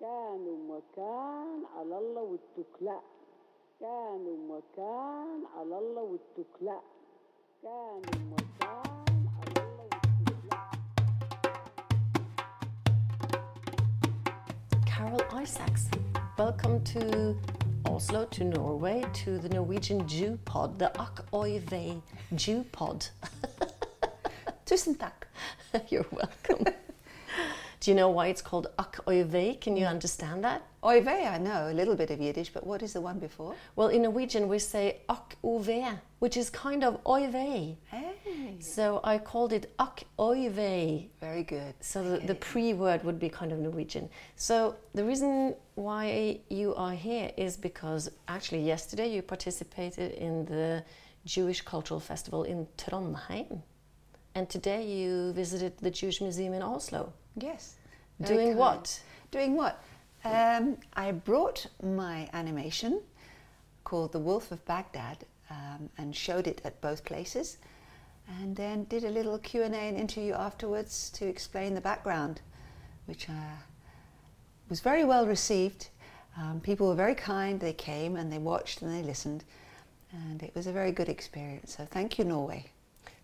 كانوا 0.00 0.56
مكان 0.78 1.64
على 1.76 1.98
الله 1.98 2.22
والتكلاء 2.22 3.02
كانوا 3.80 4.36
مكان 4.48 5.46
على 5.56 5.78
الله 5.78 6.02
والتكلاء 6.02 6.82
كانوا 7.62 8.00
مكان 8.32 8.90
Carol 14.86 15.22
Isaacs, 15.42 15.88
welcome 16.38 16.82
to 16.84 17.36
Oslo, 17.86 18.24
to 18.26 18.44
Norway, 18.44 19.04
to 19.12 19.38
the 19.38 19.48
Norwegian 19.48 20.06
Jew 20.08 20.38
Pod, 20.44 20.78
the 20.78 20.90
Akk 20.98 21.24
Oy 21.34 21.58
Vey 21.60 22.00
Jew 22.34 22.64
Pod. 22.72 23.06
Tusen 24.66 24.96
takk. 24.98 25.26
You're 25.90 26.06
welcome. 26.10 26.64
Do 27.80 27.90
you 27.90 27.94
know 27.94 28.10
why 28.10 28.26
it's 28.26 28.42
called 28.42 28.66
Akk 28.78 29.00
Oy 29.08 29.24
Vey? 29.24 29.54
Can 29.54 29.74
you 29.74 29.86
mm. 29.86 29.90
understand 29.90 30.44
that? 30.44 30.62
Oive, 30.84 31.08
I 31.08 31.38
know 31.38 31.70
a 31.70 31.72
little 31.72 31.96
bit 31.96 32.10
of 32.10 32.20
Yiddish, 32.20 32.50
but 32.52 32.66
what 32.66 32.82
is 32.82 32.92
the 32.92 33.00
one 33.00 33.18
before? 33.18 33.54
Well, 33.74 33.88
in 33.88 34.02
Norwegian 34.02 34.48
we 34.48 34.58
say 34.58 34.98
Ak 35.08 35.36
Ove, 35.42 35.98
which 36.18 36.36
is 36.36 36.50
kind 36.50 36.84
of 36.84 37.00
Oi 37.06 37.28
Vei. 37.28 37.78
Hey. 37.86 38.56
So 38.60 39.00
I 39.02 39.16
called 39.16 39.54
it 39.54 39.74
Akk 39.78 40.04
Oy 40.18 40.50
Vey. 40.50 41.08
Very 41.20 41.42
good. 41.42 41.74
So 41.80 42.02
the, 42.02 42.18
the 42.26 42.34
pre 42.34 42.74
word 42.74 43.02
would 43.02 43.18
be 43.18 43.30
kind 43.30 43.50
of 43.50 43.58
Norwegian. 43.58 44.10
So 44.36 44.76
the 44.94 45.04
reason 45.04 45.54
why 45.74 46.40
you 46.50 46.74
are 46.74 46.92
here 46.92 47.32
is 47.38 47.56
because 47.56 48.10
actually 48.28 48.62
yesterday 48.62 49.10
you 49.10 49.22
participated 49.22 50.12
in 50.12 50.44
the 50.44 50.84
Jewish 51.24 51.62
Cultural 51.62 52.00
Festival 52.00 52.44
in 52.44 52.66
Trondheim. 52.76 53.62
And 54.34 54.48
today 54.48 54.86
you 54.86 55.32
visited 55.32 55.78
the 55.78 55.90
Jewish 55.90 56.20
Museum 56.20 56.54
in 56.54 56.62
Oslo. 56.62 57.12
Yes. 57.36 57.76
Doing 58.22 58.48
kind. 58.48 58.58
what? 58.58 59.02
Doing 59.30 59.56
what? 59.56 59.82
Um, 60.24 60.76
I 60.94 61.12
brought 61.12 61.66
my 61.82 62.28
animation 62.32 63.00
called 63.84 64.12
The 64.12 64.18
Wolf 64.18 64.52
of 64.52 64.64
Baghdad 64.66 65.24
um, 65.50 65.88
and 65.98 66.14
showed 66.14 66.46
it 66.46 66.60
at 66.64 66.80
both 66.80 67.04
places 67.04 67.58
and 68.40 68.54
then 68.54 68.84
did 68.84 69.04
a 69.04 69.10
little 69.10 69.38
Q&A 69.38 69.66
and 69.66 69.96
interview 69.96 70.34
afterwards 70.34 71.10
to 71.10 71.26
explain 71.26 71.74
the 71.74 71.80
background, 71.80 72.40
which 73.06 73.28
uh, 73.28 73.56
was 74.68 74.80
very 74.80 75.04
well 75.04 75.26
received. 75.26 75.88
Um, 76.36 76.60
people 76.60 76.86
were 76.86 76.94
very 76.94 77.14
kind. 77.14 77.58
They 77.58 77.72
came 77.72 78.16
and 78.16 78.30
they 78.30 78.38
watched 78.38 78.82
and 78.82 78.94
they 78.94 79.02
listened 79.02 79.44
and 80.12 80.42
it 80.42 80.54
was 80.54 80.66
a 80.66 80.72
very 80.72 80.92
good 80.92 81.08
experience. 81.08 81.76
So 81.76 81.84
thank 81.84 82.18
you, 82.18 82.24
Norway. 82.24 82.66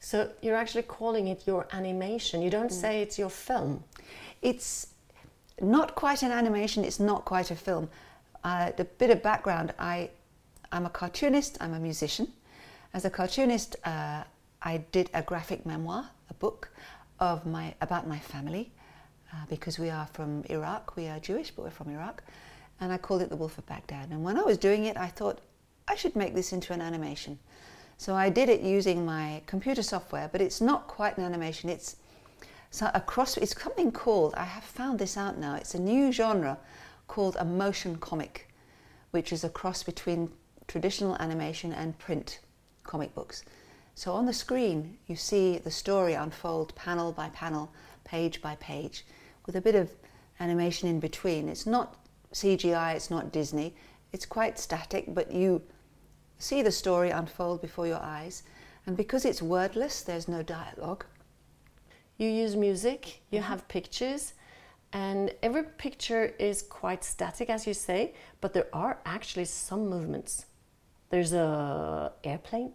So 0.00 0.30
you're 0.42 0.56
actually 0.56 0.82
calling 0.82 1.28
it 1.28 1.46
your 1.46 1.66
animation. 1.72 2.42
You 2.42 2.50
don't 2.50 2.72
say 2.72 3.02
it's 3.02 3.18
your 3.18 3.30
film. 3.30 3.82
It's 4.42 4.88
not 5.60 5.94
quite 5.94 6.22
an 6.22 6.30
animation, 6.30 6.84
it's 6.84 7.00
not 7.00 7.24
quite 7.24 7.50
a 7.50 7.56
film. 7.56 7.88
Uh, 8.44 8.72
the 8.76 8.84
bit 8.84 9.10
of 9.10 9.22
background 9.22 9.72
I, 9.78 10.10
I'm 10.70 10.86
a 10.86 10.90
cartoonist, 10.90 11.56
I'm 11.60 11.74
a 11.74 11.80
musician. 11.80 12.32
As 12.94 13.04
a 13.04 13.10
cartoonist, 13.10 13.76
uh, 13.84 14.22
I 14.62 14.78
did 14.92 15.10
a 15.14 15.22
graphic 15.22 15.66
memoir, 15.66 16.08
a 16.30 16.34
book 16.34 16.68
of 17.18 17.46
my, 17.46 17.74
about 17.80 18.06
my 18.06 18.18
family, 18.18 18.70
uh, 19.32 19.36
because 19.48 19.78
we 19.78 19.90
are 19.90 20.06
from 20.12 20.44
Iraq, 20.50 20.96
we 20.96 21.08
are 21.08 21.18
Jewish, 21.18 21.50
but 21.50 21.64
we're 21.64 21.70
from 21.70 21.90
Iraq. 21.90 22.22
And 22.80 22.92
I 22.92 22.98
called 22.98 23.22
it 23.22 23.30
The 23.30 23.36
Wolf 23.36 23.56
of 23.58 23.66
Baghdad. 23.66 24.10
And 24.10 24.22
when 24.22 24.38
I 24.38 24.42
was 24.42 24.58
doing 24.58 24.84
it, 24.84 24.96
I 24.96 25.08
thought 25.08 25.40
I 25.88 25.94
should 25.94 26.14
make 26.14 26.34
this 26.34 26.52
into 26.52 26.72
an 26.72 26.82
animation. 26.82 27.38
So 27.98 28.14
I 28.14 28.28
did 28.28 28.48
it 28.48 28.60
using 28.60 29.06
my 29.06 29.42
computer 29.46 29.82
software, 29.82 30.28
but 30.30 30.40
it's 30.40 30.60
not 30.60 30.86
quite 30.86 31.16
an 31.16 31.24
animation. 31.24 31.70
It's 31.70 31.96
so 32.70 32.90
a 32.94 33.00
cross. 33.00 33.36
It's 33.36 33.60
something 33.60 33.90
called. 33.90 34.34
I 34.34 34.44
have 34.44 34.64
found 34.64 34.98
this 34.98 35.16
out 35.16 35.38
now. 35.38 35.54
It's 35.54 35.74
a 35.74 35.80
new 35.80 36.12
genre 36.12 36.58
called 37.08 37.36
a 37.38 37.44
motion 37.44 37.96
comic, 37.96 38.48
which 39.12 39.32
is 39.32 39.44
a 39.44 39.48
cross 39.48 39.82
between 39.82 40.30
traditional 40.66 41.16
animation 41.16 41.72
and 41.72 41.98
print 41.98 42.40
comic 42.82 43.14
books. 43.14 43.44
So 43.94 44.12
on 44.12 44.26
the 44.26 44.32
screen, 44.32 44.98
you 45.06 45.16
see 45.16 45.58
the 45.58 45.70
story 45.70 46.12
unfold 46.12 46.74
panel 46.74 47.12
by 47.12 47.30
panel, 47.30 47.72
page 48.04 48.42
by 48.42 48.56
page, 48.56 49.06
with 49.46 49.56
a 49.56 49.60
bit 49.60 49.74
of 49.74 49.90
animation 50.38 50.88
in 50.88 51.00
between. 51.00 51.48
It's 51.48 51.66
not 51.66 51.96
CGI. 52.34 52.94
It's 52.94 53.10
not 53.10 53.32
Disney. 53.32 53.74
It's 54.12 54.26
quite 54.26 54.58
static, 54.58 55.14
but 55.14 55.32
you 55.32 55.62
see 56.38 56.62
the 56.62 56.72
story 56.72 57.10
unfold 57.10 57.60
before 57.60 57.86
your 57.86 58.02
eyes. 58.02 58.42
And 58.86 58.96
because 58.96 59.24
it's 59.24 59.42
wordless, 59.42 60.02
there's 60.02 60.28
no 60.28 60.42
dialogue. 60.42 61.04
You 62.18 62.28
use 62.28 62.56
music, 62.56 63.22
you 63.30 63.40
mm-hmm. 63.40 63.48
have 63.48 63.68
pictures, 63.68 64.34
and 64.92 65.32
every 65.42 65.64
picture 65.64 66.34
is 66.38 66.62
quite 66.62 67.04
static, 67.04 67.50
as 67.50 67.66
you 67.66 67.74
say, 67.74 68.14
but 68.40 68.52
there 68.52 68.68
are 68.72 68.98
actually 69.04 69.44
some 69.44 69.88
movements. 69.88 70.46
There's 71.10 71.32
a 71.32 72.12
airplane, 72.24 72.72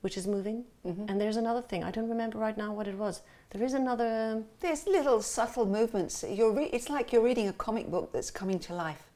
which 0.00 0.16
is 0.16 0.26
moving, 0.26 0.64
mm-hmm. 0.84 1.04
and 1.08 1.20
there's 1.20 1.36
another 1.36 1.62
thing. 1.62 1.84
I 1.84 1.90
don't 1.90 2.08
remember 2.08 2.38
right 2.38 2.56
now 2.56 2.72
what 2.72 2.88
it 2.88 2.96
was. 2.96 3.22
There 3.50 3.62
is 3.62 3.74
another. 3.74 4.32
Um, 4.36 4.44
there's 4.60 4.86
little 4.86 5.22
subtle 5.22 5.66
movements. 5.66 6.24
You're 6.28 6.52
re- 6.52 6.70
it's 6.72 6.90
like 6.90 7.12
you're 7.12 7.22
reading 7.22 7.48
a 7.48 7.52
comic 7.52 7.90
book 7.90 8.12
that's 8.12 8.30
coming 8.30 8.58
to 8.60 8.74
life. 8.74 9.10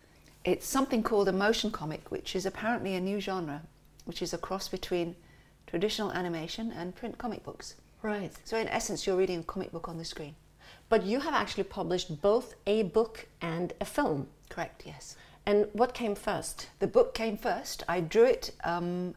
It's 0.45 0.67
something 0.67 1.03
called 1.03 1.29
a 1.29 1.33
motion 1.33 1.71
comic, 1.71 2.11
which 2.11 2.35
is 2.35 2.47
apparently 2.47 2.95
a 2.95 3.01
new 3.01 3.21
genre, 3.21 3.63
which 4.07 4.23
is 4.23 4.33
a 4.33 4.39
cross 4.39 4.69
between 4.69 5.17
traditional 5.67 6.13
animation 6.13 6.73
and 6.73 6.95
print 6.95 7.19
comic 7.19 7.45
books. 7.45 7.75
Right. 8.03 8.33
So, 8.45 8.57
in 8.57 8.69
essence, 8.69 9.07
you're 9.07 9.17
reading 9.17 9.41
a 9.41 9.43
comic 9.43 9.71
book 9.71 9.89
on 9.89 9.99
the 9.99 10.05
screen. 10.05 10.35
But 10.89 11.05
you 11.05 11.21
have 11.21 11.35
actually 11.35 11.65
published 11.65 12.23
both 12.23 12.55
a 12.67 12.85
book 12.85 13.27
and 13.43 13.73
a 13.81 13.85
film. 13.85 14.29
Correct, 14.49 14.83
yes. 14.87 15.17
And 15.45 15.69
what 15.73 15.95
came 15.95 16.15
first? 16.15 16.69
The 16.79 16.87
book 16.87 17.15
came 17.15 17.37
first. 17.37 17.83
I 17.89 18.01
drew 18.01 18.25
it 18.25 18.53
um, 18.65 19.15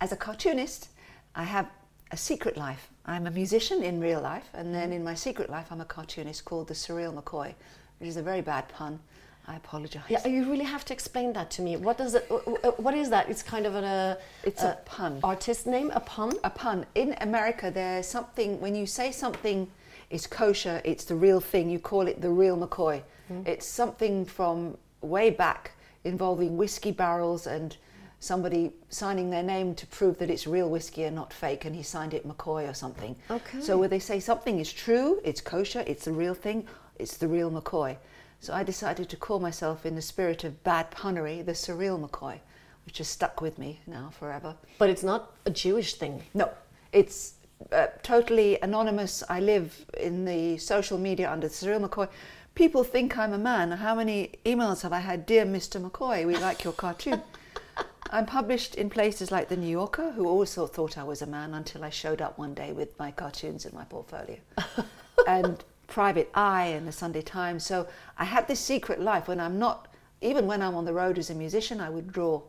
as 0.00 0.12
a 0.12 0.16
cartoonist. 0.16 0.88
I 1.34 1.44
have 1.44 1.68
a 2.12 2.16
secret 2.16 2.56
life. 2.56 2.90
I'm 3.04 3.26
a 3.26 3.30
musician 3.30 3.82
in 3.82 4.00
real 4.00 4.20
life, 4.20 4.48
and 4.54 4.74
then 4.74 4.92
in 4.92 5.02
my 5.02 5.14
secret 5.14 5.50
life, 5.50 5.68
I'm 5.70 5.80
a 5.80 5.84
cartoonist 5.84 6.44
called 6.44 6.68
the 6.68 6.74
Surreal 6.74 7.14
McCoy, 7.14 7.54
which 7.98 8.08
is 8.08 8.16
a 8.16 8.22
very 8.22 8.40
bad 8.40 8.68
pun. 8.68 9.00
I 9.50 9.56
apologize. 9.56 10.04
Yeah, 10.08 10.24
you 10.28 10.48
really 10.48 10.64
have 10.64 10.84
to 10.86 10.92
explain 10.92 11.32
that 11.32 11.50
to 11.52 11.62
me. 11.62 11.76
What 11.76 11.98
does 11.98 12.14
it? 12.14 12.24
wh- 12.30 12.78
What 12.78 12.94
is 12.94 13.10
that? 13.10 13.28
It's 13.28 13.42
kind 13.42 13.66
of 13.66 13.74
an 13.74 13.82
uh, 13.84 14.16
It's 14.44 14.62
a 14.62 14.78
pun. 14.84 15.18
Artist 15.24 15.66
name, 15.66 15.90
a 15.92 16.00
pun. 16.00 16.32
a 16.44 16.50
pun. 16.50 16.86
In 16.94 17.16
America, 17.20 17.70
there's 17.70 18.06
something, 18.06 18.60
when 18.60 18.76
you 18.76 18.86
say 18.86 19.10
something 19.10 19.66
is 20.10 20.26
kosher, 20.28 20.80
it's 20.84 21.04
the 21.04 21.16
real 21.16 21.40
thing, 21.40 21.68
you 21.68 21.80
call 21.80 22.06
it 22.06 22.20
the 22.20 22.30
real 22.30 22.56
McCoy. 22.56 23.02
It's 23.46 23.64
something 23.66 24.24
from 24.24 24.76
way 25.02 25.30
back 25.30 25.72
involving 26.04 26.56
whiskey 26.56 26.90
barrels 26.90 27.46
and 27.46 27.76
somebody 28.18 28.72
signing 28.88 29.30
their 29.30 29.42
name 29.44 29.72
to 29.76 29.86
prove 29.86 30.18
that 30.18 30.28
it's 30.30 30.46
real 30.48 30.68
whiskey 30.68 31.04
and 31.04 31.14
not 31.16 31.32
fake, 31.32 31.64
and 31.64 31.74
he 31.76 31.82
signed 31.82 32.12
it 32.14 32.26
McCoy 32.26 32.68
or 32.68 32.74
something. 32.74 33.14
Okay. 33.30 33.60
So 33.60 33.78
where 33.78 33.88
they 33.88 34.00
say 34.00 34.18
something 34.20 34.58
is 34.60 34.72
true, 34.72 35.20
it's 35.24 35.40
kosher, 35.40 35.82
it's 35.86 36.04
the 36.04 36.12
real 36.12 36.34
thing, 36.34 36.66
it's 36.98 37.16
the 37.18 37.28
real 37.28 37.50
McCoy. 37.50 37.96
So 38.40 38.54
I 38.54 38.62
decided 38.62 39.10
to 39.10 39.16
call 39.16 39.38
myself, 39.38 39.84
in 39.84 39.94
the 39.94 40.02
spirit 40.02 40.44
of 40.44 40.64
bad 40.64 40.90
punnery, 40.90 41.44
the 41.44 41.52
surreal 41.52 42.00
McCoy, 42.00 42.40
which 42.86 42.98
has 42.98 43.08
stuck 43.08 43.42
with 43.42 43.58
me 43.58 43.80
now 43.86 44.10
forever. 44.18 44.56
But 44.78 44.88
it's 44.88 45.02
not 45.02 45.32
a 45.44 45.50
Jewish 45.50 45.94
thing. 45.94 46.22
No, 46.32 46.50
it's 46.92 47.34
uh, 47.70 47.88
totally 48.02 48.58
anonymous. 48.62 49.22
I 49.28 49.40
live 49.40 49.84
in 49.98 50.24
the 50.24 50.56
social 50.56 50.98
media 50.98 51.30
under 51.30 51.48
Surreal 51.48 51.86
McCoy. 51.86 52.08
People 52.54 52.82
think 52.82 53.16
I'm 53.16 53.32
a 53.32 53.38
man. 53.38 53.70
How 53.72 53.94
many 53.94 54.32
emails 54.44 54.82
have 54.82 54.92
I 54.92 55.00
had? 55.00 55.26
Dear 55.26 55.44
Mr. 55.44 55.80
McCoy, 55.80 56.26
we 56.26 56.36
like 56.36 56.64
your 56.64 56.72
cartoon. 56.72 57.22
I'm 58.10 58.26
published 58.26 58.74
in 58.74 58.90
places 58.90 59.30
like 59.30 59.48
The 59.48 59.56
New 59.56 59.68
Yorker, 59.70 60.12
who 60.12 60.26
also 60.26 60.66
thought 60.66 60.98
I 60.98 61.04
was 61.04 61.22
a 61.22 61.26
man 61.26 61.54
until 61.54 61.84
I 61.84 61.90
showed 61.90 62.20
up 62.20 62.38
one 62.38 62.54
day 62.54 62.72
with 62.72 62.98
my 62.98 63.12
cartoons 63.12 63.66
in 63.66 63.74
my 63.74 63.84
portfolio. 63.84 64.38
and 65.28 65.62
Private 65.90 66.30
Eye 66.34 66.66
and 66.66 66.88
the 66.88 66.92
Sunday 66.92 67.20
Times. 67.20 67.66
So 67.66 67.86
I 68.16 68.24
had 68.24 68.48
this 68.48 68.60
secret 68.60 69.00
life 69.00 69.28
when 69.28 69.40
I'm 69.40 69.58
not, 69.58 69.88
even 70.22 70.46
when 70.46 70.62
I'm 70.62 70.74
on 70.74 70.86
the 70.86 70.94
road 70.94 71.18
as 71.18 71.28
a 71.28 71.34
musician, 71.34 71.80
I 71.80 71.90
would 71.90 72.12
draw. 72.12 72.40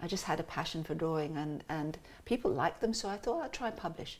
I 0.00 0.08
just 0.08 0.24
had 0.24 0.40
a 0.40 0.42
passion 0.42 0.82
for 0.82 0.94
drawing 0.94 1.36
and, 1.36 1.62
and 1.68 1.96
people 2.24 2.50
liked 2.50 2.80
them, 2.80 2.92
so 2.92 3.08
I 3.08 3.16
thought 3.16 3.42
I'd 3.42 3.52
try 3.52 3.68
and 3.68 3.76
publish. 3.76 4.18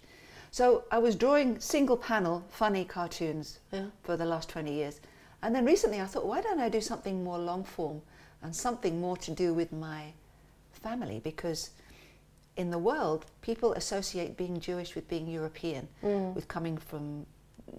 So 0.52 0.84
I 0.92 0.98
was 0.98 1.16
drawing 1.16 1.58
single 1.58 1.96
panel, 1.96 2.44
funny 2.48 2.84
cartoons 2.84 3.58
Yeah. 3.72 3.86
for 4.04 4.16
the 4.16 4.24
last 4.24 4.48
20 4.48 4.72
years. 4.72 5.00
And 5.42 5.54
then 5.54 5.64
recently 5.64 6.00
I 6.00 6.06
thought, 6.06 6.24
why 6.24 6.40
don't 6.40 6.60
I 6.60 6.68
do 6.68 6.80
something 6.80 7.24
more 7.24 7.38
long 7.38 7.64
form 7.64 8.00
and 8.42 8.54
something 8.54 9.00
more 9.00 9.16
to 9.16 9.32
do 9.32 9.52
with 9.52 9.72
my 9.72 10.12
family? 10.70 11.20
Because 11.24 11.70
in 12.56 12.70
the 12.70 12.78
world, 12.78 13.26
people 13.40 13.72
associate 13.72 14.36
being 14.36 14.60
Jewish 14.60 14.94
with 14.94 15.08
being 15.08 15.26
European, 15.26 15.88
mm. 16.02 16.34
with 16.34 16.46
coming 16.46 16.76
from 16.76 17.26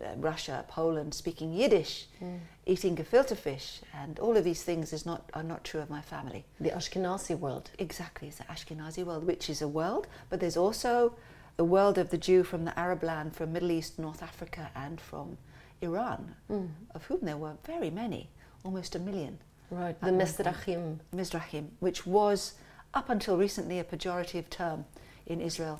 Uh, 0.01 0.15
Russia, 0.17 0.65
Poland, 0.67 1.13
speaking 1.13 1.53
Yiddish, 1.53 2.07
hmm. 2.17 2.37
eating 2.65 2.95
gefilte 2.95 3.37
fish, 3.37 3.81
and 3.93 4.17
all 4.17 4.35
of 4.35 4.43
these 4.43 4.63
things 4.63 4.91
is 4.91 5.05
not, 5.05 5.29
are 5.35 5.43
not 5.43 5.63
true 5.63 5.81
of 5.81 5.89
my 5.89 6.01
family. 6.01 6.45
The 6.59 6.71
Ashkenazi 6.71 7.37
world. 7.37 7.69
Exactly, 7.77 8.29
it's 8.29 8.37
the 8.37 8.45
Ashkenazi 8.45 9.05
world, 9.05 9.23
which 9.27 9.51
is 9.51 9.61
a 9.61 9.67
world, 9.67 10.07
but 10.31 10.39
there's 10.39 10.57
also 10.57 11.15
the 11.57 11.63
world 11.63 11.99
of 11.99 12.09
the 12.09 12.17
Jew 12.17 12.43
from 12.43 12.65
the 12.65 12.77
Arab 12.77 13.03
land, 13.03 13.35
from 13.35 13.53
Middle 13.53 13.69
East, 13.69 13.99
North 13.99 14.23
Africa, 14.23 14.71
and 14.75 14.99
from 14.99 15.37
Iran, 15.81 16.35
hmm. 16.47 16.65
of 16.95 17.05
whom 17.05 17.19
there 17.21 17.37
were 17.37 17.53
very 17.63 17.91
many, 17.91 18.29
almost 18.65 18.95
a 18.95 18.99
million. 18.99 19.37
Right, 19.69 19.99
the 19.99 20.11
one 20.11 20.19
Mesrachim. 20.19 20.99
Mizrahim, 21.15 21.67
which 21.81 22.07
was 22.07 22.53
up 22.95 23.09
until 23.09 23.37
recently 23.37 23.77
a 23.79 23.83
pejorative 23.83 24.49
term 24.49 24.85
in 25.27 25.39
Israel. 25.39 25.79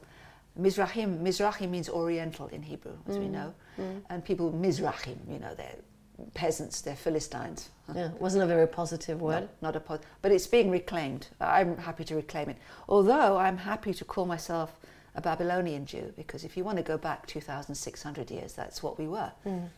Mizrahim, 0.60 1.22
Mizrahi 1.22 1.70
means 1.70 1.90
Oriental 1.90 2.48
in 2.48 2.62
Hebrew, 2.62 2.98
as 3.08 3.18
we 3.18 3.26
mm, 3.26 3.32
know, 3.32 3.54
mm. 3.80 4.02
and 4.10 4.24
people 4.24 4.52
Mizrahim, 4.52 5.18
you 5.28 5.40
know, 5.40 5.56
they're 5.56 5.76
peasants, 6.34 6.82
they're 6.82 6.96
Philistines. 6.96 7.70
Yeah, 7.94 8.10
wasn't 8.20 8.44
a 8.44 8.48
very 8.48 8.68
positive 8.68 9.22
word. 9.22 9.42
No, 9.42 9.50
not 9.70 9.76
a 9.76 9.80
pod, 9.80 10.02
but 10.22 10.32
it's 10.32 10.48
being 10.48 10.70
reclaimed. 10.70 11.28
I'm 11.42 11.78
happy 11.78 12.04
to 12.06 12.16
reclaim 12.16 12.50
it. 12.50 12.58
Although 12.88 13.38
I'm 13.38 13.58
happy 13.58 13.94
to 13.96 14.06
call 14.06 14.26
myself 14.26 14.80
a 15.16 15.22
Babylonian 15.22 15.86
Jew, 15.86 16.14
because 16.16 16.44
if 16.44 16.56
you 16.56 16.64
want 16.64 16.78
to 16.78 16.84
go 16.84 16.98
back 16.98 17.26
2,600 17.28 18.32
years, 18.32 18.54
that's 18.54 18.84
what 18.84 19.00
we 19.00 19.08
were. 19.08 19.32
Mm. 19.46 19.70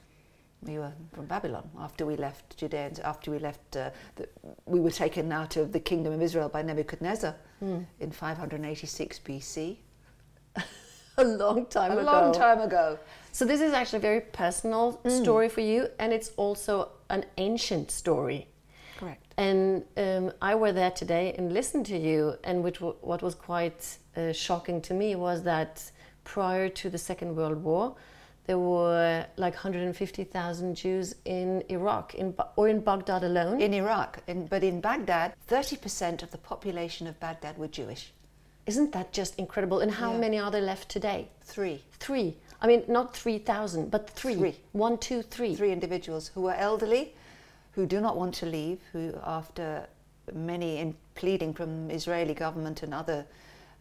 We 0.61 0.77
were 0.77 0.91
from 1.13 1.25
Babylon 1.25 1.69
after 1.79 2.05
we 2.05 2.15
left 2.15 2.57
Judea, 2.57 2.91
after 3.03 3.31
we 3.31 3.39
left, 3.39 3.75
uh, 3.75 3.91
the, 4.15 4.27
we 4.65 4.79
were 4.79 4.91
taken 4.91 5.31
out 5.31 5.57
of 5.57 5.71
the 5.71 5.79
kingdom 5.79 6.13
of 6.13 6.21
Israel 6.21 6.49
by 6.49 6.61
Nebuchadnezzar 6.63 7.35
in 7.99 8.11
586 8.11 9.19
BC. 9.19 9.77
A 11.17 11.23
long 11.23 11.65
time 11.67 11.91
A 11.91 11.97
ago. 11.97 12.11
long 12.11 12.33
time 12.33 12.59
ago. 12.61 12.99
So 13.31 13.45
this 13.45 13.61
is 13.61 13.73
actually 13.73 13.97
a 13.97 14.01
very 14.01 14.21
personal 14.21 14.99
story 15.07 15.47
for 15.49 15.61
you, 15.61 15.87
and 15.99 16.11
it's 16.11 16.31
also 16.35 16.89
an 17.09 17.25
ancient 17.37 17.89
story. 17.91 18.47
Correct. 18.97 19.23
And 19.37 19.83
um, 19.97 20.31
I 20.41 20.55
were 20.55 20.71
there 20.73 20.91
today 20.91 21.33
and 21.37 21.53
listened 21.53 21.85
to 21.87 21.97
you, 21.97 22.35
and 22.43 22.63
which 22.63 22.75
w- 22.75 22.95
what 23.01 23.21
was 23.21 23.35
quite 23.35 23.97
uh, 24.17 24.31
shocking 24.33 24.81
to 24.83 24.93
me 24.93 25.15
was 25.15 25.43
that 25.43 25.91
prior 26.25 26.67
to 26.69 26.89
the 26.89 26.97
Second 26.97 27.35
World 27.35 27.61
War, 27.63 27.95
there 28.47 28.59
were 28.59 29.25
like 29.37 29.53
150,000 29.53 30.75
Jews 30.75 31.15
in 31.25 31.63
Iraq, 31.69 32.15
in 32.15 32.31
Ba- 32.31 32.47
or 32.55 32.67
in 32.69 32.79
Baghdad 32.81 33.23
alone. 33.23 33.59
In 33.61 33.73
Iraq, 33.73 34.19
in, 34.27 34.47
but 34.47 34.63
in 34.63 34.81
Baghdad, 34.81 35.33
30% 35.49 36.23
of 36.23 36.31
the 36.31 36.37
population 36.37 37.07
of 37.07 37.19
Baghdad 37.19 37.57
were 37.57 37.67
Jewish. 37.67 38.11
Isn't 38.65 38.91
that 38.93 39.13
just 39.13 39.35
incredible? 39.37 39.79
And 39.79 39.91
how 39.91 40.13
Yeah. 40.13 40.19
many 40.19 40.39
are 40.39 40.49
there 40.51 40.61
left 40.61 40.89
today? 40.89 41.29
Three. 41.41 41.83
Three. 41.99 42.37
I 42.61 42.67
mean, 42.67 42.83
not 42.87 43.15
3,000, 43.15 43.91
but 43.91 44.09
three. 44.09 44.35
Three. 44.35 44.55
One, 44.71 44.97
two, 44.97 45.21
three. 45.21 45.55
three 45.55 45.71
individuals 45.71 46.29
who 46.33 46.47
are 46.47 46.55
elderly, 46.55 47.13
who 47.73 47.85
do 47.85 48.01
not 48.01 48.17
want 48.17 48.33
to 48.35 48.45
leave, 48.45 48.79
who, 48.91 49.13
after 49.23 49.87
many 50.33 50.77
in 50.77 50.95
pleading 51.13 51.53
from 51.53 51.91
Israeli 51.91 52.33
government 52.33 52.81
and 52.81 52.93
other 52.93 53.25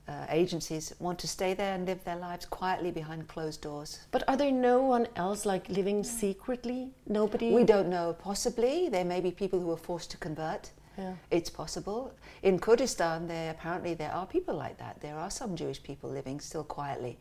uh, 0.06 0.26
agencies, 0.28 0.94
want 0.98 1.19
to 1.20 1.26
stay 1.26 1.54
there 1.54 1.72
and 1.75 1.86
live 1.86 2.04
their 2.04 2.16
lives 2.16 2.44
quietly 2.44 2.90
behind 2.90 3.26
closed 3.26 3.62
doors. 3.62 4.00
But 4.10 4.22
are 4.28 4.36
there 4.36 4.52
no 4.52 4.82
one 4.82 5.08
else 5.16 5.46
like 5.46 5.66
living 5.70 6.04
secretly? 6.04 6.90
Nobody? 7.06 7.52
We 7.52 7.64
don't 7.64 7.88
know. 7.88 8.14
Possibly 8.19 8.90
there 8.90 9.04
may 9.06 9.22
be 9.22 9.31
people 9.31 9.60
who 9.60 9.70
are 9.70 9.78
forced 9.78 10.10
to 10.10 10.19
convert. 10.19 10.70
Yeah. 10.99 11.14
It's 11.31 11.50
possible. 11.50 12.12
In 12.43 12.58
Kurdistan, 12.58 13.26
there 13.26 13.50
apparently 13.50 13.94
there 13.94 14.12
are 14.12 14.26
people 14.26 14.55
like 14.55 14.79
that. 14.79 15.00
There 15.00 15.17
are 15.17 15.31
some 15.31 15.56
Jewish 15.56 15.82
people 15.82 16.11
living 16.11 16.41
still 16.41 16.64
quietly, 16.64 17.19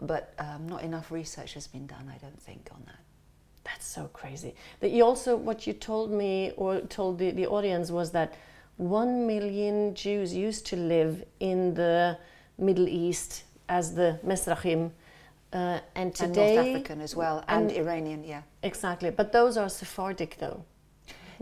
but 0.00 0.34
um, 0.38 0.68
not 0.68 0.82
enough 0.82 1.10
research 1.12 1.54
has 1.54 1.66
been 1.66 1.86
done. 1.86 2.10
I 2.14 2.18
don't 2.18 2.40
think 2.40 2.68
on 2.72 2.82
that. 2.86 2.98
That's 3.64 3.86
so 3.86 4.08
crazy. 4.12 4.54
That 4.80 4.90
you 4.90 5.04
also, 5.04 5.36
what 5.36 5.66
you 5.66 5.72
told 5.72 6.10
me 6.10 6.52
or 6.56 6.80
told 6.80 7.18
the, 7.18 7.30
the 7.30 7.46
audience 7.46 7.90
was 7.90 8.10
that 8.12 8.34
one 8.76 9.26
million 9.26 9.94
Jews 9.94 10.34
used 10.34 10.66
to 10.66 10.76
live 10.76 11.22
in 11.38 11.74
the 11.74 12.18
Middle 12.58 12.88
East 12.88 13.44
as 13.68 13.94
the 13.94 14.18
Mesrachim. 14.26 14.90
Uh, 15.52 15.78
and 15.94 16.14
today. 16.14 16.56
and 16.56 16.56
North 16.56 16.66
African 16.76 17.00
as 17.02 17.14
well, 17.14 17.44
and, 17.46 17.70
and- 17.70 17.78
Iranian, 17.78 18.24
yeah. 18.24 18.42
Exactly. 18.62 19.10
But 19.10 19.32
those 19.32 19.56
are 19.58 19.68
Sephardic 19.68 20.38
though. 20.38 20.64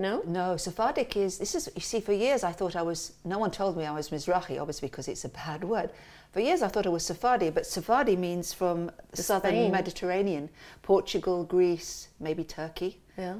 No? 0.00 0.22
No, 0.26 0.56
Sephardic 0.56 1.14
is, 1.16 1.36
this 1.36 1.54
is, 1.54 1.70
you 1.74 1.82
see, 1.82 2.00
for 2.00 2.14
years 2.14 2.42
I 2.42 2.52
thought 2.52 2.74
I 2.74 2.80
was, 2.80 3.12
no 3.22 3.38
one 3.38 3.50
told 3.50 3.76
me 3.76 3.84
I 3.84 3.92
was 3.92 4.08
Mizrahi, 4.08 4.58
obviously 4.58 4.88
because 4.88 5.08
it's 5.08 5.26
a 5.26 5.28
bad 5.28 5.62
word. 5.62 5.90
For 6.32 6.40
years 6.40 6.62
I 6.62 6.68
thought 6.68 6.86
I 6.86 6.88
was 6.88 7.04
Sephardi, 7.04 7.50
but 7.50 7.66
Sephardi 7.66 8.16
means 8.16 8.52
from 8.54 8.90
the 9.10 9.22
southern 9.22 9.50
Spain. 9.50 9.70
Mediterranean, 9.72 10.48
Portugal, 10.80 11.44
Greece, 11.44 12.08
maybe 12.18 12.44
Turkey. 12.44 12.98
Yeah. 13.18 13.36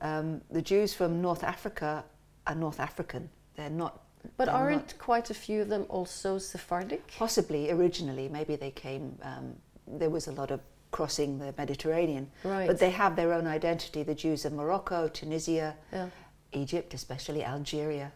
Um, 0.00 0.40
the 0.50 0.62
Jews 0.62 0.94
from 0.94 1.20
North 1.20 1.44
Africa 1.44 2.04
are 2.46 2.54
North 2.54 2.80
African. 2.80 3.28
They're 3.56 3.68
not. 3.68 4.00
But 4.38 4.48
aren't 4.48 4.86
not- 4.86 4.98
quite 4.98 5.28
a 5.28 5.34
few 5.34 5.60
of 5.60 5.68
them 5.68 5.84
also 5.90 6.38
Sephardic? 6.38 7.06
possibly 7.18 7.70
originally, 7.70 8.28
maybe 8.30 8.56
they 8.56 8.70
came, 8.70 9.18
um, 9.22 9.54
there 9.86 10.10
was 10.10 10.26
a 10.26 10.32
lot 10.32 10.50
of 10.50 10.60
crossing 10.90 11.38
the 11.38 11.54
Mediterranean. 11.58 12.30
Right. 12.44 12.66
But 12.66 12.78
they 12.78 12.90
have 12.90 13.16
their 13.16 13.32
own 13.32 13.46
identity. 13.46 14.02
The 14.02 14.14
Jews 14.14 14.44
of 14.44 14.52
Morocco, 14.52 15.08
Tunisia, 15.08 15.76
Yeah. 15.92 16.08
Egypt, 16.52 16.94
especially 16.94 17.44
Algeria. 17.44 18.12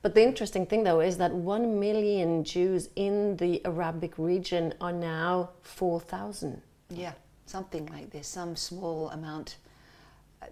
But 0.00 0.14
the 0.14 0.22
interesting 0.22 0.64
thing, 0.64 0.84
though, 0.84 1.00
is 1.00 1.16
that 1.18 1.32
one 1.34 1.80
million 1.80 2.44
Jews 2.44 2.88
in 2.94 3.36
the 3.38 3.64
Arabic 3.64 4.16
region 4.16 4.74
are 4.80 4.92
now 4.92 5.50
4,000. 5.62 6.62
Yeah, 6.88 7.12
something 7.46 7.86
like 7.86 8.10
this, 8.10 8.28
some 8.28 8.54
small 8.54 9.10
amount. 9.10 9.56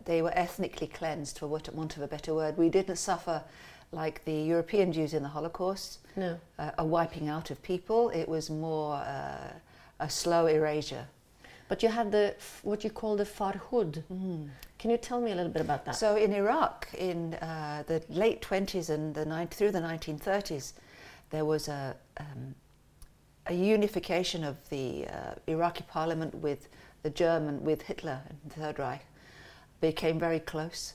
They 0.05 0.21
were 0.21 0.33
ethnically 0.37 0.89
cleansed, 0.89 1.39
for 1.39 1.47
what- 1.47 1.73
want 1.73 1.97
of 1.97 2.03
a 2.03 2.09
better 2.09 2.35
word. 2.35 2.57
We 2.59 2.69
didn't 2.69 2.97
suffer 2.97 3.45
like 3.93 4.25
the 4.25 4.35
European 4.35 4.93
Jews 4.93 5.15
in 5.15 5.23
the 5.23 5.29
Holocaust, 5.29 6.01
No. 6.17 6.41
uh, 6.59 6.73
a 6.77 6.85
wiping 6.85 7.29
out 7.29 7.53
of 7.53 7.63
people. 7.63 8.11
It 8.11 8.29
was 8.29 8.51
more 8.51 8.97
uh, 8.97 9.53
a 10.01 10.11
slow 10.11 10.47
erasure. 10.47 11.07
But 11.69 11.83
you 11.83 11.89
had 11.89 12.13
the 12.13 12.35
what 12.63 12.85
you 12.85 12.91
call 12.91 13.17
the 13.17 13.25
Farhud. 13.25 14.03
Can 14.79 14.91
you 14.91 14.99
tell 14.99 15.21
me 15.21 15.33
a 15.33 15.35
little 15.35 15.51
bit 15.51 15.63
about 15.63 15.85
that? 15.85 15.97
So 15.97 16.17
in 16.17 16.33
Iraq, 16.33 16.89
in 16.97 17.35
uh, 17.35 17.83
the 17.87 18.03
late 18.09 18.43
20s 18.43 18.91
and 18.91 19.15
the 19.15 19.25
nine, 19.25 19.49
through 19.49 19.73
the 19.73 19.81
1930s, 19.81 20.75
there 21.31 21.45
was 21.45 21.69
a, 21.69 21.97
um, 22.19 22.55
a 23.47 23.55
unification 23.55 24.45
of 24.45 24.57
the 24.69 25.07
uh, 25.09 25.35
Iraqi 25.47 25.85
parliament 25.89 26.35
with 26.35 26.69
the 27.03 27.11
German, 27.11 27.65
with 27.65 27.83
Hitler 27.83 28.21
and 28.29 28.39
the 28.45 28.61
Third 28.61 28.79
Reich, 28.79 29.05
became 29.81 30.19
very 30.19 30.41
close. 30.41 30.95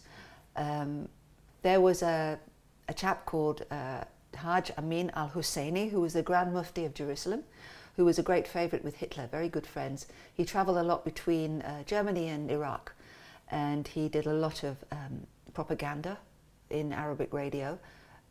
Um, 0.56 1.10
there 1.64 1.82
was 1.82 2.02
a, 2.02 2.40
a 2.88 2.94
chap 2.94 3.26
called 3.26 3.66
uh, 3.72 4.04
Haj 4.36 4.72
Amin 4.78 5.12
al 5.16 5.30
Husseini, 5.30 5.90
who 5.90 6.02
was 6.02 6.14
the 6.14 6.24
Grand 6.24 6.54
Mufti 6.54 6.86
of 6.86 6.94
Jerusalem, 6.94 7.44
who 7.96 8.06
was 8.06 8.18
a 8.18 8.24
great 8.24 8.48
favourite 8.48 8.84
with 8.84 8.98
Hitler, 8.98 9.28
very 9.28 9.50
good 9.50 9.68
friends. 9.68 10.08
He 10.34 10.46
travelled 10.46 10.78
a 10.78 10.84
lot 10.84 11.04
between 11.06 11.62
uh, 11.62 11.84
Germany 11.84 12.30
and 12.30 12.50
Iraq, 12.50 12.94
and 13.50 13.88
he 13.88 14.10
did 14.10 14.28
a 14.28 14.34
lot 14.34 14.64
of 14.64 14.78
um, 14.92 15.28
propaganda 15.54 16.18
in 16.70 16.94
Arabic 16.94 17.34
radio 17.34 17.78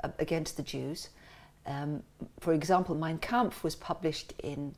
uh, 0.03 0.09
against 0.19 0.57
the 0.57 0.63
Jews. 0.63 1.11
Um, 1.67 2.03
for 2.41 2.55
example, 2.55 2.95
Mein 2.95 3.19
Kampf 3.19 3.63
was 3.63 3.77
published 3.77 4.35
in 4.43 4.75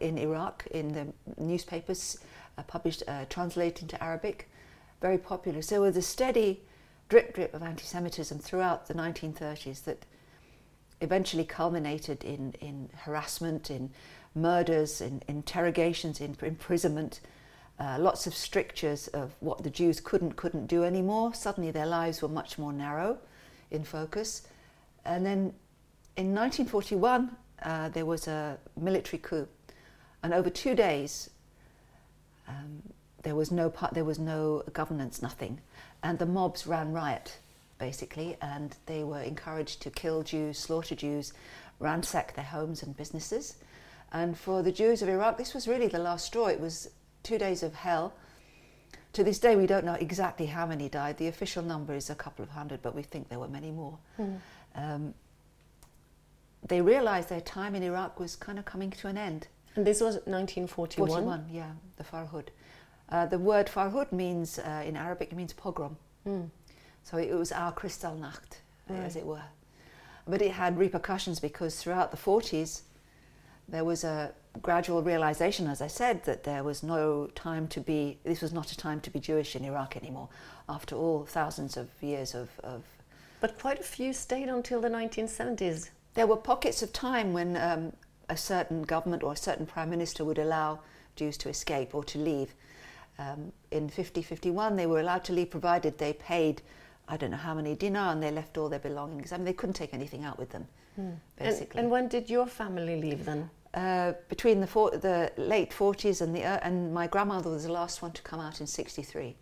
in 0.00 0.18
Iraq 0.18 0.66
in 0.72 0.92
the 0.92 1.06
newspapers, 1.42 2.18
uh, 2.58 2.62
published 2.64 3.02
uh, 3.08 3.24
translated 3.30 3.82
into 3.82 4.02
Arabic, 4.02 4.50
very 5.00 5.16
popular. 5.16 5.62
So 5.62 5.80
was 5.80 5.96
a 5.96 6.02
steady 6.02 6.60
drip 7.08 7.34
drip 7.34 7.54
of 7.54 7.62
anti-Semitism 7.62 8.38
throughout 8.40 8.86
the 8.86 8.94
1930s 8.94 9.84
that 9.84 10.04
eventually 11.00 11.44
culminated 11.44 12.24
in, 12.24 12.54
in 12.60 12.90
harassment, 13.04 13.70
in 13.70 13.90
murders, 14.34 15.00
in 15.00 15.22
interrogations, 15.28 16.20
in 16.20 16.36
imprisonment, 16.42 17.20
uh, 17.78 17.96
lots 17.98 18.26
of 18.26 18.34
strictures 18.34 19.08
of 19.08 19.32
what 19.40 19.62
the 19.62 19.70
Jews 19.70 20.00
couldn't 20.00 20.36
couldn't 20.36 20.66
do 20.66 20.84
anymore. 20.84 21.32
Suddenly 21.32 21.70
their 21.70 21.86
lives 21.86 22.20
were 22.20 22.28
much 22.28 22.58
more 22.58 22.72
narrow 22.72 23.18
in 23.70 23.84
focus. 23.84 24.46
And 25.04 25.24
then 25.24 25.54
in 26.16 26.34
1941, 26.34 27.34
uh, 27.62 27.88
there 27.88 28.04
was 28.04 28.28
a 28.28 28.58
military 28.78 29.18
coup, 29.18 29.48
and 30.22 30.34
over 30.34 30.50
two 30.50 30.74
days, 30.74 31.30
um, 32.48 32.82
there 33.22 33.34
was 33.34 33.50
no 33.50 33.70
part, 33.70 33.94
there 33.94 34.04
was 34.04 34.18
no 34.18 34.62
governance, 34.72 35.22
nothing, 35.22 35.60
and 36.02 36.18
the 36.18 36.26
mobs 36.26 36.66
ran 36.66 36.92
riot, 36.92 37.38
basically, 37.80 38.36
and 38.40 38.76
they 38.86 39.02
were 39.02 39.22
encouraged 39.22 39.82
to 39.82 39.90
kill 39.90 40.22
Jews, 40.22 40.58
slaughter 40.58 40.94
Jews, 40.94 41.32
ransack 41.80 42.34
their 42.36 42.44
homes 42.44 42.84
and 42.84 42.96
businesses. 42.96 43.56
And 44.12 44.38
for 44.38 44.62
the 44.62 44.70
Jews 44.70 45.02
of 45.02 45.08
Iraq, 45.08 45.38
this 45.38 45.54
was 45.54 45.66
really 45.66 45.88
the 45.88 45.98
last 45.98 46.26
straw. 46.26 46.46
It 46.46 46.60
was 46.60 46.90
two 47.24 47.38
days 47.38 47.62
of 47.64 47.74
hell. 47.74 48.12
To 49.14 49.24
this 49.24 49.40
day, 49.40 49.56
we 49.56 49.66
don't 49.66 49.84
know 49.84 49.94
exactly 49.94 50.46
how 50.46 50.66
many 50.66 50.88
died. 50.88 51.16
The 51.16 51.26
official 51.26 51.64
number 51.64 51.94
is 51.94 52.10
a 52.10 52.14
couple 52.14 52.44
of 52.44 52.50
hundred, 52.50 52.82
but 52.82 52.94
we 52.94 53.02
think 53.02 53.28
there 53.28 53.40
were 53.40 53.48
many 53.48 53.72
more. 53.72 53.98
Um, 54.76 55.14
they 56.68 56.80
realized 56.80 57.28
their 57.28 57.40
time 57.40 57.74
in 57.74 57.82
Iraq 57.82 58.20
was 58.20 58.36
kind 58.36 58.58
of 58.58 58.64
coming 58.64 58.90
to 58.90 59.08
an 59.08 59.16
end. 59.16 59.48
and 59.74 59.86
this 59.86 60.00
was 60.00 60.14
1941. 60.26 61.08
41, 61.08 61.46
yeah, 61.50 61.70
the 61.96 62.04
Farhud. 62.04 62.48
Uh, 63.08 63.26
the 63.26 63.38
word 63.38 63.66
Farhud 63.66 64.12
means, 64.12 64.58
uh, 64.58 64.84
in 64.86 64.96
Arabic, 64.96 65.32
it 65.32 65.36
means 65.36 65.52
pogrom. 65.52 65.96
Mm. 66.26 66.50
So 67.04 67.16
it 67.18 67.32
was 67.32 67.52
our 67.52 67.72
Kristallnacht, 67.72 68.60
uh, 68.88 68.94
as 68.94 69.16
it 69.16 69.24
were. 69.24 69.42
But 70.26 70.42
it 70.42 70.52
had 70.52 70.78
repercussions 70.78 71.40
because 71.40 71.76
throughout 71.76 72.10
the 72.10 72.16
40s, 72.16 72.82
there 73.68 73.84
was 73.84 74.04
a 74.04 74.32
gradual 74.62 75.02
realization, 75.02 75.66
as 75.66 75.80
I 75.80 75.86
said, 75.86 76.24
that 76.24 76.44
there 76.44 76.64
was 76.64 76.82
no 76.82 77.26
time 77.34 77.68
to 77.68 77.80
be, 77.80 78.18
this 78.24 78.40
was 78.40 78.52
not 78.52 78.72
a 78.72 78.76
time 78.76 79.00
to 79.02 79.10
be 79.10 79.20
Jewish 79.20 79.54
in 79.54 79.64
Iraq 79.64 79.96
anymore, 79.96 80.28
after 80.68 80.96
all 80.96 81.24
thousands 81.24 81.76
of 81.76 81.88
years 82.00 82.34
of. 82.34 82.48
of 82.62 82.82
But 83.40 83.58
quite 83.58 83.80
a 83.80 83.84
few 83.84 84.12
stayed 84.12 84.48
until 84.48 84.80
the 84.80 84.88
1970s. 84.88 85.90
there 86.14 86.26
were 86.26 86.36
pockets 86.36 86.82
of 86.82 86.92
time 86.92 87.32
when 87.32 87.56
um, 87.56 87.92
a 88.28 88.36
certain 88.36 88.82
government 88.82 89.22
or 89.22 89.32
a 89.32 89.36
certain 89.36 89.66
prime 89.66 89.90
minister 89.90 90.24
would 90.24 90.38
allow 90.38 90.80
Jews 91.16 91.36
to 91.38 91.48
escape 91.48 91.94
or 91.94 92.04
to 92.04 92.18
leave. 92.18 92.54
Um, 93.18 93.52
in 93.70 93.88
50 93.88 94.22
51, 94.22 94.76
they 94.76 94.86
were 94.86 95.00
allowed 95.00 95.24
to 95.24 95.32
leave 95.32 95.50
provided 95.50 95.98
they 95.98 96.14
paid, 96.14 96.62
I 97.10 97.16
don't 97.16 97.32
know 97.32 97.36
how 97.48 97.54
many 97.54 97.74
dinar, 97.74 98.12
and 98.12 98.22
they 98.22 98.30
left 98.30 98.56
all 98.56 98.68
their 98.68 98.78
belongings. 98.78 99.32
I 99.32 99.36
mean, 99.36 99.44
they 99.44 99.52
couldn't 99.52 99.74
take 99.74 99.92
anything 99.92 100.24
out 100.24 100.38
with 100.38 100.50
them, 100.50 100.66
And, 100.96 101.20
basically. 101.36 101.80
and 101.80 101.90
when 101.90 102.08
did 102.08 102.30
your 102.30 102.46
family 102.46 103.00
leave 103.00 103.24
then? 103.24 103.50
uh, 103.74 104.12
between 104.28 104.60
the, 104.60 104.66
four, 104.66 104.90
the 104.90 105.30
late 105.36 105.70
40s 105.70 106.20
and 106.20 106.34
the 106.34 106.42
uh, 106.44 106.58
and 106.62 106.92
my 106.92 107.06
grandmother 107.06 107.50
was 107.50 107.64
the 107.64 107.72
last 107.72 108.02
one 108.02 108.10
to 108.12 108.22
come 108.22 108.40
out 108.40 108.60
in 108.60 108.66
63 108.66 109.36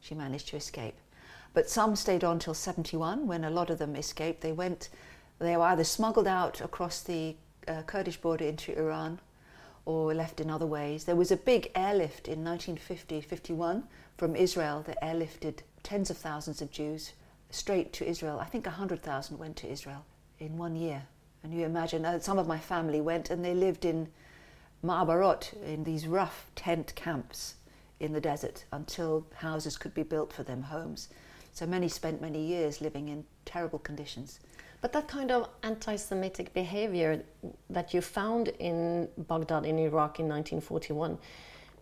she 0.00 0.14
managed 0.14 0.48
to 0.48 0.56
escape 0.56 0.94
but 1.52 1.68
some 1.68 1.94
stayed 1.94 2.24
on 2.24 2.38
till 2.38 2.54
71 2.54 3.26
when 3.26 3.44
a 3.44 3.50
lot 3.50 3.68
of 3.68 3.76
them 3.78 3.96
escaped 3.96 4.40
they 4.40 4.52
went 4.52 4.88
they 5.40 5.56
were 5.58 5.64
either 5.64 5.84
smuggled 5.84 6.26
out 6.26 6.62
across 6.62 7.02
the 7.02 7.36
uh, 7.68 7.82
Kurdish 7.82 8.16
border 8.16 8.46
into 8.46 8.72
Iran 8.78 9.20
or 9.84 10.14
left 10.14 10.40
in 10.40 10.48
other 10.50 10.66
ways 10.66 11.04
there 11.04 11.16
was 11.16 11.30
a 11.30 11.36
big 11.36 11.70
airlift 11.74 12.28
in 12.28 12.42
1950-51 12.42 13.82
from 14.16 14.36
Israel 14.36 14.82
that 14.86 14.96
airlifted 15.02 15.56
tens 15.82 16.10
of 16.10 16.16
thousands 16.16 16.62
of 16.62 16.70
Jews 16.70 17.12
straight 17.50 17.92
to 17.94 18.06
Israel 18.06 18.38
I 18.38 18.44
think 18.44 18.66
100,000 18.66 19.38
went 19.38 19.56
to 19.56 19.70
Israel 19.70 20.04
in 20.38 20.56
one 20.56 20.76
year 20.76 21.02
and 21.42 21.54
you 21.54 21.64
imagine 21.64 22.04
uh, 22.04 22.18
some 22.18 22.38
of 22.38 22.46
my 22.46 22.58
family 22.58 23.00
went 23.00 23.30
and 23.30 23.44
they 23.44 23.54
lived 23.54 23.84
in 23.84 24.08
Ma'abarot, 24.84 25.52
in 25.62 25.84
these 25.84 26.06
rough 26.06 26.50
tent 26.54 26.94
camps 26.94 27.54
in 27.98 28.12
the 28.12 28.20
desert 28.20 28.64
until 28.72 29.26
houses 29.34 29.76
could 29.76 29.92
be 29.92 30.02
built 30.02 30.32
for 30.32 30.42
them, 30.42 30.62
homes. 30.62 31.08
So 31.52 31.66
many 31.66 31.88
spent 31.88 32.22
many 32.22 32.42
years 32.42 32.80
living 32.80 33.08
in 33.08 33.24
terrible 33.44 33.78
conditions. 33.78 34.40
But 34.80 34.92
that 34.94 35.08
kind 35.08 35.30
of 35.30 35.50
anti 35.62 35.96
Semitic 35.96 36.54
behavior 36.54 37.22
that 37.68 37.92
you 37.92 38.00
found 38.00 38.48
in 38.58 39.08
Baghdad 39.18 39.66
in 39.66 39.78
Iraq 39.78 40.18
in 40.20 40.28
1941, 40.28 41.18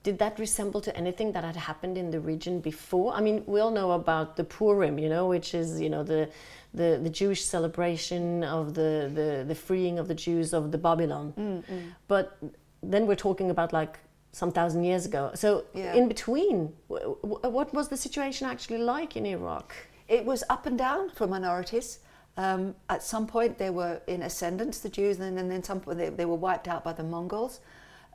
did 0.02 0.18
that 0.18 0.38
resemble 0.38 0.80
to 0.82 0.96
anything 0.96 1.32
that 1.32 1.44
had 1.44 1.56
happened 1.56 1.98
in 1.98 2.10
the 2.10 2.20
region 2.20 2.60
before? 2.60 3.12
I 3.14 3.20
mean, 3.20 3.42
we 3.46 3.60
all 3.60 3.70
know 3.70 3.92
about 3.92 4.36
the 4.36 4.44
Purim, 4.44 4.98
you 4.98 5.08
know, 5.08 5.26
which 5.28 5.54
is, 5.54 5.80
you 5.80 5.90
know, 5.90 6.02
the, 6.02 6.28
the, 6.72 7.00
the 7.02 7.10
Jewish 7.10 7.44
celebration 7.44 8.44
of 8.44 8.74
the, 8.74 9.10
the, 9.14 9.44
the 9.46 9.54
freeing 9.54 9.98
of 9.98 10.06
the 10.08 10.14
Jews 10.14 10.52
of 10.54 10.70
the 10.72 10.78
Babylon. 10.78 11.64
But 12.06 12.38
then 12.82 13.06
we're 13.06 13.16
talking 13.16 13.50
about 13.50 13.72
like 13.72 13.98
some 14.32 14.52
thousand 14.52 14.84
years 14.84 15.04
ago. 15.06 15.32
So 15.34 15.64
Yeah. 15.74 15.94
in 15.94 16.06
between, 16.08 16.72
w- 16.88 17.16
w- 17.22 17.48
what 17.56 17.72
was 17.74 17.88
the 17.88 17.96
situation 17.96 18.46
actually 18.46 18.78
like 18.78 19.16
in 19.16 19.26
Iraq? 19.26 19.72
It 20.06 20.24
was 20.24 20.44
up 20.48 20.66
and 20.66 20.78
down 20.78 21.10
for 21.10 21.26
minorities. 21.26 21.98
Um, 22.36 22.76
at 22.88 23.02
some 23.02 23.26
point, 23.26 23.58
they 23.58 23.70
were 23.70 24.00
in 24.06 24.22
ascendance, 24.22 24.78
the 24.78 24.88
Jews, 24.88 25.18
and 25.18 25.24
then, 25.36 25.38
and 25.42 25.50
then 25.50 25.62
some 25.64 25.80
point 25.80 25.98
they, 25.98 26.08
they 26.10 26.24
were 26.24 26.36
wiped 26.36 26.68
out 26.68 26.84
by 26.84 26.92
the 26.92 27.02
Mongols. 27.02 27.58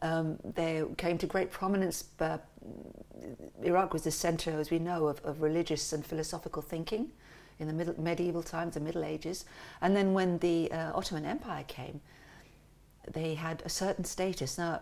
Um, 0.03 0.37
they 0.43 0.83
came 0.97 1.17
to 1.19 1.25
great 1.25 1.49
prominence. 1.49 2.03
Uh, 2.19 2.37
Iraq 3.63 3.93
was 3.93 4.03
the 4.03 4.11
center, 4.11 4.59
as 4.59 4.69
we 4.69 4.77
know, 4.77 5.07
of, 5.07 5.23
of 5.23 5.41
religious 5.41 5.93
and 5.93 6.05
philosophical 6.05 6.61
thinking 6.61 7.09
in 7.57 7.67
the 7.67 7.73
middle, 7.73 7.99
medieval 7.99 8.43
times, 8.43 8.73
the 8.73 8.81
Middle 8.81 9.05
Ages. 9.05 9.45
And 9.81 9.95
then 9.95 10.13
when 10.13 10.39
the 10.39 10.69
uh, 10.71 10.91
Ottoman 10.93 11.23
Empire 11.25 11.63
came, 11.67 12.01
they 13.13 13.35
had 13.35 13.63
a 13.65 13.69
certain 13.69 14.03
status. 14.03 14.57
Now, 14.57 14.81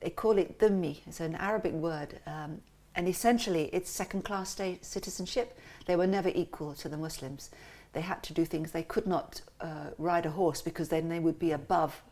they 0.00 0.10
call 0.10 0.36
it 0.36 0.58
dhimmi. 0.58 0.98
It's 1.06 1.20
an 1.20 1.36
Arabic 1.36 1.72
word, 1.72 2.18
um, 2.26 2.60
and 2.96 3.06
essentially 3.06 3.70
it's 3.72 3.88
second-class 3.88 4.50
state 4.50 4.84
citizenship. 4.84 5.56
They 5.86 5.94
were 5.94 6.08
never 6.08 6.30
equal 6.34 6.74
to 6.74 6.88
the 6.88 6.96
Muslims. 6.96 7.50
They 7.92 8.00
had 8.00 8.22
to 8.24 8.32
do 8.32 8.44
things. 8.44 8.72
They 8.72 8.82
could 8.82 9.06
not 9.06 9.42
uh, 9.60 9.90
ride 9.96 10.26
a 10.26 10.30
horse 10.30 10.60
because 10.60 10.88
then 10.88 11.08
they 11.08 11.20
would 11.20 11.38
be 11.38 11.52
above 11.52 12.02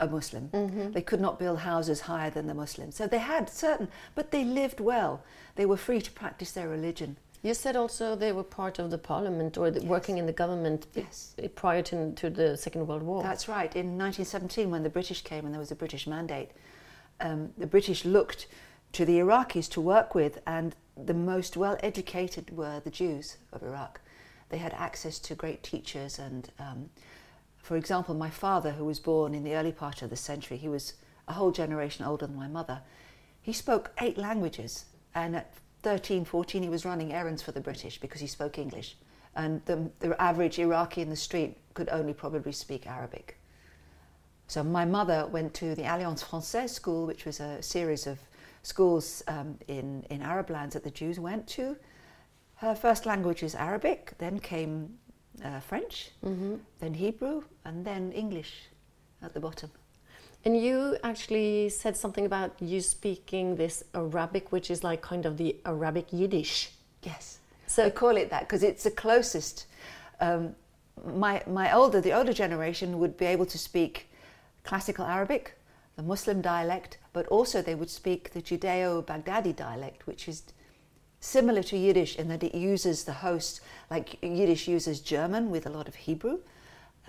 a 0.00 0.06
Muslim. 0.06 0.50
They 0.92 1.02
could 1.02 1.20
not 1.20 1.38
build 1.38 1.60
houses 1.60 2.02
higher 2.02 2.30
than 2.30 2.46
the 2.46 2.54
Muslims. 2.54 2.96
So 2.96 3.06
they 3.06 3.18
had 3.18 3.48
certain, 3.48 3.88
but 4.14 4.30
they 4.30 4.44
lived 4.44 4.80
well. 4.80 5.22
They 5.54 5.66
were 5.66 5.76
free 5.76 6.00
to 6.02 6.10
practice 6.10 6.52
their 6.52 6.68
religion. 6.68 7.16
You 7.42 7.54
said 7.54 7.76
also 7.76 8.16
they 8.16 8.32
were 8.32 8.42
part 8.42 8.78
of 8.78 8.90
the 8.90 8.98
parliament 8.98 9.56
or 9.56 9.70
the, 9.70 9.84
working 9.86 10.18
in 10.18 10.26
the 10.26 10.32
government 10.32 10.86
Yes. 10.94 11.34
prior 11.54 11.82
to, 11.82 12.12
to 12.12 12.28
the 12.30 12.56
Second 12.56 12.86
World 12.88 13.02
War. 13.02 13.22
That's 13.22 13.48
right. 13.48 13.74
In 13.76 13.96
1917, 13.98 14.70
when 14.70 14.82
the 14.82 14.90
British 14.90 15.22
came 15.22 15.44
and 15.44 15.54
there 15.54 15.60
was 15.60 15.70
a 15.70 15.76
British 15.76 16.06
mandate, 16.06 16.50
um, 17.20 17.52
the 17.56 17.66
British 17.66 18.04
looked 18.04 18.48
to 18.92 19.04
the 19.04 19.18
Iraqis 19.18 19.70
to 19.70 19.80
work 19.80 20.14
with, 20.14 20.40
and 20.46 20.74
the 20.96 21.14
most 21.14 21.56
well 21.56 21.76
educated 21.82 22.50
were 22.56 22.80
the 22.80 22.90
Jews 22.90 23.36
of 23.52 23.62
Iraq. 23.62 24.00
They 24.48 24.58
had 24.58 24.72
access 24.74 25.18
to 25.20 25.34
great 25.34 25.62
teachers, 25.62 26.18
and 26.18 26.50
um, 26.58 26.90
for 27.66 27.76
example, 27.76 28.14
my 28.14 28.30
father, 28.30 28.70
who 28.70 28.84
was 28.84 29.00
born 29.00 29.34
in 29.34 29.42
the 29.42 29.56
early 29.56 29.72
part 29.72 30.00
of 30.00 30.08
the 30.08 30.14
century, 30.14 30.56
he 30.56 30.68
was 30.68 30.92
a 31.26 31.32
whole 31.32 31.50
generation 31.50 32.04
older 32.04 32.24
than 32.24 32.36
my 32.36 32.46
mother. 32.46 32.80
He 33.42 33.52
spoke 33.52 33.90
eight 34.00 34.16
languages, 34.16 34.84
and 35.16 35.34
at 35.34 35.52
13, 35.82 36.24
14, 36.24 36.62
he 36.62 36.68
was 36.68 36.84
running 36.84 37.12
errands 37.12 37.42
for 37.42 37.50
the 37.50 37.60
British 37.60 37.98
because 38.00 38.20
he 38.20 38.28
spoke 38.28 38.56
English. 38.56 38.96
And 39.34 39.64
the, 39.64 39.90
the 39.98 40.22
average 40.22 40.60
Iraqi 40.60 41.00
in 41.00 41.10
the 41.10 41.16
street 41.16 41.56
could 41.74 41.88
only 41.88 42.14
probably 42.14 42.52
speak 42.52 42.86
Arabic. 42.86 43.36
So 44.46 44.62
my 44.62 44.84
mother 44.84 45.26
went 45.26 45.52
to 45.54 45.74
the 45.74 45.92
Alliance 45.92 46.22
Française 46.22 46.70
school, 46.70 47.04
which 47.04 47.24
was 47.24 47.40
a 47.40 47.60
series 47.60 48.06
of 48.06 48.20
schools 48.62 49.24
um, 49.26 49.58
in, 49.66 50.06
in 50.08 50.22
Arab 50.22 50.50
lands 50.50 50.74
that 50.74 50.84
the 50.84 50.92
Jews 50.92 51.18
went 51.18 51.48
to. 51.48 51.76
Her 52.58 52.76
first 52.76 53.06
language 53.06 53.42
is 53.42 53.56
Arabic, 53.56 54.12
then 54.18 54.38
came 54.38 54.98
uh, 55.44 55.60
French, 55.60 56.10
then 56.22 56.94
Hebrew, 56.94 57.42
and 57.64 57.84
then 57.84 58.12
English 58.12 58.52
at 59.22 59.32
the 59.34 59.40
bottom. 59.40 59.70
and 60.44 60.56
you 60.56 60.96
actually 61.02 61.68
said 61.68 61.96
something 61.96 62.24
about 62.26 62.50
you 62.60 62.80
speaking 62.80 63.56
this 63.56 63.82
Arabic, 63.94 64.52
which 64.52 64.70
is 64.70 64.84
like 64.84 65.00
kind 65.02 65.26
of 65.26 65.36
the 65.36 65.56
Arabic 65.64 66.06
Yiddish. 66.12 66.70
Yes. 67.02 67.40
So- 67.66 67.82
So 67.82 67.86
I 67.86 67.90
call 67.90 68.16
it 68.16 68.30
that 68.30 68.42
because 68.46 68.62
it's 68.62 68.84
the 68.84 68.90
closest. 68.92 69.66
Um, 70.20 70.54
my 71.26 71.42
my 71.46 71.72
older 71.78 72.00
the 72.00 72.12
older 72.18 72.32
generation 72.32 72.98
would 73.00 73.16
be 73.16 73.26
able 73.34 73.46
to 73.46 73.58
speak 73.58 74.08
classical 74.62 75.04
Arabic, 75.04 75.44
the 75.96 76.02
Muslim 76.02 76.40
dialect, 76.42 76.98
but 77.12 77.26
also 77.28 77.60
they 77.62 77.74
would 77.74 77.90
speak 77.90 78.30
the 78.30 78.40
Judeo-Baghdadi 78.42 79.52
dialect, 79.56 80.06
which 80.06 80.28
is 80.28 80.42
similar 81.20 81.62
to 81.64 81.76
Yiddish 81.76 82.16
in 82.16 82.28
that 82.28 82.42
it 82.42 82.54
uses 82.54 83.04
the 83.04 83.12
host 83.12 83.60
like 83.90 84.22
Yiddish 84.22 84.68
uses 84.68 85.00
German 85.00 85.50
with 85.50 85.66
a 85.66 85.70
lot 85.70 85.88
of 85.88 85.94
Hebrew. 85.94 86.38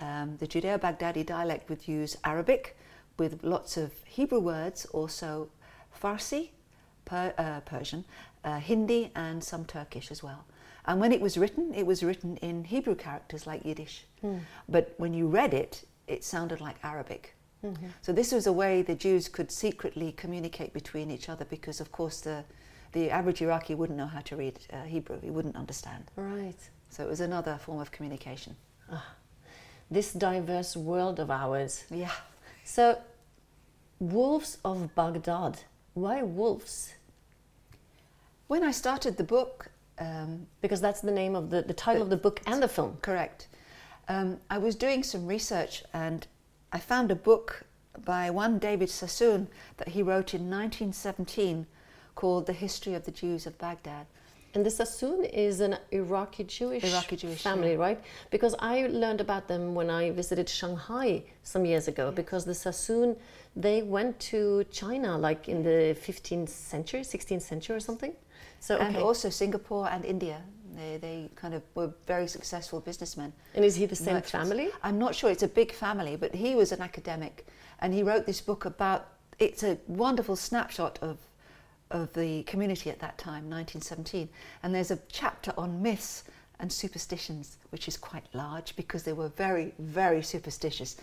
Um, 0.00 0.36
the 0.38 0.46
Judeo-Baghdadi 0.46 1.26
dialect 1.26 1.68
would 1.68 1.88
use 1.88 2.16
Arabic 2.24 2.76
with 3.18 3.42
lots 3.42 3.76
of 3.76 3.92
Hebrew 4.04 4.38
words, 4.40 4.86
also 4.86 5.48
Farsi, 6.00 6.50
per, 7.04 7.34
uh, 7.36 7.60
Persian, 7.60 8.04
uh, 8.44 8.58
Hindi, 8.58 9.10
and 9.16 9.42
some 9.42 9.64
Turkish 9.64 10.10
as 10.10 10.22
well. 10.22 10.44
And 10.86 11.00
when 11.00 11.12
it 11.12 11.20
was 11.20 11.36
written, 11.36 11.74
it 11.74 11.84
was 11.86 12.02
written 12.02 12.36
in 12.38 12.64
Hebrew 12.64 12.94
characters 12.94 13.46
like 13.46 13.64
Yiddish. 13.64 14.06
But 14.68 14.94
when 14.98 15.12
you 15.14 15.26
read 15.26 15.52
it, 15.52 15.84
it 16.06 16.24
sounded 16.24 16.60
like 16.60 16.76
Arabic. 16.82 17.34
So 18.02 18.12
this 18.12 18.30
was 18.32 18.46
a 18.46 18.52
way 18.52 18.82
the 18.82 18.94
Jews 18.94 19.28
could 19.28 19.50
secretly 19.50 20.12
communicate 20.12 20.72
between 20.72 21.10
each 21.10 21.28
other 21.28 21.44
because, 21.44 21.80
of 21.80 21.90
course, 21.90 22.20
the, 22.20 22.44
the 22.92 23.10
average 23.10 23.42
Iraqi 23.42 23.74
wouldn't 23.74 23.98
know 23.98 24.06
how 24.06 24.20
to 24.20 24.36
read 24.36 24.58
uh, 24.72 24.82
Hebrew. 24.84 25.20
He 25.20 25.30
wouldn't 25.30 25.56
understand. 25.56 26.04
Right. 26.16 26.58
So 26.88 27.04
it 27.04 27.08
was 27.08 27.20
another 27.20 27.58
form 27.58 27.80
of 27.80 27.90
communication. 27.90 28.56
This 29.90 30.12
diverse 30.12 30.76
world 30.76 31.18
of 31.18 31.30
ours. 31.30 31.84
Yeah. 31.90 32.12
So, 32.64 32.98
Wolves 33.98 34.58
of 34.64 34.94
Baghdad. 34.94 35.60
Why 35.94 36.22
wolves? 36.22 36.94
When 38.46 38.62
I 38.62 38.70
started 38.70 39.16
the 39.16 39.24
book, 39.24 39.70
um, 39.98 40.46
Because 40.60 40.80
that's 40.80 41.00
the 41.00 41.10
name 41.10 41.34
of 41.34 41.50
the, 41.50 41.62
the 41.62 41.74
title 41.74 42.02
of 42.02 42.10
the 42.10 42.16
book 42.16 42.40
and 42.46 42.62
the 42.62 42.68
film. 42.68 42.98
Correct. 43.02 43.48
Um, 44.08 44.38
I 44.48 44.58
was 44.58 44.74
doing 44.74 45.02
some 45.02 45.26
research 45.26 45.82
and 45.92 46.26
I 46.72 46.78
found 46.78 47.10
a 47.10 47.14
book 47.14 47.64
by 48.04 48.30
one 48.30 48.58
David 48.58 48.90
Sassoon 48.90 49.48
that 49.78 49.88
he 49.88 50.02
wrote 50.02 50.34
in 50.34 50.42
1917 50.42 51.66
called 52.18 52.46
The 52.46 52.58
History 52.66 52.94
of 52.94 53.04
the 53.04 53.12
Jews 53.12 53.46
of 53.46 53.56
Baghdad. 53.58 54.06
And 54.54 54.66
the 54.66 54.72
Sassoon 54.72 55.24
is 55.24 55.60
an 55.60 55.76
Iraqi 55.92 56.42
Jewish, 56.42 56.82
Iraqi 56.82 57.16
Jewish, 57.16 57.42
family, 57.42 57.74
yeah. 57.74 57.86
right? 57.86 58.00
Because 58.30 58.56
I 58.58 58.88
learned 58.88 59.20
about 59.20 59.46
them 59.46 59.72
when 59.78 59.88
I 59.88 60.10
visited 60.10 60.48
Shanghai 60.48 61.22
some 61.44 61.64
years 61.64 61.86
ago. 61.86 62.10
Because 62.10 62.44
the 62.44 62.56
Sassoon, 62.64 63.14
they 63.54 63.82
went 63.82 64.18
to 64.32 64.64
China 64.72 65.16
like 65.16 65.48
in 65.48 65.62
the 65.62 65.96
15th 66.06 66.48
century, 66.48 67.02
16th 67.02 67.42
century 67.42 67.76
or 67.76 67.80
something. 67.88 68.14
So 68.58 68.74
okay. 68.74 68.86
And 68.86 68.96
also 68.96 69.30
Singapore 69.30 69.88
and 69.88 70.04
India. 70.04 70.38
They, 70.74 70.96
they 70.96 71.30
kind 71.36 71.54
of 71.54 71.62
were 71.76 71.92
very 72.06 72.26
successful 72.26 72.80
businessmen. 72.80 73.32
And 73.54 73.64
is 73.64 73.76
he 73.76 73.86
the 73.86 73.94
same 73.96 74.14
merchants. 74.14 74.32
family? 74.32 74.70
I'm 74.82 74.98
not 74.98 75.14
sure. 75.14 75.30
It's 75.30 75.44
a 75.44 75.54
big 75.60 75.70
family, 75.72 76.16
but 76.16 76.34
he 76.34 76.56
was 76.56 76.72
an 76.72 76.82
academic, 76.82 77.46
and 77.80 77.94
he 77.94 78.02
wrote 78.02 78.26
this 78.26 78.40
book 78.40 78.64
about. 78.64 79.00
It's 79.38 79.62
a 79.62 79.78
wonderful 79.86 80.34
snapshot 80.34 80.98
of 81.00 81.16
of 81.90 82.12
the 82.14 82.42
community 82.44 82.90
at 82.90 82.98
that 83.00 83.18
time, 83.18 83.48
1917. 83.48 84.28
And 84.62 84.74
there's 84.74 84.90
a 84.90 84.98
chapter 85.10 85.52
on 85.56 85.82
myths 85.82 86.24
and 86.60 86.72
superstitions, 86.72 87.58
which 87.70 87.88
is 87.88 87.96
quite 87.96 88.24
large 88.32 88.74
because 88.76 89.02
they 89.02 89.12
were 89.12 89.28
very, 89.28 89.72
very 89.78 90.22
superstitious. 90.22 90.96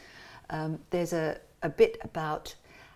Um, 0.49 0.79
there's 0.89 1.13
a, 1.13 1.39
a 1.63 1.69
bit 1.69 1.97
about 2.03 2.53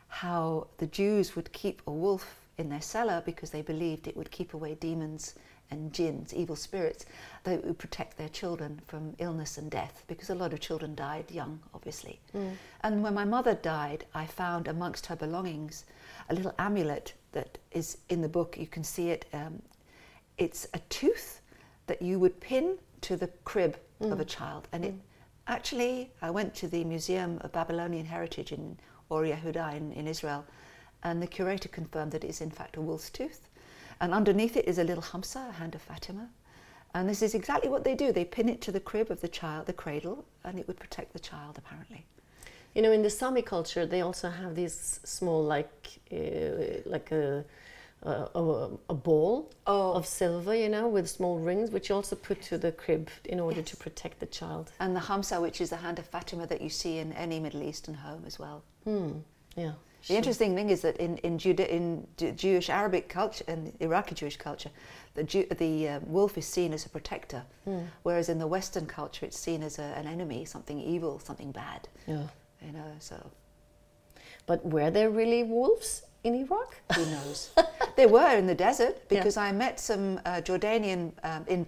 how 0.08 0.68
the 0.78 0.88
Jews 0.88 1.36
would 1.36 1.52
keep 1.54 1.82
a 1.88 1.92
wolf 1.92 2.40
in 2.58 2.70
their 2.70 2.82
cellar 2.82 3.24
because 3.26 3.50
they 3.52 3.62
believed 3.62 4.08
it 4.08 4.18
would 4.18 4.32
keep 4.32 4.54
away 4.54 4.76
demons 4.76 5.36
and 5.72 5.94
jinns, 5.94 6.34
evil 6.34 6.56
spirits, 6.56 7.06
that 7.44 7.64
would 7.64 7.78
protect 7.78 8.18
their 8.18 8.30
children 8.30 8.82
from 8.88 9.16
illness 9.20 9.58
and 9.58 9.70
death 9.70 10.04
because 10.08 10.30
a 10.30 10.36
lot 10.36 10.52
of 10.52 10.60
children 10.60 10.96
died 10.96 11.30
young. 11.30 11.60
Mm. 12.36 12.56
And 12.82 13.04
when 13.04 13.14
my 13.14 13.26
mother 13.26 13.56
died, 13.56 14.06
I 14.14 14.26
found 14.26 14.68
amongst 14.68 15.06
her 15.08 15.16
belongings 15.16 15.86
a 16.30 16.36
little 16.36 16.54
amulet 16.60 17.14
that 17.32 17.58
is 17.72 17.98
in 18.10 18.22
the 18.22 18.30
book. 18.30 18.58
You 18.58 18.68
can 18.68 18.84
see 18.84 19.10
it. 19.10 19.26
Um, 19.34 19.62
it's 20.38 20.68
a 20.74 20.80
tooth 20.90 21.42
that 21.88 22.02
you 22.02 22.20
would 22.20 22.40
pin 22.40 22.78
to 23.02 23.18
the 23.18 23.28
crib 23.44 23.78
of 24.00 24.18
mm. 24.18 24.22
a 24.22 24.26
child. 24.26 24.68
And 24.72 24.86
it 24.86 24.94
mm. 24.94 25.00
actually, 25.48 26.12
I 26.22 26.30
went 26.30 26.54
to 26.56 26.68
the 26.68 26.84
Museum 26.84 27.40
of 27.42 27.52
Babylonian 27.52 28.06
Heritage 28.06 28.52
in 28.52 28.78
Or 29.10 29.24
Yehuda 29.24 29.76
in, 29.76 29.92
in 29.94 30.08
Israel, 30.08 30.46
and 31.04 31.22
the 31.22 31.28
curator 31.28 31.70
confirmed 31.70 32.12
that 32.12 32.24
it 32.24 32.30
is 32.30 32.42
in 32.42 32.52
fact 32.52 32.78
a 32.78 32.82
wolf's 32.82 33.10
tooth. 33.10 33.48
And 34.02 34.14
underneath 34.14 34.56
it 34.56 34.68
is 34.68 34.78
a 34.78 34.84
little 34.84 35.04
hamsa, 35.04 35.50
a 35.50 35.52
hand 35.54 35.76
of 35.76 35.82
Fatima. 35.82 36.30
And 36.94 37.08
this 37.08 37.22
is 37.22 37.36
exactly 37.36 37.70
what 37.70 37.84
they 37.84 37.96
do. 37.96 38.12
They 38.12 38.26
pin 38.26 38.50
it 38.50 38.62
to 38.62 38.72
the 38.72 38.80
crib 38.80 39.12
of 39.12 39.22
the 39.22 39.28
child, 39.28 39.68
the 39.68 39.74
cradle, 39.74 40.26
and 40.44 40.58
it 40.60 40.68
would 40.68 40.80
protect 40.80 41.14
the 41.14 41.20
child, 41.20 41.58
apparently. 41.58 42.06
You 42.74 42.82
know, 42.82 42.92
in 42.92 43.04
the 43.04 43.10
Sami 43.10 43.42
culture, 43.42 43.86
they 43.86 44.02
also 44.02 44.30
have 44.30 44.56
these 44.56 45.00
small, 45.04 45.44
like, 45.44 46.00
uh, 46.12 46.82
like 46.86 47.12
a, 47.12 47.44
a, 48.04 48.70
a, 48.90 48.94
ball 48.94 49.52
Oh. 49.68 49.94
of 49.94 50.06
silver, 50.06 50.56
you 50.56 50.70
know, 50.70 50.88
with 50.88 51.10
small 51.10 51.40
rings, 51.40 51.72
which 51.72 51.90
you 51.90 51.96
also 51.96 52.16
put 52.16 52.42
to 52.44 52.58
the 52.58 52.72
crib 52.72 53.10
in 53.26 53.40
order 53.40 53.62
to 53.62 53.78
protect 53.78 54.20
the 54.20 54.26
child. 54.28 54.72
And 54.80 54.96
the 54.96 55.02
hamsa, 55.02 55.42
which 55.42 55.62
is 55.62 55.70
the 55.70 55.78
hand 55.78 56.00
of 56.00 56.06
Fatima 56.06 56.48
that 56.48 56.62
you 56.62 56.70
see 56.70 56.98
in 56.98 57.12
any 57.14 57.40
Middle 57.40 57.64
Eastern 57.64 57.96
home 57.96 58.24
as 58.26 58.40
well. 58.40 58.64
Hmm. 58.84 59.12
Yeah. 59.56 59.74
The 60.08 60.16
interesting 60.16 60.56
thing 60.56 60.70
is 60.70 60.82
that 60.82 60.98
in 60.98 61.18
in, 61.18 61.38
Juda, 61.38 61.68
in 61.70 62.08
Jewish 62.36 62.70
Arabic 62.70 63.10
culture 63.10 63.44
and 63.48 63.74
Iraqi 63.80 64.16
Jewish 64.16 64.38
culture, 64.38 64.70
the 65.14 65.24
Jew, 65.24 65.46
the 65.58 65.90
uh, 65.90 66.00
wolf 66.06 66.38
is 66.38 66.46
seen 66.46 66.74
as 66.74 66.86
a 66.86 66.90
protector, 66.90 67.44
whereas 68.04 68.30
in 68.30 68.40
the 68.40 68.48
Western 68.48 68.86
culture 68.86 69.26
it's 69.26 69.38
seen 69.40 69.64
as 69.64 69.80
a, 69.80 69.84
an 69.98 70.08
enemy, 70.08 70.46
something 70.46 70.80
evil, 70.80 71.20
something 71.20 71.52
bad. 71.52 71.88
Yeah. 72.08 72.28
You 72.66 72.72
know, 72.74 72.92
so 73.00 73.16
But 74.46 74.66
were 74.66 74.92
there 74.92 75.10
really 75.10 75.44
wolves 75.44 76.04
in 76.24 76.36
Iraq? 76.36 76.76
who 76.96 77.06
knows? 77.06 77.52
they 77.96 78.06
were 78.06 78.36
in 78.38 78.48
the 78.48 78.56
desert 78.56 79.08
because 79.10 79.38
I 79.38 79.52
met 79.52 79.80
some 79.80 80.20
uh, 80.26 80.42
Jordanian 80.42 81.12
um, 81.24 81.46
in 81.48 81.66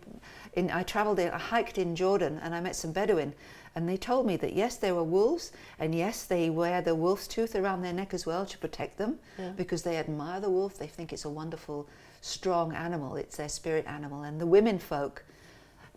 in 0.53 0.69
I 0.71 0.83
travelled 0.83 1.19
in, 1.19 1.29
I 1.29 1.37
hiked 1.37 1.77
in 1.77 1.95
Jordan 1.95 2.39
and 2.43 2.53
I 2.53 2.59
met 2.59 2.75
some 2.75 2.91
Bedouin. 2.91 3.33
And 3.75 3.87
they 3.87 3.95
told 3.97 4.25
me 4.25 4.35
that 4.37 4.53
yes, 4.53 4.75
there 4.75 4.93
were 4.95 5.03
wolves, 5.03 5.51
and 5.79 5.95
yes, 5.95 6.25
they 6.25 6.49
wear 6.49 6.81
the 6.81 6.93
wolf's 6.93 7.27
tooth 7.27 7.55
around 7.55 7.81
their 7.81 7.93
neck 7.93 8.13
as 8.13 8.25
well 8.25 8.45
to 8.45 8.57
protect 8.57 8.97
them 8.97 9.19
Yeah. 9.39 9.51
because 9.51 9.83
they 9.83 9.97
admire 9.97 10.41
the 10.41 10.49
wolf. 10.49 10.77
They 10.77 10.87
think 10.87 11.13
it's 11.13 11.23
a 11.25 11.29
wonderful, 11.29 11.87
strong 12.19 12.73
animal. 12.73 13.15
It's 13.15 13.37
their 13.37 13.47
spirit 13.49 13.85
animal. 13.87 14.23
And 14.23 14.41
the 14.41 14.45
women 14.45 14.77
folk 14.77 15.23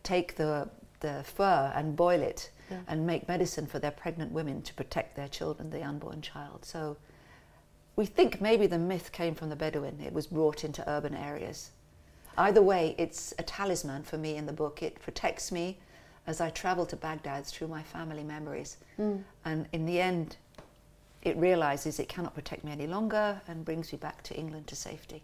take 0.05 0.37
the, 0.37 0.69
the 1.01 1.25
fur 1.25 1.73
and 1.75 1.97
boil 1.97 2.21
it 2.23 2.51
Yeah. 2.71 2.79
and 2.87 3.05
make 3.07 3.27
medicine 3.27 3.67
for 3.67 3.81
their 3.81 3.91
pregnant 3.91 4.31
women 4.31 4.63
to 4.63 4.75
protect 4.75 5.17
their 5.17 5.29
children, 5.29 5.71
the 5.71 5.83
unborn 5.83 6.23
child. 6.23 6.65
So 6.65 6.97
we 7.97 8.07
think 8.07 8.41
maybe 8.41 8.69
the 8.69 8.79
myth 8.79 9.11
came 9.11 9.35
from 9.35 9.49
the 9.51 9.57
Bedouin. 9.57 10.01
It 10.01 10.13
was 10.13 10.29
brought 10.29 10.63
into 10.63 10.89
urban 10.89 11.15
areas. 11.15 11.71
Either 12.37 12.63
way, 12.63 12.95
it's 12.99 13.35
a 13.39 13.43
talisman 13.43 14.03
for 14.05 14.17
me 14.19 14.37
in 14.37 14.47
the 14.47 14.53
book. 14.53 14.81
It 14.83 15.01
protects 15.01 15.51
me 15.53 15.79
as 16.27 16.41
I 16.41 16.51
travel 16.51 16.87
to 16.87 16.97
Baghdad 16.97 17.47
through 17.47 17.69
my 17.69 17.83
family 17.83 18.25
memories. 18.25 18.77
And 19.45 19.67
in 19.73 19.87
the 19.87 20.01
end, 20.01 20.37
it 21.23 21.37
realizes 21.37 21.99
it 21.99 22.09
cannot 22.09 22.35
protect 22.35 22.65
me 22.65 22.73
any 22.73 22.87
longer 22.87 23.41
and 23.49 23.65
brings 23.65 23.93
me 23.93 23.99
back 23.99 24.23
to 24.25 24.35
England 24.35 24.67
to 24.69 24.77
safety. 24.77 25.23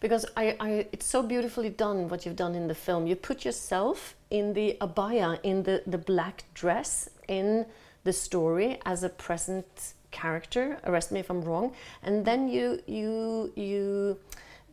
Because 0.00 0.26
I, 0.36 0.56
I, 0.58 0.86
it's 0.92 1.06
so 1.06 1.22
beautifully 1.22 1.70
done 1.70 2.08
what 2.08 2.26
you've 2.26 2.36
done 2.36 2.54
in 2.54 2.66
the 2.66 2.74
film. 2.74 3.06
You 3.06 3.14
put 3.14 3.44
yourself 3.44 4.16
in 4.30 4.52
the 4.54 4.76
abaya, 4.80 5.38
in 5.42 5.62
the, 5.62 5.82
the 5.86 5.98
black 5.98 6.44
dress, 6.54 7.08
in 7.28 7.66
the 8.04 8.12
story 8.12 8.80
as 8.84 9.04
a 9.04 9.08
present 9.08 9.94
character. 10.10 10.78
Arrest 10.84 11.12
me 11.12 11.20
if 11.20 11.30
I'm 11.30 11.42
wrong. 11.42 11.72
And 12.02 12.24
then 12.24 12.48
you 12.48 12.80
you 12.86 13.52
you 13.54 14.18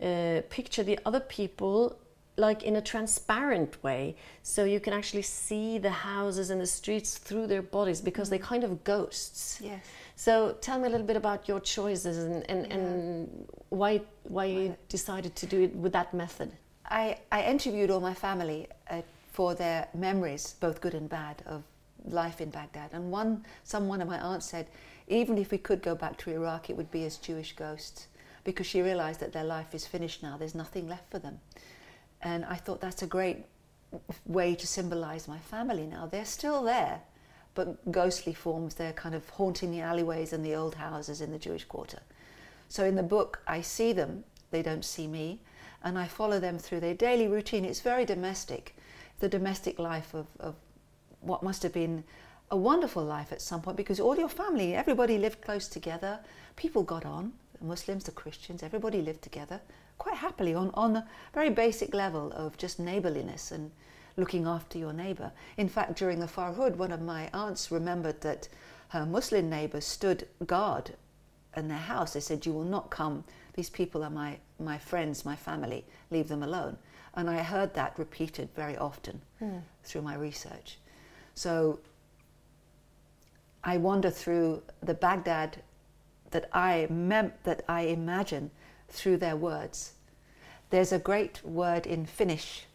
uh, 0.01 0.41
picture 0.49 0.83
the 0.83 0.99
other 1.05 1.19
people 1.19 1.95
like 2.39 2.63
in 2.63 2.75
a 2.75 2.81
transparent 2.81 3.83
way, 3.83 4.15
so 4.43 4.63
you 4.63 4.79
can 4.79 4.93
actually 4.93 5.23
see 5.23 5.77
the 5.77 5.91
houses 5.91 6.49
and 6.49 6.59
the 6.59 6.65
streets 6.65 7.17
through 7.17 7.47
their 7.47 7.61
bodies 7.61 8.01
because 8.01 8.29
they're 8.29 8.47
kind 8.53 8.63
of 8.63 8.83
ghosts. 8.83 9.59
Yes. 9.61 9.83
So 10.15 10.57
tell 10.61 10.79
me 10.79 10.87
a 10.87 10.91
little 10.91 11.05
bit 11.05 11.17
about 11.17 11.47
your 11.47 11.59
choices 11.59 12.17
and, 12.17 12.49
and, 12.49 12.71
and 12.71 13.47
why 13.69 14.01
why 14.23 14.45
you 14.45 14.75
decided 14.87 15.35
to 15.35 15.45
do 15.45 15.63
it 15.63 15.75
with 15.75 15.93
that 15.93 16.13
method. 16.13 16.51
I, 16.91 17.19
I 17.31 17.43
interviewed 17.43 17.91
all 17.91 17.99
my 17.99 18.15
family 18.15 18.67
uh, 18.89 19.01
for 19.31 19.55
their 19.55 19.87
memories, 19.93 20.55
both 20.59 20.81
good 20.81 20.95
and 20.95 21.07
bad, 21.07 21.43
of 21.45 21.63
life 22.05 22.41
in 22.41 22.49
Baghdad. 22.49 22.89
And 22.93 23.11
one, 23.11 23.45
some 23.63 23.87
one 23.87 24.01
of 24.01 24.07
my 24.07 24.19
aunts 24.19 24.45
said, 24.45 24.67
even 25.07 25.37
if 25.37 25.51
we 25.51 25.57
could 25.57 25.81
go 25.81 25.95
back 25.95 26.17
to 26.17 26.31
Iraq, 26.31 26.69
it 26.69 26.75
would 26.77 26.91
be 26.91 27.05
as 27.05 27.17
Jewish 27.17 27.55
ghosts, 27.55 28.07
because 28.43 28.65
she 28.65 28.81
realized 28.81 29.19
that 29.19 29.33
their 29.33 29.43
life 29.43 29.75
is 29.75 29.85
finished 29.85 30.23
now. 30.23 30.37
There's 30.37 30.55
nothing 30.55 30.87
left 30.87 31.11
for 31.11 31.19
them. 31.19 31.39
And 32.21 32.45
I 32.45 32.55
thought 32.55 32.81
that's 32.81 33.01
a 33.01 33.07
great 33.07 33.45
way 34.25 34.55
to 34.55 34.67
symbolize 34.67 35.27
my 35.27 35.39
family 35.39 35.85
now. 35.85 36.05
They're 36.05 36.25
still 36.25 36.63
there, 36.63 37.01
but 37.55 37.91
ghostly 37.91 38.33
forms. 38.33 38.75
They're 38.75 38.93
kind 38.93 39.15
of 39.15 39.27
haunting 39.29 39.71
the 39.71 39.81
alleyways 39.81 40.33
and 40.33 40.45
the 40.45 40.55
old 40.55 40.75
houses 40.75 41.21
in 41.21 41.31
the 41.31 41.39
Jewish 41.39 41.65
quarter. 41.65 41.99
So 42.67 42.85
in 42.85 42.95
the 42.95 43.03
book, 43.03 43.41
I 43.47 43.61
see 43.61 43.93
them, 43.93 44.23
they 44.51 44.61
don't 44.61 44.85
see 44.85 45.07
me, 45.07 45.39
and 45.83 45.97
I 45.97 46.07
follow 46.07 46.39
them 46.39 46.59
through 46.59 46.81
their 46.81 46.93
daily 46.93 47.27
routine. 47.27 47.65
It's 47.65 47.81
very 47.81 48.05
domestic, 48.05 48.75
the 49.19 49.29
domestic 49.29 49.79
life 49.79 50.13
of, 50.13 50.27
of 50.39 50.55
what 51.21 51.41
must 51.41 51.63
have 51.63 51.73
been 51.73 52.03
a 52.51 52.57
wonderful 52.57 53.03
life 53.03 53.31
at 53.31 53.41
some 53.41 53.61
point 53.61 53.77
because 53.77 53.99
all 53.99 54.17
your 54.17 54.29
family, 54.29 54.75
everybody 54.75 55.17
lived 55.17 55.41
close 55.41 55.67
together, 55.67 56.19
people 56.55 56.83
got 56.83 57.05
on, 57.05 57.33
the 57.59 57.65
Muslims, 57.65 58.05
the 58.05 58.11
Christians, 58.11 58.63
everybody 58.63 59.01
lived 59.01 59.21
together 59.21 59.61
quite 59.97 60.17
happily 60.17 60.53
on, 60.53 60.71
on 60.73 60.95
a 60.95 61.07
very 61.33 61.49
basic 61.49 61.93
level 61.93 62.31
of 62.31 62.57
just 62.57 62.79
neighborliness 62.79 63.51
and 63.51 63.71
looking 64.17 64.47
after 64.47 64.77
your 64.77 64.93
neighbor. 64.93 65.31
In 65.57 65.69
fact, 65.69 65.97
during 65.97 66.19
the 66.19 66.25
Farhud, 66.25 66.75
one 66.75 66.91
of 66.91 67.01
my 67.01 67.29
aunts 67.33 67.71
remembered 67.71 68.21
that 68.21 68.47
her 68.89 69.05
Muslim 69.05 69.49
neighbors 69.49 69.85
stood 69.85 70.27
guard 70.45 70.91
in 71.55 71.67
their 71.67 71.77
house. 71.77 72.13
They 72.13 72.19
said, 72.19 72.45
You 72.45 72.53
will 72.53 72.63
not 72.63 72.89
come. 72.89 73.23
These 73.53 73.69
people 73.69 74.03
are 74.03 74.09
my, 74.09 74.37
my 74.59 74.77
friends, 74.77 75.25
my 75.25 75.35
family. 75.35 75.85
Leave 76.11 76.27
them 76.27 76.43
alone. 76.43 76.77
And 77.15 77.29
I 77.29 77.43
heard 77.43 77.73
that 77.73 77.97
repeated 77.99 78.49
very 78.55 78.77
often 78.77 79.21
hmm. 79.39 79.57
through 79.83 80.01
my 80.01 80.15
research. 80.15 80.77
So 81.35 81.79
I 83.63 83.77
wander 83.77 84.09
through 84.09 84.61
the 84.81 84.93
Baghdad 84.93 85.61
that 86.31 86.49
I, 86.53 86.87
mem- 86.89 87.33
that 87.43 87.63
I 87.67 87.81
imagine 87.81 88.51
through 88.89 89.17
their 89.17 89.35
words. 89.35 89.93
There's 90.69 90.91
a 90.91 90.99
great 90.99 91.43
word 91.43 91.87
in 91.87 92.05
Finnish, 92.05 92.65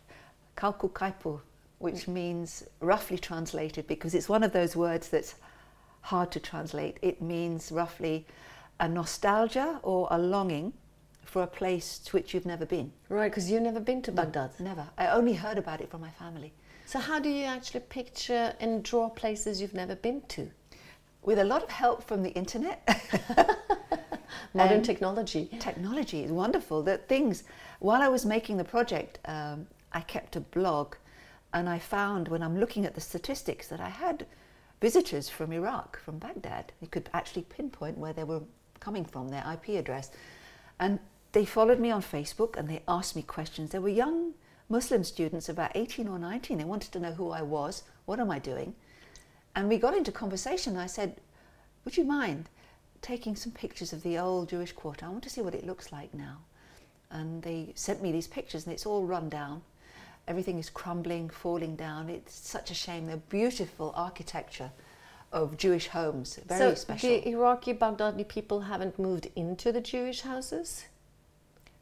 kaukokaipuu, 0.57 1.41
which 1.79 2.07
mm. 2.07 2.09
means 2.09 2.65
roughly 2.81 3.19
translated 3.19 3.87
because 3.87 4.15
it's 4.15 4.29
one 4.29 4.43
of 4.43 4.53
those 4.53 4.75
words 4.75 5.09
that's 5.09 5.37
hard 6.01 6.31
to 6.33 6.41
translate. 6.41 6.99
It 7.03 7.23
means 7.23 7.73
roughly 7.73 8.27
a 8.81 8.89
nostalgia 8.89 9.81
or 9.83 10.09
a 10.11 10.19
longing 10.19 10.73
for 11.25 11.43
a 11.43 11.47
place 11.47 11.99
to 11.99 12.13
which 12.13 12.35
you've 12.35 12.47
never 12.47 12.67
been. 12.67 12.93
Right, 13.09 13.31
because 13.31 13.51
you've 13.51 13.63
never 13.63 13.81
been 13.81 14.03
to 14.03 14.13
Baghdad. 14.13 14.51
Never. 14.61 14.87
I 14.99 15.09
only 15.09 15.35
heard 15.35 15.59
about 15.59 15.81
it 15.81 15.91
from 15.91 16.01
my 16.01 16.11
family. 16.11 16.53
So 16.87 16.99
how 16.99 17.19
do 17.19 17.31
you 17.31 17.45
actually 17.45 17.81
picture 17.81 18.55
and 18.61 18.83
draw 18.83 19.09
places 19.09 19.61
you've 19.61 19.75
never 19.75 19.97
been 19.97 20.21
to? 20.29 20.51
With 21.25 21.39
a 21.39 21.45
lot 21.45 21.63
of 21.63 21.71
help 21.71 22.03
from 22.05 22.23
the 22.23 22.31
internet. 22.31 22.87
Modern 24.55 24.77
And- 24.77 24.85
technology. 24.85 25.49
technology 25.59 26.23
is 26.23 26.31
wonderful. 26.31 26.83
That 26.83 27.09
things, 27.09 27.45
while 27.81 28.03
I 28.03 28.09
was 28.09 28.25
making 28.25 28.57
the 28.57 28.65
project, 28.65 29.19
um, 29.25 29.67
I 29.93 30.01
kept 30.01 30.37
a 30.37 30.41
blog, 30.41 30.95
and 31.53 31.69
I 31.69 31.79
found 31.79 32.29
when 32.29 32.43
I'm 32.43 32.59
looking 32.59 32.85
at 32.85 32.95
the 32.95 33.01
statistics 33.01 33.69
that 33.69 33.81
I 33.81 33.89
had 33.89 34.27
visitors 34.81 35.29
from 35.29 35.53
Iraq, 35.53 35.99
from 35.99 36.19
Baghdad. 36.19 36.73
You 36.81 36.89
could 36.89 37.09
actually 37.15 37.43
pinpoint 37.43 37.97
where 37.99 38.13
they 38.13 38.25
were 38.25 38.43
coming 38.81 39.05
from, 39.05 39.29
their 39.29 39.45
IP 39.53 39.71
address, 39.79 40.11
and 40.79 40.99
they 41.33 41.45
followed 41.45 41.81
me 41.81 41.91
on 41.91 42.03
Facebook 42.03 42.57
and 42.57 42.69
they 42.69 42.83
asked 42.87 43.17
me 43.17 43.23
questions. 43.23 43.71
They 43.71 43.79
were 43.79 43.89
young 43.89 44.35
Muslim 44.69 45.03
students, 45.05 45.49
about 45.49 45.73
18 45.75 46.07
or 46.07 46.19
19. 46.19 46.59
They 46.59 46.65
wanted 46.65 46.93
to 46.93 47.01
know 47.01 47.13
who 47.13 47.31
I 47.31 47.43
was, 47.43 47.83
what 48.05 48.21
am 48.21 48.31
I 48.31 48.39
doing? 48.39 48.75
And 49.55 49.69
we 49.69 49.79
got 49.79 49.97
into 49.97 50.13
conversation. 50.13 50.77
I 50.77 50.87
said, 50.87 51.17
Would 51.85 51.97
you 51.97 52.05
mind 52.05 52.49
taking 53.03 53.37
some 53.37 53.53
pictures 53.53 53.93
of 53.93 54.03
the 54.03 54.19
old 54.19 54.49
Jewish 54.49 54.73
quarter? 54.73 55.07
I 55.07 55.09
want 55.09 55.23
to 55.25 55.31
see 55.31 55.41
what 55.41 55.55
it 55.55 55.67
looks 55.67 55.93
like 55.93 56.13
now. 56.13 56.39
And 57.11 57.43
they 57.43 57.73
sent 57.75 58.03
me 58.03 58.11
these 58.11 58.27
pictures, 58.27 58.65
and 58.65 58.73
it's 58.73 58.87
all 58.87 59.05
run 59.05 59.29
down. 59.29 59.63
Everything 60.27 60.59
is 60.59 60.71
crumbling, 60.71 61.29
falling 61.29 61.77
down. 61.77 62.09
It's 62.09 62.35
such 62.35 62.71
a 62.71 62.75
shame. 62.75 63.07
They're 63.07 63.17
beautiful 63.17 63.93
architecture 63.95 64.71
of 65.33 65.57
Jewish 65.57 65.89
homes, 65.89 66.39
very 66.47 66.59
so 66.59 66.75
special. 66.75 67.09
the 67.11 67.29
Iraqi 67.29 67.75
Baghdadi 67.75 68.27
people 68.27 68.61
haven't 68.61 68.99
moved 68.99 69.29
into 69.35 69.73
the 69.73 69.81
Jewish 69.81 70.21
houses? 70.23 70.85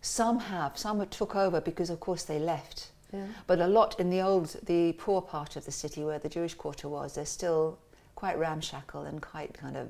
Some 0.00 0.40
have, 0.40 0.76
some 0.76 0.98
have 0.98 1.10
took 1.10 1.36
over 1.36 1.60
because, 1.60 1.90
of 1.90 2.00
course, 2.00 2.24
they 2.24 2.38
left. 2.38 2.88
Yeah. 3.12 3.26
But 3.46 3.60
a 3.60 3.66
lot 3.66 4.00
in 4.00 4.10
the 4.10 4.20
old, 4.22 4.56
the 4.64 4.92
poor 4.94 5.20
part 5.20 5.56
of 5.56 5.64
the 5.64 5.72
city 5.72 6.02
where 6.04 6.18
the 6.18 6.28
Jewish 6.28 6.54
quarter 6.54 6.88
was, 6.88 7.14
they're 7.14 7.26
still 7.26 7.78
quite 8.14 8.38
ramshackle 8.38 9.02
and 9.02 9.20
quite 9.20 9.52
kind 9.54 9.76
of 9.76 9.88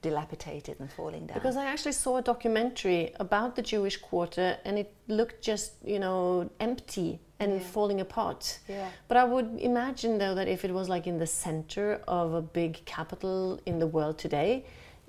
dilapidated 0.00 0.80
and 0.80 0.90
falling 0.90 1.26
down. 1.26 1.34
Because 1.38 1.56
I 1.56 1.66
actually 1.66 1.92
saw 1.92 2.16
a 2.16 2.22
documentary 2.22 3.12
about 3.20 3.54
the 3.54 3.62
Jewish 3.62 3.96
quarter 3.98 4.56
and 4.64 4.78
it 4.78 4.92
looked 5.06 5.42
just, 5.42 5.74
you 5.84 5.98
know, 6.00 6.50
empty 6.58 7.20
and 7.38 7.52
Yeah. 7.54 7.58
falling 7.60 8.00
apart. 8.00 8.58
Yeah. 8.68 8.88
But 9.08 9.16
I 9.16 9.24
would 9.24 9.58
imagine 9.60 10.18
though 10.18 10.34
that 10.34 10.48
if 10.48 10.64
it 10.64 10.72
was 10.72 10.88
like 10.88 11.06
in 11.06 11.18
the 11.18 11.26
center 11.26 12.00
of 12.08 12.34
a 12.34 12.42
big 12.42 12.84
capital 12.84 13.60
in 13.66 13.78
the 13.78 13.86
world 13.86 14.18
today, 14.18 14.64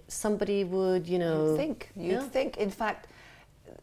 somebody 0.07 0.63
would, 0.63 1.07
you 1.07 1.17
know, 1.17 1.49
You'd 1.51 1.57
think, 1.57 1.89
you'd 1.95 2.11
yeah. 2.11 2.21
think. 2.21 2.57
In 2.57 2.69
fact, 2.69 3.07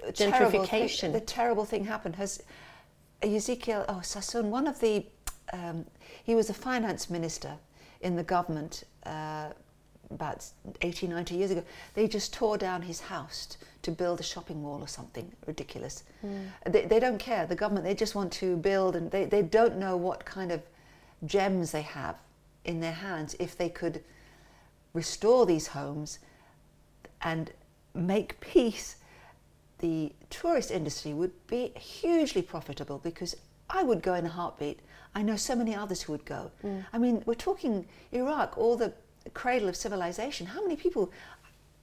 a 0.05 0.13
terrible 0.13 0.65
thing- 0.65 0.65
Gentrification. 0.89 1.13
the 1.13 1.21
terrible 1.21 1.65
thing 1.65 1.85
happened. 1.87 2.17
Has 2.17 2.43
Ezekiel 3.22 3.85
oh 3.88 4.00
Sassoon, 4.02 4.50
one 4.50 4.66
of 4.66 4.80
the, 4.80 5.04
um, 5.52 5.85
he 6.24 6.35
was 6.35 6.50
a 6.50 6.54
finance 6.54 7.11
minister 7.11 7.56
in 8.00 8.16
the 8.16 8.22
government 8.22 8.85
uh, 9.04 9.48
about 10.11 10.44
80, 10.83 11.09
90 11.09 11.35
years 11.35 11.50
ago. 11.50 11.62
They 11.94 12.09
just 12.09 12.33
tore 12.33 12.59
down 12.59 12.83
his 12.83 13.00
house 13.00 13.56
to 13.83 13.90
build 13.90 14.20
a 14.20 14.22
shopping 14.22 14.62
mall 14.62 14.80
or 14.80 14.88
something 14.88 15.30
ridiculous. 15.46 16.04
They, 16.66 16.85
they 16.87 17.00
don't 17.00 17.18
care. 17.18 17.46
The 17.46 17.54
government, 17.56 17.85
they 17.85 17.94
just 17.94 18.14
want 18.14 18.33
to 18.35 18.56
build 18.56 18.96
and 18.96 19.11
they, 19.11 19.24
they 19.24 19.42
don't 19.42 19.76
know 19.76 19.96
what 19.96 20.24
kind 20.24 20.52
of 20.52 20.62
gems 21.24 21.72
they 21.72 21.83
have 21.83 22.16
in 22.64 22.80
their 22.80 22.92
hands 22.92 23.37
if 23.38 23.56
they 23.56 23.68
could 23.68 24.02
restore 24.92 25.46
these 25.46 25.68
homes 25.68 26.18
and 27.22 27.52
make 27.94 28.40
peace, 28.40 28.96
the 29.81 30.12
tourist 30.31 30.71
industry 30.71 31.12
would 31.12 31.33
be 31.47 31.73
hugely 31.77 32.43
profitable 32.43 32.99
because 32.99 33.37
I 33.69 33.83
would 33.83 34.03
go 34.03 34.14
in 34.14 34.25
a 34.27 34.29
heartbeat. 34.29 34.81
I 35.14 35.23
know 35.23 35.37
so 35.37 35.55
many 35.57 35.75
others 35.75 36.03
who 36.03 36.12
would 36.12 36.25
go. 36.25 36.51
I 36.93 36.99
mean, 36.99 37.23
we're 37.27 37.35
talking 37.35 37.87
Iraq, 38.12 38.57
all 38.57 38.77
the 38.77 38.93
cradle 39.35 39.69
of 39.69 39.77
civilization. 39.77 40.47
How 40.47 40.62
many 40.62 40.77
people 40.77 41.11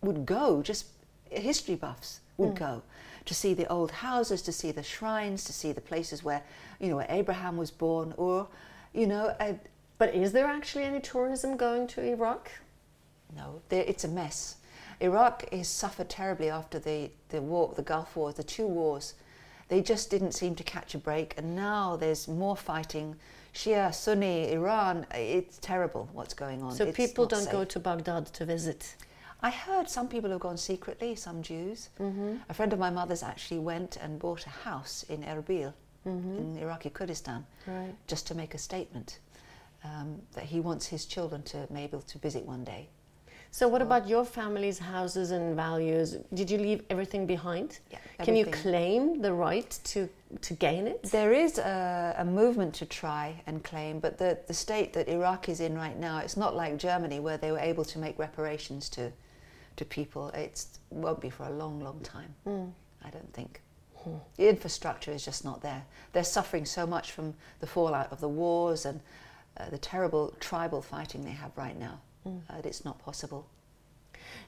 would 0.01 0.25
go, 0.25 0.61
just 0.61 0.85
history 1.29 1.75
buffs 1.75 2.21
would 2.37 2.55
go 2.55 2.81
to 3.25 3.33
see 3.33 3.53
the 3.53 3.67
old 3.67 3.91
houses, 3.91 4.41
to 4.43 4.51
see 4.51 4.71
the 4.71 4.83
shrines, 4.83 5.43
to 5.45 5.51
see 5.53 5.71
the 5.73 5.81
places 5.81 6.23
where, 6.23 6.41
you 6.79 6.87
know, 6.89 6.95
where 6.97 7.07
Abraham 7.09 7.57
was 7.57 7.71
born, 7.71 8.13
or, 8.17 8.47
you 8.93 9.07
know, 9.07 9.35
uh, 9.39 9.53
But 9.97 10.13
is 10.13 10.31
there 10.31 10.45
actually 10.45 10.83
any 10.85 10.99
tourism 10.99 11.57
going 11.57 11.87
to 11.87 12.01
Iraq? 12.03 12.51
No, 13.35 13.61
there- 13.69 13.83
it's 13.87 14.03
a 14.03 14.07
mess. 14.07 14.56
Iraq 14.99 15.51
has 15.53 15.67
suffered 15.67 16.09
terribly 16.09 16.49
after 16.49 16.79
the, 16.79 17.09
the 17.29 17.41
war, 17.41 17.73
the 17.75 17.81
Gulf 17.83 18.15
War, 18.15 18.31
the 18.33 18.43
two 18.43 18.67
wars. 18.67 19.13
They 19.69 19.81
just 19.81 20.09
didn't 20.09 20.31
seem 20.31 20.55
to 20.55 20.63
catch 20.63 20.95
a 20.95 20.97
break, 20.97 21.33
and 21.37 21.55
now 21.55 21.97
there's 21.97 22.27
more 22.27 22.55
fighting. 22.55 23.15
Shia, 23.53 23.93
Sunni, 23.93 24.51
Iran. 24.53 25.05
It's 25.13 25.57
terrible 25.59 26.09
what's 26.13 26.33
going 26.33 26.61
on. 26.63 26.71
So 26.73 26.85
It's 26.85 26.95
people 26.95 27.25
don't 27.25 27.51
go 27.51 27.63
to 27.65 27.79
Baghdad 27.79 28.27
to 28.27 28.45
visit. 28.45 28.95
I 29.41 29.49
heard 29.51 29.87
some 29.89 30.07
people 30.07 30.31
have 30.31 30.39
gone 30.39 30.57
secretly, 30.57 31.15
some 31.15 31.41
Jews. 31.43 31.89
A 32.49 32.53
friend 32.53 32.73
of 32.73 32.79
my 32.79 32.89
mother's 32.89 33.23
actually 33.23 33.59
went 33.59 33.97
and 33.97 34.17
bought 34.19 34.45
a 34.45 34.49
house 34.49 35.03
in 35.09 35.21
Erbil, 35.23 35.73
in 36.05 36.57
Iraqi 36.59 36.89
Kurdistan, 36.89 37.45
Right. 37.67 37.93
just 38.07 38.25
to 38.27 38.35
make 38.35 38.53
a 38.53 38.57
statement 38.57 39.19
um, 39.83 40.21
that 40.33 40.45
he 40.45 40.59
wants 40.61 40.87
his 40.87 41.05
children 41.05 41.43
to 41.43 41.67
be 41.71 41.81
able 41.81 42.01
to 42.01 42.17
visit 42.19 42.45
one 42.45 42.63
day. 42.63 42.87
So 43.51 43.67
what 43.67 43.81
about 43.81 44.07
your 44.07 44.25
family's 44.25 44.79
houses 44.79 45.31
and 45.31 45.55
values? 45.55 46.17
Did 46.33 46.51
you 46.51 46.57
leave 46.57 46.83
everything 46.89 47.25
behind? 47.25 47.79
Yeah, 47.91 47.99
Can 48.23 48.35
you 48.35 48.45
claim 48.45 49.21
the 49.21 49.33
right 49.33 49.69
to 49.85 50.09
to 50.41 50.53
gain 50.53 50.87
it? 50.87 51.03
There 51.03 51.31
is 51.33 51.57
a, 51.57 52.15
a 52.17 52.25
movement 52.25 52.73
to 52.75 52.85
try 52.85 53.41
and 53.47 53.63
claim, 53.63 53.99
but 53.99 54.17
the, 54.17 54.37
the 54.47 54.53
state 54.53 54.91
that 54.93 55.07
Iraq 55.07 55.47
is 55.47 55.61
in 55.61 55.75
right 55.75 55.97
now, 55.97 56.19
it's 56.19 56.35
not 56.35 56.53
like 56.55 56.77
Germany 56.77 57.19
where 57.21 57.37
they 57.37 57.51
were 57.51 57.59
able 57.59 57.85
to 57.85 57.99
make 57.99 58.19
reparations 58.19 58.89
to, 58.89 59.11
to 59.77 59.85
people. 59.85 60.29
It 60.29 60.65
won't 60.89 61.21
be 61.21 61.29
for 61.29 61.43
a 61.45 61.49
long, 61.51 61.79
long 61.79 62.01
time, 62.01 62.35
I 63.05 63.09
don't 63.09 63.33
think. 63.33 63.61
The 64.37 64.49
infrastructure 64.49 65.11
is 65.11 65.23
just 65.23 65.43
not 65.43 65.61
there. 65.61 65.83
They're 66.13 66.23
suffering 66.23 66.65
so 66.65 66.85
much 66.85 67.11
from 67.11 67.33
the 67.59 67.67
fallout 67.67 68.11
of 68.11 68.19
the 68.19 68.29
wars 68.29 68.85
and 68.85 68.99
uh, 69.57 69.69
the 69.69 69.77
terrible 69.77 70.33
tribal 70.39 70.81
fighting 70.81 71.23
they 71.25 71.31
have 71.31 71.51
right 71.57 71.77
now. 71.77 71.99
Uh, 72.49 72.55
that 72.55 72.65
it's 72.65 72.83
not 72.85 72.97
possible. 72.99 73.47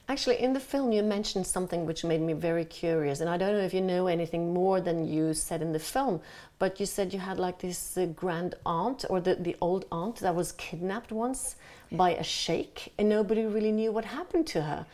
Actually, 0.07 0.37
in 0.41 0.53
the 0.53 0.59
film, 0.59 0.91
you 0.91 1.03
mentioned 1.03 1.45
something 1.45 1.85
which 1.85 2.03
made 2.03 2.21
me 2.29 2.33
very 2.33 2.65
curious, 2.65 3.19
and 3.21 3.29
I 3.29 3.37
don't 3.37 3.53
know 3.53 3.63
if 3.71 3.73
you 3.73 3.81
know 3.81 4.07
anything 4.07 4.53
more 4.53 4.81
than 4.81 5.07
you 5.07 5.33
said 5.33 5.61
in 5.61 5.71
the 5.71 5.79
film, 5.79 6.19
but 6.57 6.79
you 6.79 6.85
said 6.87 7.13
you 7.13 7.19
had 7.19 7.37
like 7.37 7.59
this 7.59 7.95
uh, 7.97 8.05
grand 8.21 8.55
aunt 8.65 9.05
or 9.09 9.19
the, 9.21 9.35
the 9.35 9.55
old 9.61 9.85
aunt 9.91 10.15
that 10.25 10.33
was 10.33 10.51
kidnapped 10.53 11.11
once 11.11 11.55
by 11.91 12.09
a 12.15 12.23
sheikh, 12.23 12.91
and 12.97 13.07
nobody 13.07 13.45
really 13.45 13.71
knew 13.71 13.91
what 13.91 14.05
happened 14.05 14.47
to 14.47 14.61
her. 14.61 14.85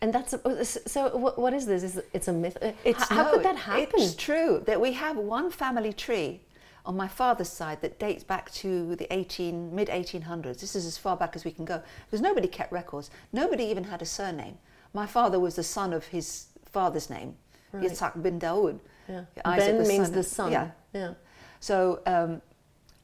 And 0.00 0.12
that's 0.12 0.32
a, 0.32 0.64
so. 0.64 1.16
What, 1.16 1.38
what 1.38 1.52
is 1.54 1.64
this? 1.66 1.82
Is 1.84 1.96
it- 1.98 2.08
it's 2.12 2.28
a 2.28 2.32
myth? 2.32 2.56
Uh, 2.60 2.72
It's, 2.84 3.04
how, 3.08 3.16
how 3.16 3.22
no, 3.24 3.30
could 3.32 3.44
that 3.44 3.56
happen? 3.56 4.00
It's 4.00 4.14
true 4.16 4.62
that 4.66 4.80
we 4.80 4.92
have 4.94 5.16
one 5.16 5.50
family 5.50 5.92
tree 5.92 6.40
on 6.84 6.96
my 6.96 7.08
father's 7.08 7.48
side 7.48 7.80
that 7.80 7.98
dates 7.98 8.24
back 8.24 8.50
to 8.52 8.96
the 8.96 9.12
18 9.12 9.74
mid 9.74 9.88
1800s. 9.88 10.60
This 10.60 10.74
is 10.74 10.84
as 10.86 10.98
far 10.98 11.16
back 11.16 11.36
as 11.36 11.44
we 11.44 11.50
can 11.50 11.64
go 11.64 11.80
because 12.06 12.20
nobody 12.20 12.48
kept 12.48 12.72
records. 12.72 13.10
Nobody 13.32 13.64
even 13.64 13.84
had 13.84 14.02
a 14.02 14.06
surname. 14.06 14.58
My 14.92 15.06
father 15.06 15.38
was 15.38 15.54
the 15.56 15.62
son 15.62 15.92
of 15.92 16.06
his 16.06 16.46
father's 16.64 17.08
name, 17.08 17.36
Right. 17.72 17.84
Yitzhak 17.90 18.22
bin 18.22 18.38
Daoud. 18.38 18.78
Yeah. 19.08 19.24
Isaac 19.44 19.68
ben 19.76 19.82
the 19.82 19.88
means 19.88 20.06
son- 20.08 20.14
the 20.14 20.22
son. 20.22 20.52
yeah. 20.52 20.70
yeah. 20.92 21.14
So 21.60 22.00
um, 22.06 22.42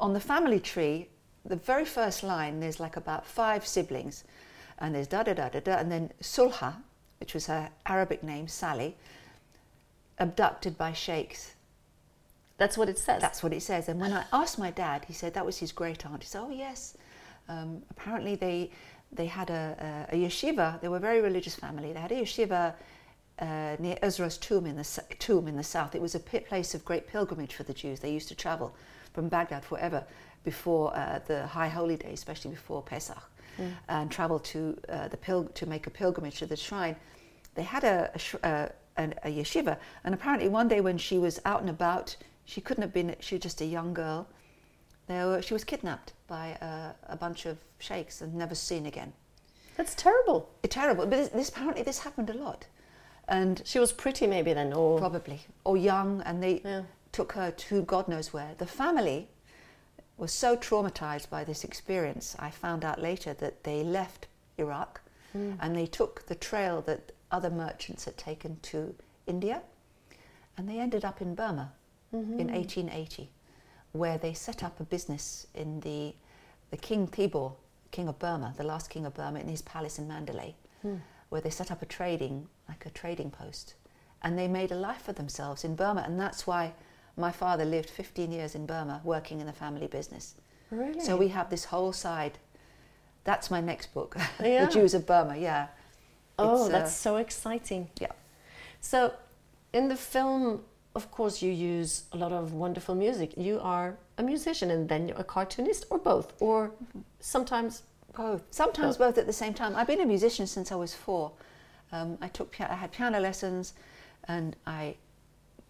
on 0.01 0.13
the 0.13 0.21
family 0.21 0.61
tree, 0.61 1.09
the 1.45 1.57
very 1.57 1.85
first 1.85 2.23
line, 2.23 2.61
there's 2.61 2.79
like 2.81 2.97
about 2.97 3.25
five 3.27 3.67
siblings, 3.67 4.25
and 4.81 4.95
there's 4.95 5.07
da 5.07 5.23
da 5.23 5.33
da 5.35 5.49
da 5.49 5.61
da, 5.61 5.77
and 5.79 5.91
then 5.91 6.11
Sulha, 6.21 6.75
which 7.21 7.33
was 7.35 7.47
her 7.47 7.71
Arabic 7.87 8.23
name, 8.23 8.49
Sally, 8.49 8.97
abducted 10.19 10.77
by 10.77 10.93
sheikhs. 10.93 11.55
That's 12.59 12.77
what 12.77 12.89
it 12.89 12.99
says. 12.99 13.23
That's 13.23 13.43
what 13.43 13.53
it 13.53 13.63
says. 13.63 13.89
And 13.89 14.01
when 14.01 14.13
I 14.13 14.25
asked 14.33 14.59
my 14.59 14.71
dad, 14.71 15.05
he 15.07 15.15
said 15.15 15.33
that 15.35 15.47
was 15.47 15.59
his 15.59 15.73
great 15.73 16.05
aunt. 16.05 16.23
He 16.23 16.29
said, 16.29 16.43
"Oh 16.43 16.51
yes." 16.51 16.97
Um, 17.49 17.83
apparently, 17.91 18.35
they 18.35 18.71
they 19.13 19.27
had 19.27 19.49
a, 19.51 20.07
a, 20.13 20.17
a 20.17 20.27
yeshiva. 20.27 20.81
They 20.81 20.89
were 20.89 20.99
a 20.99 21.01
very 21.01 21.21
religious 21.21 21.55
family. 21.55 21.93
They 21.93 22.01
had 22.01 22.13
a 22.13 22.23
yeshiva 22.23 22.75
uh, 23.39 23.77
near 23.79 23.97
Ezra's 24.03 24.37
tomb 24.37 24.67
in 24.67 24.77
the 24.77 25.03
tomb 25.19 25.49
in 25.49 25.57
the 25.57 25.63
south. 25.63 25.95
It 25.95 26.03
was 26.03 26.15
a 26.15 26.21
pi- 26.21 26.41
place 26.41 26.75
of 26.75 26.85
great 26.85 27.07
pilgrimage 27.07 27.55
for 27.55 27.63
the 27.63 27.73
Jews. 27.73 28.01
They 28.01 28.13
used 28.13 28.29
to 28.29 28.35
travel 28.35 28.75
from 29.15 29.29
Baghdad 29.29 29.65
forever 29.65 30.05
before 30.45 30.97
uh, 30.97 31.21
the 31.27 31.47
high 31.47 31.69
holy 31.69 31.97
Day, 31.97 32.13
especially 32.13 32.51
before 32.51 32.83
Pesach, 32.83 33.23
and 33.89 34.11
travel 34.11 34.39
to 34.41 34.79
uh, 34.89 35.09
the 35.09 35.17
pil- 35.17 35.49
to 35.55 35.67
make 35.67 35.87
a 35.87 35.91
pilgrimage 35.91 36.39
to 36.39 36.47
the 36.47 36.57
shrine. 36.57 36.97
They 37.55 37.63
had 37.63 37.85
a, 37.85 38.11
a, 38.43 38.47
uh, 38.47 38.69
a 39.25 39.29
yeshiva, 39.31 39.79
and 40.05 40.15
apparently 40.15 40.49
one 40.49 40.69
day 40.69 40.81
when 40.81 40.99
she 40.99 41.19
was 41.19 41.41
out 41.45 41.61
and 41.61 41.71
about, 41.71 42.17
she 42.49 42.63
couldn't 42.63 42.83
have 42.83 42.95
been. 42.95 43.15
She 43.21 43.35
was 43.35 43.43
just 43.43 43.61
a 43.61 43.67
young 43.67 43.93
girl. 43.93 44.27
They 45.07 45.23
were, 45.25 45.43
she 45.43 45.53
was 45.55 45.65
kidnapped 45.65 46.15
by 46.27 46.57
uh, 46.63 46.93
a 47.07 47.17
bunch 47.17 47.45
of 47.47 47.59
sheikhs 47.79 48.23
and 48.23 48.35
never 48.35 48.55
seen 48.55 48.87
again. 48.87 49.13
That's 49.77 49.95
terrible. 49.95 50.49
Terrible. 50.63 51.05
But 51.07 51.19
this, 51.19 51.29
this 51.29 51.49
apparently 51.51 51.83
this 51.83 51.99
happened 52.01 52.31
a 52.31 52.35
lot, 52.35 52.67
and 53.29 53.63
She 53.65 53.79
was 53.79 53.93
pretty, 53.93 54.27
maybe 54.27 54.53
then, 54.55 54.73
or 54.73 54.99
probably 54.99 55.41
or 55.65 55.77
young, 55.77 56.23
and 56.23 56.43
they 56.43 56.61
Yeah. 56.65 56.83
took 57.13 57.33
her 57.33 57.51
to 57.51 57.83
God 57.83 58.09
knows 58.09 58.33
where. 58.33 58.55
The 58.57 58.67
family 58.67 59.29
was 60.17 60.33
so 60.33 60.57
traumatized 60.57 61.29
by 61.31 61.45
this 61.45 61.65
experience. 61.65 62.35
I 62.39 62.51
found 62.51 62.83
out 62.85 63.01
later 63.01 63.35
that 63.35 63.63
they 63.65 63.85
left 63.85 64.27
Iraq 64.57 65.01
and 65.61 65.77
they 65.77 65.87
took 65.87 66.27
the 66.27 66.35
trail 66.35 66.81
that 66.83 67.13
other 67.31 67.51
merchants 67.51 68.07
had 68.07 68.17
taken 68.17 68.59
to 68.63 68.95
India, 69.27 69.63
and 70.57 70.69
they 70.69 70.81
ended 70.81 71.05
up 71.05 71.21
in 71.21 71.35
Burma 71.37 71.73
in 72.13 72.49
1880, 72.49 73.29
where 73.93 74.19
they 74.19 74.33
set 74.33 74.63
up 74.63 74.81
a 74.81 74.85
business 74.85 75.47
in 75.55 75.81
the 75.81 76.15
the 76.71 76.77
King 76.77 77.07
Thibaw, 77.07 77.53
King 77.91 78.09
of 78.09 78.19
Burma, 78.19 78.53
the 78.57 78.65
last 78.65 78.91
King 78.91 79.07
of 79.07 79.15
Burma, 79.15 79.41
in 79.41 79.49
his 79.49 79.63
palace 79.63 79.99
in 79.99 80.07
Mandalay, 80.09 80.55
where 81.31 81.41
they 81.41 81.51
set 81.51 81.71
up 81.71 81.81
a 81.83 81.87
trading 81.87 82.47
like 82.69 82.85
a 82.87 82.91
trading 82.91 83.31
post, 83.31 83.75
and 84.23 84.39
they 84.39 84.49
made 84.49 84.71
a 84.73 84.75
life 84.75 85.03
for 85.03 85.13
themselves 85.15 85.65
in 85.65 85.75
Burma, 85.77 86.03
and 86.07 86.19
that's 86.21 86.47
why 86.47 86.73
My 87.17 87.33
father 87.33 87.65
lived 87.65 87.91
15 87.91 88.31
years 88.31 88.55
in 88.55 88.65
Burma 88.67 89.01
working 89.03 89.41
in 89.41 89.47
the 89.47 89.53
family 89.53 89.89
business. 89.89 90.37
Really? 90.71 91.01
So 91.01 91.17
we 91.17 91.29
have 91.29 91.51
this 91.51 91.65
whole 91.65 91.93
side. 91.93 92.39
That's 93.25 93.51
my 93.51 93.61
next 93.61 93.93
book, 93.93 94.17
Yeah. 94.41 94.67
The 94.67 94.73
Jews 94.73 94.95
of 94.95 95.05
Burma. 95.05 95.37
Yeah. 95.37 95.67
Oh, 96.39 96.67
It's, 96.67 96.69
uh, 96.69 96.79
that's 96.79 96.95
so 96.95 97.17
exciting. 97.17 97.89
yeah. 98.01 98.13
So, 98.81 99.13
in 99.73 99.89
the 99.89 99.97
film, 99.97 100.63
of 100.95 101.11
course, 101.11 101.43
you 101.43 101.53
use 101.53 102.05
a 102.13 102.17
lot 102.17 102.33
of 102.33 102.55
wonderful 102.55 102.95
music. 102.95 103.35
You 103.37 103.61
are 103.61 103.97
a 104.17 104.23
musician 104.23 104.71
and 104.71 104.89
then 104.89 105.09
you're 105.09 105.19
a 105.19 105.25
cartoonist, 105.25 105.87
or 105.91 105.99
both, 105.99 106.33
or 106.41 106.73
sometimes. 107.21 107.83
Both. 108.17 108.43
Sometimes 108.51 108.97
Both. 108.97 109.15
both 109.15 109.19
at 109.19 109.27
the 109.27 109.33
same 109.33 109.55
time. 109.55 109.77
I've 109.77 109.87
been 109.87 110.01
a 110.01 110.07
musician 110.07 110.47
since 110.47 110.73
I 110.73 110.75
was 110.75 110.93
four. 110.93 111.31
Um, 111.93 112.19
I 112.21 112.29
took 112.29 112.61
I 112.61 112.75
had 112.75 112.91
piano 112.91 113.21
lessons, 113.21 113.75
and 114.27 114.57
I 114.67 114.97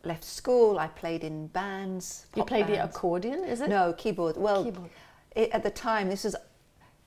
left 0.04 0.24
school. 0.24 0.78
I 0.78 0.87
played 0.87 1.24
in 1.24 1.48
bands. 1.48 2.26
You 2.35 2.44
played 2.44 2.66
play 2.66 2.76
the 2.76 2.85
accordion, 2.85 3.44
is 3.44 3.61
it? 3.61 3.68
No 3.68 3.92
keyboard. 3.92 4.37
Well, 4.37 4.64
Keyboard. 4.64 4.90
It, 5.37 5.50
at 5.50 5.62
the 5.62 5.70
time, 5.70 6.09
this 6.09 6.24
was 6.24 6.37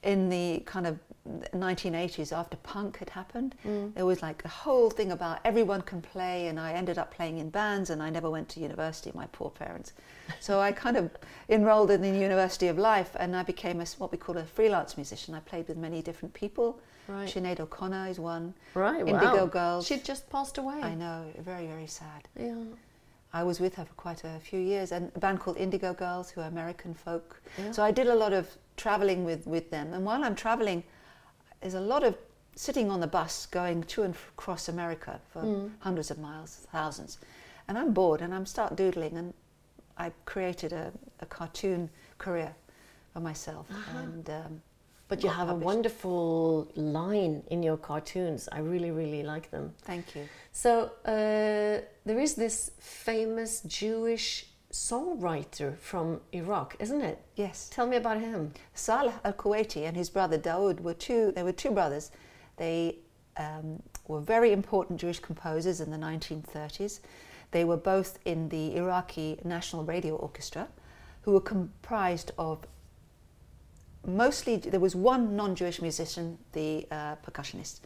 in 0.03 0.29
the 0.29 0.61
kind 0.65 0.85
of 0.85 0.99
1980s 1.53 2.31
after 2.31 2.57
punk 2.57 2.97
had 2.97 3.09
happened. 3.09 3.55
Mm. 3.65 3.93
There 3.93 4.05
was 4.05 4.21
like 4.21 4.43
a 4.45 4.47
whole 4.47 4.89
thing 4.89 5.11
about 5.11 5.39
everyone 5.45 5.81
can 5.81 6.01
play, 6.01 6.47
and 6.47 6.59
I 6.59 6.73
ended 6.73 6.97
up 6.97 7.13
playing 7.13 7.37
in 7.39 7.49
bands, 7.49 7.89
and 7.89 8.01
I 8.01 8.09
never 8.09 8.29
went 8.29 8.49
to 8.49 8.59
university. 8.59 9.11
My 9.13 9.27
poor 9.27 9.49
parents. 9.49 9.93
So 10.39 10.61
I 10.61 10.71
kind 10.71 10.95
of 10.95 11.11
enrolled 11.49 11.91
in 11.91 12.01
the 12.01 12.09
University 12.09 12.69
of 12.69 12.77
Life, 12.77 13.17
and 13.19 13.35
I 13.35 13.43
became 13.43 13.81
a, 13.81 13.85
what 13.97 14.13
we 14.13 14.17
call 14.17 14.37
a 14.37 14.45
freelance 14.45 14.95
musician. 14.95 15.35
I 15.35 15.41
played 15.41 15.67
with 15.67 15.77
many 15.77 16.01
different 16.01 16.33
people. 16.33 16.79
Right. 17.09 17.27
Sinead 17.27 17.59
O'Connor 17.59 18.07
is 18.07 18.17
one. 18.17 18.53
Right, 18.73 19.01
Indigo 19.01 19.43
wow. 19.43 19.45
Girls. 19.47 19.87
She 19.87 19.97
just 19.97 20.29
passed 20.29 20.57
away. 20.57 20.79
I 20.81 20.95
know, 20.95 21.25
very 21.39 21.67
very 21.67 21.87
sad. 21.87 22.29
Yeah. 22.39 22.63
I 23.33 23.43
was 23.43 23.59
with 23.59 23.75
her 23.75 23.85
for 23.85 23.93
quite 23.93 24.23
a 24.23 24.39
few 24.39 24.59
years, 24.59 24.91
and 24.91 25.11
a 25.15 25.19
band 25.19 25.39
called 25.39 25.57
Indigo 25.57 25.93
Girls, 25.93 26.29
who 26.29 26.41
are 26.41 26.47
American 26.47 26.93
folk. 26.93 27.41
Yeah. 27.57 27.71
So 27.71 27.83
I 27.83 27.91
did 27.91 28.07
a 28.07 28.15
lot 28.15 28.33
of 28.33 28.47
traveling 28.75 29.23
with, 29.23 29.47
with 29.47 29.69
them. 29.69 29.93
And 29.93 30.03
while 30.05 30.23
I'm 30.23 30.35
traveling, 30.35 30.83
there's 31.61 31.73
a 31.75 31.79
lot 31.81 32.03
of 32.03 32.15
sitting 32.55 32.91
on 32.91 32.99
the 32.99 33.07
bus 33.07 33.45
going 33.45 33.83
to 33.83 34.03
and 34.03 34.15
across 34.37 34.67
America 34.67 35.19
for 35.31 35.41
Mm. 35.43 35.71
hundreds 35.79 36.11
of 36.11 36.17
miles, 36.19 36.67
thousands. 36.71 37.17
And 37.67 37.77
I'm 37.77 37.93
bored 37.93 38.21
and 38.21 38.33
I'm 38.33 38.45
start 38.45 38.75
doodling, 38.75 39.17
and 39.17 39.33
I 39.97 40.11
created 40.25 40.73
a, 40.73 40.91
a 41.19 41.25
cartoon 41.25 41.89
career 42.17 42.53
for 43.13 43.19
myself. 43.21 43.67
And 43.95 44.29
um, 44.29 44.61
But 45.07 45.23
you 45.23 45.29
have 45.29 45.49
a 45.49 45.55
wonderful 45.55 46.67
line 46.75 47.43
in 47.49 47.63
your 47.63 47.77
cartoons. 47.77 48.49
I 48.51 48.59
really, 48.59 48.91
really 48.91 49.23
like 49.23 49.49
them. 49.51 49.73
Thank 49.83 50.15
you. 50.15 50.27
So 50.51 50.91
uh, 51.05 51.81
there 52.05 52.19
is 52.19 52.33
this 52.35 52.71
famous 52.79 53.61
Jewish 53.61 54.45
songwriter 54.71 55.77
from 55.77 56.21
Iraq, 56.31 56.75
isn't 56.79 57.01
it? 57.01 57.19
Yes. 57.35 57.69
Tell 57.69 57.87
me 57.87 57.97
about 57.97 58.19
him. 58.19 58.53
Saleh 58.73 59.13
Al 59.23 59.33
Kuwaiti 59.33 59.87
and 59.87 59.95
his 59.95 60.09
brother 60.09 60.37
Daoud 60.37 60.79
were 60.79 60.93
two. 60.93 61.31
They 61.31 61.43
were 61.43 61.51
two 61.51 61.71
brothers. 61.71 62.11
They 62.57 62.97
um, 63.37 63.81
were 64.07 64.21
very 64.21 64.51
important 64.51 64.99
Jewish 64.99 65.19
composers 65.19 65.81
in 65.81 65.91
the 65.91 65.97
1930s. 65.97 66.99
They 67.51 67.65
were 67.65 67.77
both 67.77 68.19
in 68.25 68.49
the 68.49 68.75
Iraqi 68.75 69.39
National 69.43 69.83
Radio 69.83 70.15
Orchestra, 70.15 70.67
who 71.23 71.33
were 71.33 71.41
comprised 71.41 72.31
of 72.37 72.65
mostly. 74.05 74.57
There 74.57 74.79
was 74.79 74.95
one 74.95 75.35
non-Jewish 75.35 75.81
musician, 75.81 76.37
the 76.53 76.87
uh, 76.91 77.15
percussionist, 77.17 77.81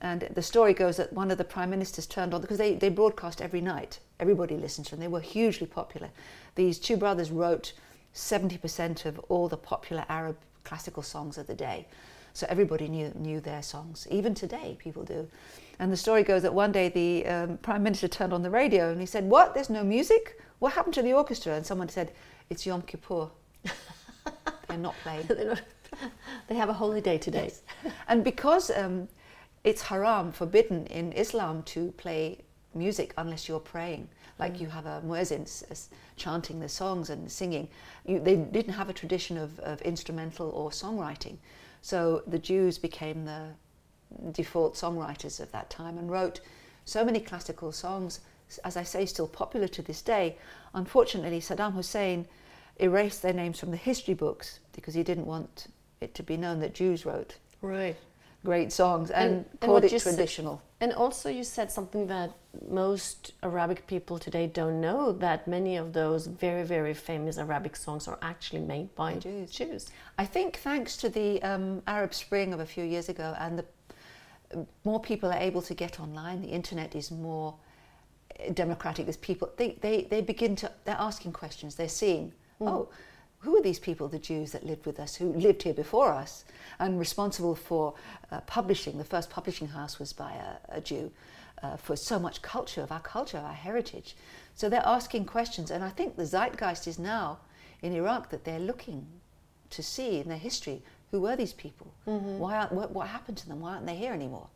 and 0.00 0.22
the 0.34 0.42
story 0.42 0.74
goes 0.74 0.96
that 0.96 1.12
one 1.12 1.30
of 1.30 1.38
the 1.38 1.44
prime 1.44 1.70
ministers 1.70 2.06
turned 2.06 2.32
on 2.32 2.40
because 2.40 2.58
they, 2.58 2.74
they 2.74 2.88
broadcast 2.88 3.40
every 3.40 3.60
night. 3.60 3.98
Everybody 4.20 4.56
listened 4.56 4.86
to 4.86 4.92
them. 4.92 5.00
They 5.00 5.08
were 5.08 5.20
hugely 5.20 5.66
popular. 5.66 6.10
These 6.54 6.78
two 6.78 6.96
brothers 6.96 7.30
wrote 7.30 7.72
70% 8.14 9.04
of 9.06 9.18
all 9.28 9.48
the 9.48 9.56
popular 9.56 10.04
Arab 10.08 10.36
classical 10.64 11.02
songs 11.02 11.38
of 11.38 11.46
the 11.46 11.54
day. 11.54 11.86
So 12.32 12.46
everybody 12.48 12.88
knew, 12.88 13.12
knew 13.16 13.40
their 13.40 13.62
songs. 13.62 14.06
Even 14.10 14.34
today, 14.34 14.76
people 14.78 15.02
do. 15.02 15.28
And 15.80 15.92
the 15.92 15.96
story 15.96 16.22
goes 16.22 16.42
that 16.42 16.54
one 16.54 16.70
day 16.70 16.88
the 16.88 17.26
um, 17.26 17.56
prime 17.58 17.82
minister 17.82 18.06
turned 18.06 18.32
on 18.32 18.42
the 18.42 18.50
radio 18.50 18.90
and 18.90 19.00
he 19.00 19.06
said, 19.06 19.24
What? 19.24 19.54
There's 19.54 19.70
no 19.70 19.82
music? 19.82 20.40
What 20.60 20.72
happened 20.72 20.94
to 20.94 21.02
the 21.02 21.12
orchestra? 21.12 21.54
And 21.54 21.66
someone 21.66 21.88
said, 21.88 22.12
It's 22.50 22.66
Yom 22.66 22.82
Kippur. 22.82 23.28
They're 24.68 24.78
not 24.78 24.94
playing. 25.02 25.26
They're 25.26 25.46
not- 25.46 25.62
they 26.48 26.54
have 26.54 26.68
a 26.68 26.72
holiday 26.72 27.18
today. 27.18 27.50
And 28.06 28.22
because 28.22 28.70
um, 28.70 29.08
it's 29.68 29.82
haram, 29.82 30.32
forbidden 30.32 30.86
in 30.86 31.12
Islam 31.12 31.62
to 31.62 31.92
play 31.92 32.38
music 32.74 33.12
unless 33.18 33.48
you're 33.48 33.60
praying, 33.60 34.08
like 34.38 34.60
you 34.60 34.66
mm. 34.66 34.70
have 34.70 34.86
a 34.86 35.02
muezzin 35.04 35.42
s- 35.42 35.62
uh, 35.68 35.72
s- 35.72 35.90
chanting 36.16 36.58
the 36.58 36.68
songs 36.68 37.10
and 37.10 37.30
singing, 37.30 37.68
you, 38.06 38.18
they 38.18 38.36
didn't 38.36 38.72
have 38.72 38.88
a 38.88 38.94
tradition 38.94 39.36
of, 39.36 39.58
of 39.60 39.82
instrumental 39.82 40.48
or 40.50 40.70
songwriting. 40.70 41.36
So 41.82 42.22
the 42.26 42.38
Jews 42.38 42.78
became 42.78 43.26
the 43.26 43.42
default 44.32 44.74
songwriters 44.74 45.38
of 45.38 45.52
that 45.52 45.68
time 45.68 45.98
and 45.98 46.10
wrote 46.10 46.40
so 46.86 47.04
many 47.04 47.20
classical 47.20 47.70
songs, 47.70 48.20
as 48.64 48.78
I 48.78 48.84
say, 48.84 49.04
still 49.04 49.28
popular 49.28 49.68
to 49.68 49.82
this 49.82 50.00
day. 50.00 50.38
Unfortunately, 50.72 51.40
Saddam 51.40 51.74
Hussein 51.74 52.26
erased 52.78 53.20
their 53.20 53.34
names 53.34 53.60
from 53.60 53.70
the 53.70 53.76
history 53.76 54.14
books 54.14 54.60
because 54.72 54.94
he 54.94 55.02
didn't 55.02 55.26
want 55.26 55.66
it 56.00 56.14
to 56.14 56.22
be 56.22 56.38
known 56.38 56.60
that 56.60 56.74
Jews 56.74 57.04
wrote 57.04 57.36
Right. 57.60 57.96
Great 58.44 58.72
songs 58.72 59.10
and, 59.10 59.28
And- 59.30 59.44
and 59.50 59.60
called 59.60 59.72
what 59.72 59.84
it 59.84 59.92
you 59.92 59.98
said- 59.98 60.14
traditional. 60.14 60.62
And 60.80 60.92
also, 60.92 61.28
you 61.28 61.42
said 61.42 61.72
something 61.72 62.06
that 62.06 62.30
most 62.70 63.32
Arabic 63.42 63.84
people 63.88 64.16
today 64.16 64.46
don't 64.46 64.80
know 64.80 65.10
that 65.10 65.48
many 65.48 65.76
of 65.76 65.92
those 65.92 66.28
very, 66.28 66.62
very 66.62 66.94
famous 66.94 67.36
Arabic 67.36 67.74
songs 67.74 68.06
are 68.06 68.16
actually 68.22 68.60
made 68.60 68.94
by 68.94 69.14
Jews. 69.14 69.50
Jews. 69.50 69.90
I 70.18 70.24
think 70.24 70.58
thanks 70.58 70.96
to 70.98 71.08
the 71.08 71.42
um, 71.42 71.82
Arab 71.88 72.14
Spring 72.14 72.54
of 72.54 72.60
a 72.60 72.66
few 72.66 72.84
years 72.84 73.08
ago, 73.08 73.34
and 73.40 73.58
the 73.58 73.64
more 74.84 75.00
people 75.00 75.30
are 75.30 75.38
able 75.38 75.62
to 75.62 75.74
get 75.74 75.98
online, 75.98 76.42
the 76.42 76.48
internet 76.48 76.94
is 76.94 77.10
more 77.10 77.56
eh, 78.38 78.52
democratic. 78.52 79.06
There's 79.06 79.16
people 79.16 79.50
they, 79.56 79.78
they, 79.80 80.02
they 80.04 80.20
begin 80.22 80.54
to 80.56 80.70
they're 80.84 80.96
asking 80.98 81.32
questions. 81.32 81.74
They're 81.74 81.88
seeing 81.88 82.32
oh. 82.60 82.88
Who 83.40 83.56
are 83.56 83.62
these 83.62 83.78
people, 83.78 84.08
the 84.08 84.18
Jews 84.18 84.52
that 84.52 84.66
lived 84.66 84.84
with 84.84 84.98
us, 84.98 85.14
who 85.14 85.32
lived 85.32 85.62
here 85.62 85.74
before 85.74 86.12
us, 86.12 86.44
and 86.78 86.98
responsible 86.98 87.54
for 87.54 87.94
uh, 88.32 88.40
publishing? 88.42 88.98
The 88.98 89.04
first 89.04 89.30
publishing 89.30 89.68
house 89.68 89.98
was 89.98 90.12
by 90.12 90.32
a, 90.32 90.78
a 90.78 90.80
Jew, 90.80 91.12
uh, 91.62 91.76
for 91.76 91.96
so 91.96 92.18
much 92.18 92.42
culture 92.42 92.82
of 92.82 92.90
our 92.90 93.00
culture, 93.00 93.38
our 93.38 93.52
heritage. 93.52 94.16
So 94.54 94.68
they're 94.68 94.82
asking 94.84 95.26
questions, 95.26 95.70
and 95.70 95.84
I 95.84 95.90
think 95.90 96.16
the 96.16 96.26
zeitgeist 96.26 96.88
is 96.88 96.98
now 96.98 97.38
in 97.82 97.92
Iraq 97.92 98.30
that 98.30 98.44
they're 98.44 98.58
looking 98.58 99.06
to 99.70 99.82
see 99.82 100.18
in 100.18 100.28
their 100.28 100.38
history 100.38 100.82
who 101.10 101.20
were 101.20 101.36
these 101.36 101.52
people, 101.52 101.92
why 102.38 102.56
aren't, 102.56 102.72
what, 102.72 102.90
what 102.90 103.06
happened 103.06 103.38
to 103.38 103.48
them, 103.48 103.60
why 103.60 103.74
aren't 103.74 103.86
they 103.86 103.96
here 103.96 104.12
anymore? 104.12 104.48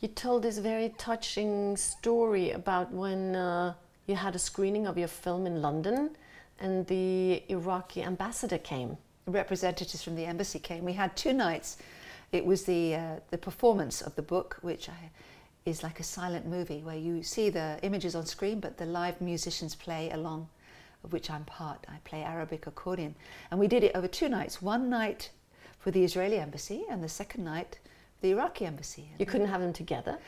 You 0.00 0.08
told 0.08 0.42
this 0.42 0.58
very 0.58 0.94
touching 0.98 1.76
story 1.76 2.50
about 2.50 2.92
when 2.92 3.34
uh, 3.34 3.74
you 4.06 4.16
had 4.16 4.34
a 4.34 4.38
screening 4.38 4.86
of 4.86 4.98
your 4.98 5.08
film 5.08 5.46
in 5.46 5.62
London 5.62 6.10
and 6.60 6.86
the 6.86 7.42
Iraqi 7.48 8.02
ambassador 8.02 8.58
came. 8.58 8.96
representatives 9.26 10.02
from 10.02 10.16
the 10.16 10.26
embassy 10.26 10.58
came. 10.58 10.84
We 10.84 10.92
had 10.92 11.16
two 11.16 11.32
nights. 11.32 11.78
It 12.32 12.44
was 12.44 12.64
the 12.64 12.94
uh, 12.94 13.16
the 13.30 13.38
performance 13.38 14.02
of 14.02 14.14
the 14.16 14.22
book, 14.22 14.58
which 14.62 14.88
I, 14.88 15.10
is 15.64 15.82
like 15.82 16.00
a 16.00 16.04
silent 16.04 16.46
movie 16.46 16.82
where 16.82 16.96
you 16.96 17.22
see 17.22 17.48
the 17.50 17.78
images 17.82 18.14
on 18.14 18.26
screen, 18.26 18.60
but 18.60 18.76
the 18.76 18.86
live 18.86 19.20
musicians 19.20 19.74
play 19.74 20.10
along, 20.10 20.48
of 21.04 21.12
which 21.12 21.30
I'm 21.30 21.44
part. 21.44 21.86
I 21.88 21.96
play 22.04 22.22
Arabic 22.22 22.66
accordion, 22.66 23.14
and 23.50 23.58
we 23.58 23.68
did 23.68 23.82
it 23.84 23.92
over 23.94 24.08
two 24.08 24.28
nights. 24.28 24.60
One 24.60 24.90
night 24.90 25.30
for 25.78 25.90
the 25.90 26.04
Israeli 26.04 26.38
embassy, 26.38 26.84
and 26.90 27.02
the 27.02 27.08
second 27.08 27.44
night 27.44 27.78
for 28.16 28.26
the 28.26 28.32
Iraqi 28.32 28.66
embassy. 28.66 29.08
You 29.18 29.26
couldn't 29.26 29.48
have 29.48 29.60
them 29.60 29.72
together. 29.72 30.18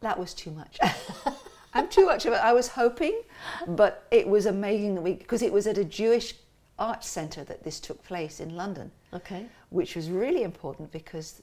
that 0.00 0.18
was 0.18 0.32
too 0.34 0.50
much. 0.52 0.78
I'm 1.74 1.88
too 1.88 2.06
much 2.06 2.26
of 2.26 2.32
it. 2.32 2.40
I 2.42 2.52
was 2.52 2.68
hoping, 2.68 3.20
but 3.66 4.06
it 4.10 4.26
was 4.26 4.46
amazing 4.46 4.94
that 4.94 5.02
we 5.02 5.14
because 5.14 5.42
it 5.42 5.52
was 5.52 5.66
at 5.66 5.78
a 5.78 5.84
Jewish 5.84 6.34
art 6.78 7.04
centre 7.04 7.44
that 7.44 7.62
this 7.64 7.80
took 7.80 8.02
place 8.04 8.40
in 8.40 8.54
London, 8.56 8.90
Okay. 9.12 9.46
which 9.70 9.96
was 9.96 10.08
really 10.10 10.42
important 10.44 10.90
because 10.92 11.42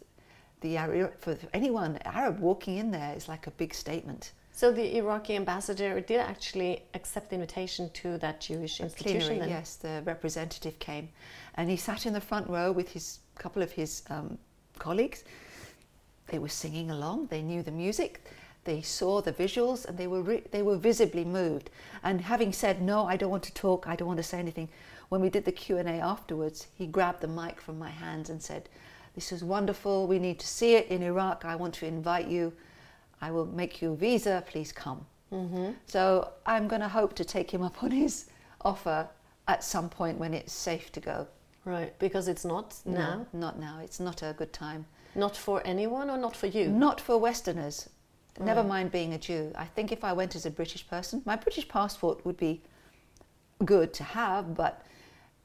the 0.62 0.78
for 1.20 1.38
anyone 1.54 2.00
Arab 2.06 2.40
walking 2.40 2.78
in 2.78 2.92
there 2.92 3.14
is 3.16 3.28
like 3.28 3.48
a 3.48 3.52
big 3.52 3.74
statement. 3.74 4.32
So 4.52 4.72
the 4.72 4.96
Iraqi 4.98 5.36
ambassador 5.36 6.00
did 6.00 6.22
actually 6.22 6.84
accept 6.94 7.30
the 7.30 7.36
invitation 7.36 7.90
to 7.96 8.18
that 8.20 8.40
Jewish 8.40 8.80
institution. 8.80 9.20
Plenary, 9.20 9.40
then. 9.40 9.50
yes, 9.50 9.76
the 9.76 10.02
representative 10.06 10.80
came, 10.80 11.10
and 11.56 11.70
he 11.70 11.76
sat 11.76 12.06
in 12.06 12.14
the 12.14 12.22
front 12.22 12.50
row 12.50 12.72
with 12.72 12.90
his 12.90 13.20
couple 13.38 13.62
of 13.62 13.72
his 13.72 14.04
um, 14.10 14.38
colleagues. 14.80 15.26
They 16.28 16.40
were 16.40 16.48
singing 16.50 16.90
along. 16.90 17.28
They 17.28 17.42
knew 17.42 17.64
the 17.64 17.72
music. 17.72 18.24
They 18.66 18.82
saw 18.82 19.22
the 19.22 19.32
visuals, 19.32 19.86
and 19.86 19.98
they 19.98 20.08
were 20.08 20.22
re- 20.22 20.44
they 20.52 20.62
were 20.62 20.78
visibly 20.78 21.24
moved. 21.24 21.70
And 22.04 22.22
having 22.22 22.52
said 22.52 22.82
no, 22.82 23.06
I 23.06 23.16
don't 23.16 23.30
want 23.30 23.44
to 23.44 23.54
talk. 23.54 23.88
I 23.88 23.96
don't 23.96 24.08
want 24.08 24.18
to 24.18 24.24
say 24.24 24.40
anything. 24.40 24.70
When 25.10 25.22
we 25.22 25.30
did 25.30 25.46
the 25.46 25.52
Q 25.52 25.78
and 25.78 25.88
A 25.88 26.00
afterwards, 26.00 26.68
he 26.76 26.88
grabbed 26.88 27.22
the 27.22 27.28
mic 27.28 27.62
from 27.62 27.80
my 27.80 27.92
hands 27.92 28.30
and 28.30 28.42
said, 28.42 28.68
"This 29.14 29.32
is 29.32 29.44
wonderful. 29.44 30.08
We 30.08 30.20
need 30.20 30.40
to 30.40 30.48
see 30.48 30.76
it 30.76 30.88
in 30.88 31.04
Iraq. 31.04 31.46
I 31.46 31.56
want 31.56 31.76
to 31.76 31.86
invite 31.86 32.28
you. 32.28 32.54
I 33.22 33.32
will 33.32 33.46
make 33.46 33.82
you 33.82 33.94
a 33.94 33.96
visa. 33.96 34.44
Please 34.48 34.72
come." 34.72 35.06
Mm-hmm. 35.32 35.72
So 35.86 36.32
I'm 36.46 36.68
going 36.68 36.82
to 36.82 36.90
hope 36.90 37.14
to 37.16 37.26
take 37.26 37.52
him 37.52 37.62
up 37.62 37.84
on 37.84 37.92
his 37.92 38.26
offer 38.62 39.08
at 39.48 39.64
some 39.64 39.90
point 39.90 40.18
when 40.18 40.34
it's 40.34 40.54
safe 40.54 40.92
to 40.94 41.00
go. 41.00 41.28
Right, 41.66 41.98
because 42.00 42.28
it's 42.28 42.46
not 42.46 42.76
now. 42.86 43.28
No, 43.32 43.40
not 43.40 43.60
now. 43.60 43.80
It's 43.84 44.00
not 44.00 44.22
a 44.24 44.34
good 44.38 44.54
time. 44.54 44.86
Not 45.16 45.36
for 45.36 45.62
anyone 45.66 46.10
or 46.10 46.18
not 46.18 46.36
for 46.36 46.48
you? 46.48 46.68
Not 46.70 47.02
for 47.02 47.18
Westerners. 47.18 47.90
Never 48.40 48.64
mind 48.64 48.92
being 48.92 49.14
a 49.14 49.18
Jew. 49.18 49.52
I 49.56 49.66
think 49.66 49.92
if 49.92 50.04
I 50.04 50.12
went 50.14 50.36
as 50.36 50.46
a 50.46 50.52
British 50.52 50.88
person, 50.88 51.22
my 51.26 51.36
British 51.36 51.68
passport 51.68 52.26
would 52.26 52.38
be 52.38 52.62
good 53.64 53.94
to 53.94 54.04
have, 54.04 54.56
but 54.56 54.86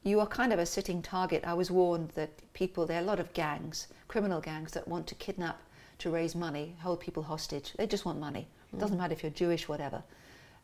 you 0.03 0.19
are 0.19 0.27
kind 0.27 0.51
of 0.51 0.59
a 0.59 0.65
sitting 0.65 1.01
target. 1.01 1.43
I 1.45 1.53
was 1.53 1.71
warned 1.71 2.09
that 2.15 2.31
people, 2.53 2.85
there 2.85 2.97
are 2.99 3.03
a 3.03 3.05
lot 3.05 3.19
of 3.19 3.31
gangs, 3.33 3.87
criminal 4.07 4.41
gangs, 4.41 4.73
that 4.73 4.87
want 4.87 5.07
to 5.07 5.15
kidnap 5.15 5.61
to 5.99 6.09
raise 6.09 6.35
money, 6.35 6.75
hold 6.81 6.99
people 6.99 7.23
hostage. 7.23 7.73
They 7.77 7.87
just 7.87 8.03
want 8.03 8.19
money. 8.19 8.47
It 8.73 8.79
doesn't 8.79 8.97
matter 8.97 9.13
if 9.13 9.23
you're 9.23 9.31
Jewish, 9.31 9.67
whatever. 9.67 10.01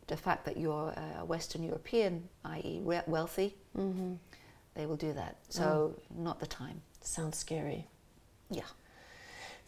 The 0.08 0.18
fact 0.18 0.46
that 0.46 0.58
you're 0.58 0.94
a 1.20 1.26
Western 1.26 1.63
European, 1.63 2.28
i.e., 2.46 2.82
we- 2.84 3.00
wealthy, 3.08 3.56
mm-hmm. 3.78 4.13
they 4.74 4.86
will 4.86 4.96
do 4.96 5.13
that. 5.13 5.38
So, 5.50 5.94
hmm. 6.13 6.24
not 6.24 6.40
the 6.40 6.48
time. 6.48 6.82
Sounds 7.02 7.38
scary. 7.38 7.86
Yeah. 8.50 8.63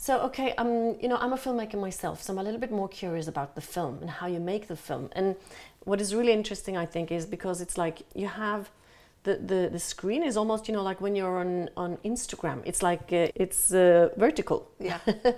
So 0.01 0.21
okay, 0.27 0.53
um, 0.57 0.95
you 1.01 1.09
know, 1.09 1.17
I'm 1.17 1.33
a 1.33 1.37
filmmaker 1.37 1.77
myself, 1.77 2.23
so 2.23 2.31
I'm 2.31 2.39
a 2.39 2.43
little 2.43 2.59
bit 2.59 2.71
more 2.71 2.87
curious 2.87 3.27
about 3.27 3.55
the 3.55 3.61
film 3.61 3.97
and 3.99 4.09
how 4.09 4.27
you 4.27 4.39
make 4.39 4.69
the 4.69 4.77
film. 4.77 5.09
And 5.11 5.35
what 5.83 5.99
is 5.99 6.15
really 6.15 6.31
interesting, 6.31 6.77
I 6.77 6.85
think, 6.85 7.11
is 7.11 7.25
because 7.25 7.59
it's 7.59 7.77
like 7.77 8.03
you 8.15 8.27
have 8.27 8.69
the 9.23 9.35
the, 9.35 9.69
the 9.69 9.79
screen 9.79 10.23
is 10.23 10.37
almost, 10.37 10.69
you 10.69 10.73
know, 10.73 10.83
like 10.83 11.01
when 11.01 11.17
you're 11.17 11.37
on 11.37 11.69
on 11.75 11.97
Instagram. 12.05 12.61
It's 12.63 12.81
like 12.81 13.11
uh, 13.11 13.27
it's 13.43 13.73
uh, 13.73 14.07
vertical. 14.15 14.71
Yeah. 14.79 14.99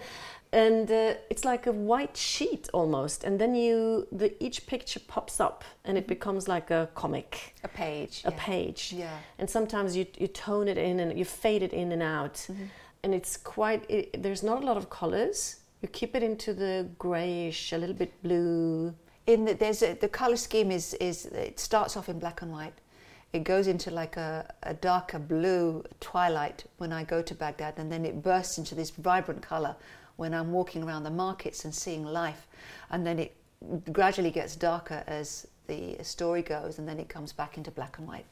and 0.53 0.91
uh, 0.91 1.13
it's 1.31 1.43
like 1.43 1.65
a 1.65 1.71
white 1.71 2.15
sheet 2.17 2.69
almost 2.73 3.23
and 3.23 3.39
then 3.39 3.55
you 3.55 4.05
the 4.11 4.31
each 4.43 4.67
picture 4.67 4.99
pops 5.07 5.39
up 5.39 5.63
and 5.85 5.97
it 5.97 6.07
becomes 6.07 6.47
like 6.47 6.69
a 6.69 6.89
comic 6.93 7.55
A 7.63 7.69
page. 7.69 8.21
a 8.25 8.31
yeah. 8.31 8.37
page 8.37 8.93
Yeah. 8.93 9.17
and 9.39 9.49
sometimes 9.49 9.95
you, 9.95 10.05
you 10.17 10.27
tone 10.27 10.67
it 10.67 10.77
in 10.77 10.99
and 10.99 11.17
you 11.17 11.23
fade 11.23 11.63
it 11.63 11.71
in 11.73 11.91
and 11.93 12.03
out 12.03 12.33
Mm-hmm. 12.51 12.65
And 13.03 13.13
it's 13.13 13.37
quite 13.37 13.89
it, 13.89 14.21
there's 14.21 14.43
not 14.43 14.61
a 14.61 14.65
lot 14.65 14.77
of 14.77 14.89
colors. 14.89 15.57
You 15.81 15.87
keep 15.87 16.15
it 16.15 16.23
into 16.23 16.53
the 16.53 16.87
grayish 16.99 17.73
a 17.73 17.77
little 17.77 17.95
bit 17.95 18.11
blue. 18.21 18.93
In 19.27 19.45
the, 19.45 19.53
there's 19.53 19.81
a, 19.81 19.93
the 19.93 20.09
color 20.09 20.37
scheme 20.37 20.71
is 20.71 20.93
is 20.95 21.25
it 21.25 21.59
starts 21.59 21.97
off 21.97 22.09
in 22.09 22.19
black 22.19 22.41
and 22.41 22.51
white. 22.51 22.73
It 23.33 23.43
goes 23.43 23.67
into 23.67 23.91
like 23.91 24.17
a, 24.17 24.53
a 24.63 24.73
darker 24.73 25.19
blue 25.19 25.83
twilight 26.01 26.65
when 26.77 26.91
i 26.91 27.03
go 27.03 27.21
to 27.21 27.33
baghdad 27.33 27.75
and 27.77 27.89
then 27.89 28.05
it 28.05 28.21
bursts 28.21 28.57
into 28.57 28.75
this 28.75 28.89
vibrant 28.89 29.41
color 29.41 29.73
when 30.17 30.33
i'm 30.33 30.51
walking 30.51 30.83
around 30.83 31.03
the 31.03 31.11
markets 31.11 31.65
and 31.65 31.73
seeing 31.73 32.03
life. 32.03 32.47
And 32.89 33.07
then 33.07 33.19
it 33.19 33.35
gradually 33.93 34.31
gets 34.31 34.55
darker 34.55 35.03
as 35.07 35.47
the 35.67 35.95
story 36.03 36.41
goes 36.41 36.79
and 36.79 36.87
then 36.87 36.99
it 36.99 37.07
comes 37.07 37.31
back 37.31 37.57
into 37.57 37.71
black 37.71 37.97
and 37.97 38.07
white 38.07 38.25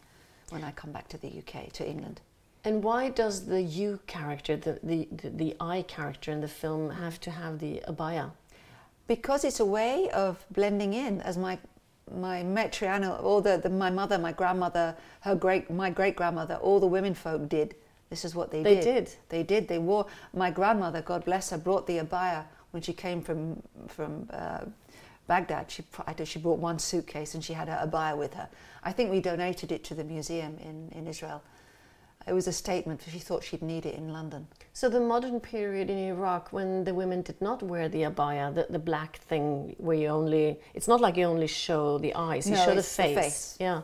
when 0.49 0.63
i 0.63 0.71
come 0.71 0.91
back 0.91 1.08
to 1.08 1.17
the 1.17 1.27
uk 1.39 1.71
to 1.71 1.88
england 1.88 2.19
and 2.63 2.84
why 2.84 3.10
does 3.10 3.45
the 3.45 3.62
you 3.62 4.00
character 4.08 4.56
the, 4.58 4.80
the, 4.84 5.08
the, 5.12 5.30
the 5.30 5.56
i 5.60 5.82
character 5.84 6.32
in 6.32 6.41
the 6.41 6.48
film 6.48 6.89
have 6.89 7.19
to 7.19 7.32
have 7.32 7.60
the 7.60 7.82
abaya 7.88 8.32
because 9.08 9.43
it's 9.43 9.60
a 9.60 9.65
way 9.65 10.10
of 10.12 10.45
blending 10.52 10.93
in 10.93 11.22
as 11.22 11.38
my 11.38 11.58
my 12.12 12.41
matriarchal 12.43 13.13
all 13.24 13.41
the, 13.41 13.58
the 13.58 13.69
my 13.69 13.89
mother 13.89 14.17
my 14.17 14.32
grandmother 14.32 14.95
her 15.22 15.36
great 15.36 15.69
my 15.69 15.89
great 15.89 16.15
grandmother 16.15 16.56
all 16.56 16.80
the 16.80 16.88
women 16.88 17.13
folk 17.13 17.48
did 17.48 17.76
this 18.10 18.26
is 18.26 18.34
what 18.34 18.50
they, 18.50 18.63
They 18.63 18.76
did 18.76 18.84
They 18.84 18.91
did? 18.93 19.15
they 19.30 19.43
did 19.43 19.67
they 19.67 19.78
wore 19.78 20.06
my 20.34 20.50
grandmother 20.50 21.02
god 21.02 21.26
bless 21.26 21.52
her 21.52 21.58
brought 21.58 21.88
the 21.88 22.00
abaya 22.00 22.43
when 22.72 22.82
she 22.84 22.93
came 22.93 23.22
from 23.22 23.62
from 23.88 24.28
uh, 24.32 24.60
Baghdad, 25.28 25.69
she, 25.69 25.84
she 26.26 26.39
brought 26.39 26.58
one 26.58 26.80
suitcase 26.80 27.36
and 27.36 27.43
she 27.43 27.54
had 27.54 27.67
her 27.67 27.88
abaya 27.88 28.17
with 28.17 28.34
her. 28.34 28.50
I 28.84 28.91
think 28.91 29.12
we 29.12 29.22
donated 29.22 29.72
it 29.72 29.84
to 29.84 29.93
the 29.93 30.04
museum 30.04 30.58
in, 30.60 30.89
in 30.91 31.06
Israel. 31.06 31.43
It 32.27 32.34
was 32.34 32.47
a 32.47 32.51
statement, 32.53 33.01
she 33.10 33.17
thought 33.19 33.43
she'd 33.43 33.62
need 33.62 33.86
it 33.86 33.95
in 33.95 34.12
London. 34.12 34.47
So 34.73 34.89
the 34.89 34.99
modern 34.99 35.39
period 35.39 35.89
in 35.89 35.97
Iraq, 35.97 36.51
when 36.51 36.84
the 36.84 36.93
women 36.93 37.21
did 37.21 37.41
not 37.41 37.63
wear 37.63 37.88
the 37.89 38.03
abaya, 38.03 38.53
the, 38.53 38.67
the 38.69 38.77
black 38.79 39.17
thing, 39.17 39.75
where 39.77 39.97
you 39.97 40.08
only—it's 40.08 40.88
not 40.88 40.99
like 41.01 41.15
you 41.17 41.25
only 41.25 41.47
show 41.47 41.97
the 41.97 42.13
eyes; 42.15 42.45
you 42.47 42.55
No, 42.55 42.65
show 42.65 42.73
the 42.73 42.79
it's 42.79 42.95
the 42.95 43.03
face. 43.03 43.15
face. 43.17 43.58
Yeah. 43.60 43.82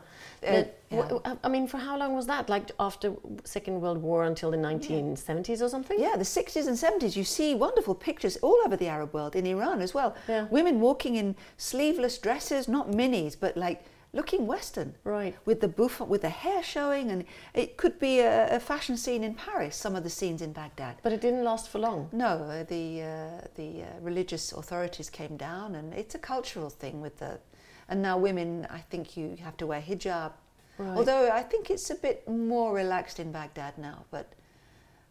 Uh, 0.48 0.64
yeah. 0.92 1.36
I 1.44 1.50
mean, 1.50 1.68
for 1.68 1.78
how 1.78 1.98
long 1.98 2.16
was 2.16 2.28
that? 2.28 2.50
Like 2.50 2.72
after 2.80 3.14
Second 3.44 3.82
World 3.82 3.98
War 3.98 4.24
until 4.24 4.52
the 4.52 4.58
1970s 4.58 5.62
or 5.62 5.70
something? 5.70 6.00
Yeah, 6.00 6.16
the 6.16 6.24
60s 6.24 6.68
and 6.68 6.78
70s, 6.78 7.16
you 7.16 7.24
see 7.24 7.56
wonderful 7.56 7.96
pictures 7.96 8.38
all 8.38 8.58
over 8.66 8.76
the 8.78 8.88
Arab 8.88 9.14
world, 9.14 9.36
in 9.36 9.46
Iran 9.46 9.82
as 9.82 9.94
well. 9.94 10.16
Yeah. 10.28 10.48
Women 10.50 10.80
walking 10.80 11.16
in 11.16 11.36
sleeveless 11.58 12.18
dresses, 12.18 12.68
not 12.68 12.92
minis, 12.92 13.36
but 13.40 13.58
like 13.58 13.84
looking 14.14 14.48
Western. 14.48 14.96
Right. 15.04 15.36
With 15.46 15.60
the 15.62 15.68
bouff- 15.68 16.08
with 16.08 16.22
the 16.22 16.30
hair 16.30 16.64
showing, 16.64 17.12
and 17.12 17.26
it 17.54 17.78
could 17.78 18.00
be 18.00 18.20
a, 18.20 18.56
a 18.56 18.60
fashion 18.60 18.98
scene 18.98 19.24
in 19.24 19.36
Paris, 19.36 19.76
some 19.76 19.96
of 19.96 20.04
the 20.04 20.10
scenes 20.10 20.42
in 20.42 20.54
Baghdad. 20.54 20.96
But 21.04 21.12
it 21.14 21.22
didn't 21.22 21.44
last 21.44 21.70
for 21.70 21.80
long. 21.80 22.10
No, 22.12 22.28
uh, 22.28 22.64
the, 22.64 23.02
uh, 23.04 23.48
the 23.56 23.84
uh, 23.84 23.88
religious 24.02 24.54
authorities 24.54 25.10
came 25.10 25.36
down, 25.36 25.76
and 25.76 25.94
it's 25.94 26.16
a 26.16 26.20
cultural 26.20 26.70
thing 26.70 27.02
with 27.02 27.18
the. 27.20 27.40
And 27.90 28.02
now 28.02 28.18
women, 28.18 28.68
I 28.70 28.80
think 28.80 29.16
you 29.16 29.38
have 29.44 29.58
to 29.58 29.68
wear 29.68 29.82
hijab. 29.82 30.32
Right. 30.78 30.98
Although 30.98 31.30
I 31.30 31.44
think 31.44 31.70
it's 31.70 31.90
a 31.90 31.96
bit 31.96 32.28
more 32.28 32.74
relaxed 32.74 33.20
in 33.20 33.32
Baghdad 33.32 33.78
now, 33.78 34.06
but 34.12 34.34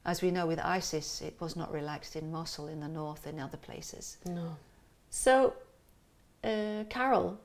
as 0.05 0.21
we 0.21 0.31
know 0.31 0.47
with 0.47 0.59
ISIS, 0.59 1.23
it 1.23 1.35
was 1.41 1.57
not 1.57 1.73
relaxed 1.73 2.17
in 2.17 2.31
Mosul 2.31 2.69
in 2.69 2.81
the 2.81 2.89
north 2.89 3.27
and 3.27 3.41
other 3.41 3.57
places. 3.57 4.19
No. 4.27 4.57
So, 5.09 5.55
uh, 6.43 6.85
Carol, 6.91 7.39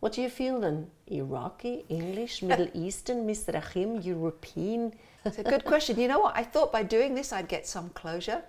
what 0.00 0.12
do 0.12 0.22
you 0.22 0.28
feel 0.28 0.60
then? 0.60 0.90
Iraqi, 1.08 1.84
English, 1.88 2.42
Middle 2.48 2.68
Eastern, 2.74 3.26
Mizrahim, 3.26 4.04
European? 4.04 4.92
It's 5.24 5.38
a 5.38 5.42
good 5.42 5.64
question. 5.64 5.98
You 5.98 6.08
know 6.08 6.20
what? 6.20 6.36
I 6.36 6.44
thought 6.44 6.70
by 6.70 6.82
doing 6.82 7.14
this 7.14 7.32
I'd 7.32 7.48
get 7.48 7.66
some 7.66 7.88
closure. 7.90 8.42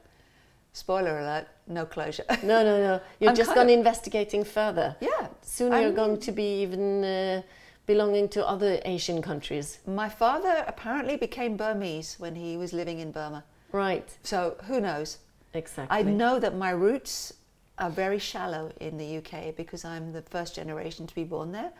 Spoiler 0.79 1.19
alert, 1.19 1.47
no 1.67 1.85
closure. 1.85 2.25
No, 2.43 2.61
no, 2.61 2.77
no. 2.81 2.99
You're 3.21 3.29
I'm 3.29 3.35
just 3.35 3.55
gone 3.55 3.67
of- 3.67 3.77
investigating 3.77 4.43
further. 4.43 4.97
yeah. 4.99 5.27
Soon 5.41 5.71
I 5.73 5.81
you're 5.83 5.93
going 5.93 6.19
to 6.19 6.31
be 6.33 6.61
even 6.63 7.01
uh, 7.01 7.41
belonging 7.85 8.27
to 8.29 8.45
other 8.45 8.81
Asian 8.83 9.21
countries. 9.21 9.79
My 9.87 10.09
father 10.09 10.65
apparently 10.67 11.15
became 11.15 11.55
Burmese 11.55 12.15
when 12.19 12.35
he 12.35 12.57
was 12.57 12.73
living 12.73 12.99
in 12.99 13.11
Burma. 13.13 13.45
Right, 13.71 14.09
So 14.23 14.57
who 14.67 14.81
knows? 14.81 15.19
exactly. 15.53 15.97
I 15.97 16.01
know 16.01 16.39
that 16.39 16.55
my 16.55 16.71
roots 16.71 17.33
are 17.77 17.89
very 17.89 18.19
shallow 18.19 18.69
in 18.81 18.97
the 18.97 19.17
UK 19.19 19.55
because 19.55 19.85
I'm 19.85 20.11
the 20.11 20.23
first 20.23 20.55
generation 20.55 21.07
to 21.07 21.15
be 21.15 21.23
born 21.23 21.53
there. 21.53 21.71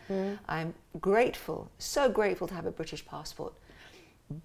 I'm 0.48 0.74
grateful, 1.02 1.70
so 1.80 2.08
grateful 2.10 2.48
to 2.48 2.54
have 2.54 2.66
a 2.66 2.72
British 2.72 3.06
passport. 3.06 3.54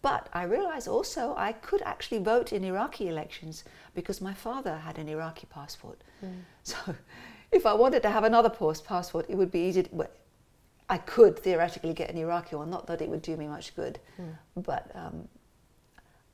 But 0.03 0.29
I 0.33 0.43
realize 0.43 0.87
also 0.87 1.35
I 1.37 1.53
could 1.53 1.83
actually 1.83 2.19
vote 2.23 2.53
in 2.53 2.65
Iraqi 2.65 3.09
elections 3.09 3.65
because 3.95 4.21
my 4.21 4.35
father 4.35 4.77
had 4.77 4.99
an 4.99 5.09
Iraqi 5.09 5.47
passport. 5.51 6.03
So 6.63 6.77
if 7.53 7.65
I 7.67 7.73
wanted 7.73 8.03
to 8.03 8.11
have 8.11 8.25
another 8.25 8.51
passport, 8.51 9.27
it 9.29 9.37
would 9.37 9.51
be 9.51 9.61
easy. 9.61 9.85
To, 9.85 9.89
well, 9.93 10.11
I 10.89 10.99
could 10.99 11.39
theoretically 11.39 11.95
get 11.95 12.11
an 12.11 12.19
Iraqi 12.19 12.57
one, 12.57 12.69
not 12.69 12.87
that 12.89 13.01
it 13.01 13.09
would 13.09 13.23
do 13.23 13.37
me 13.37 13.47
much 13.47 13.75
good. 13.77 13.99
But 14.57 14.91
um, 14.95 15.29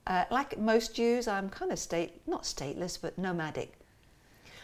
uh, 0.06 0.24
like 0.30 0.58
most 0.58 0.94
Jews, 0.94 1.28
I'm 1.28 1.48
kind 1.48 1.72
of 1.72 1.78
state, 1.78 2.22
not 2.26 2.42
stateless, 2.44 2.98
but 3.00 3.18
nomadic. 3.18 3.78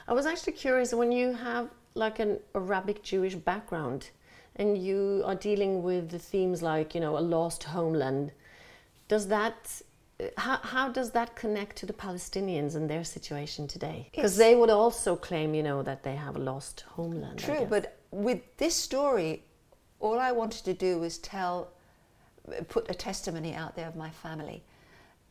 I 0.09 0.13
was 0.13 0.27
actually 0.27 0.55
curious 0.55 0.93
when 0.93 1.13
you 1.13 1.33
have 1.35 1.71
like 1.95 2.19
an 2.19 2.39
Arabic 2.55 3.03
Jewish 3.03 3.35
background 3.35 4.11
and 4.57 4.77
you 4.77 5.23
are 5.25 5.35
dealing 5.35 5.83
with 5.83 6.11
the 6.11 6.19
themes 6.19 6.63
like, 6.63 6.95
you 6.95 7.01
know, 7.01 7.19
a 7.19 7.21
lost 7.21 7.65
homeland. 7.65 8.33
Does 9.13 9.29
that 9.29 9.83
uh, 10.19 10.25
how, 10.39 10.57
how 10.75 10.89
does 10.89 11.11
that 11.11 11.37
connect 11.37 11.77
to 11.77 11.85
the 11.85 11.93
Palestinians 11.93 12.77
and 12.77 12.89
their 12.89 13.05
situation 13.05 13.69
today? 13.69 14.09
Because 14.11 14.39
they 14.39 14.55
would 14.55 14.71
also 14.71 15.17
claim, 15.17 15.55
you 15.55 15.63
know, 15.63 15.83
that 15.83 16.03
they 16.03 16.17
have 16.17 16.37
a 16.37 16.39
lost 16.39 16.85
homeland. 16.97 17.39
True, 17.39 17.67
but 17.69 17.99
with 18.11 18.41
this 18.57 18.75
story, 18.75 19.45
all 20.01 20.19
I 20.19 20.33
wanted 20.33 20.65
to 20.65 20.73
do 20.73 20.99
was 20.99 21.19
tell, 21.19 21.73
put 22.69 22.91
a 22.91 22.95
testimony 22.95 23.55
out 23.55 23.77
there 23.77 23.87
of 23.87 23.97
my 23.97 24.09
family. 24.09 24.63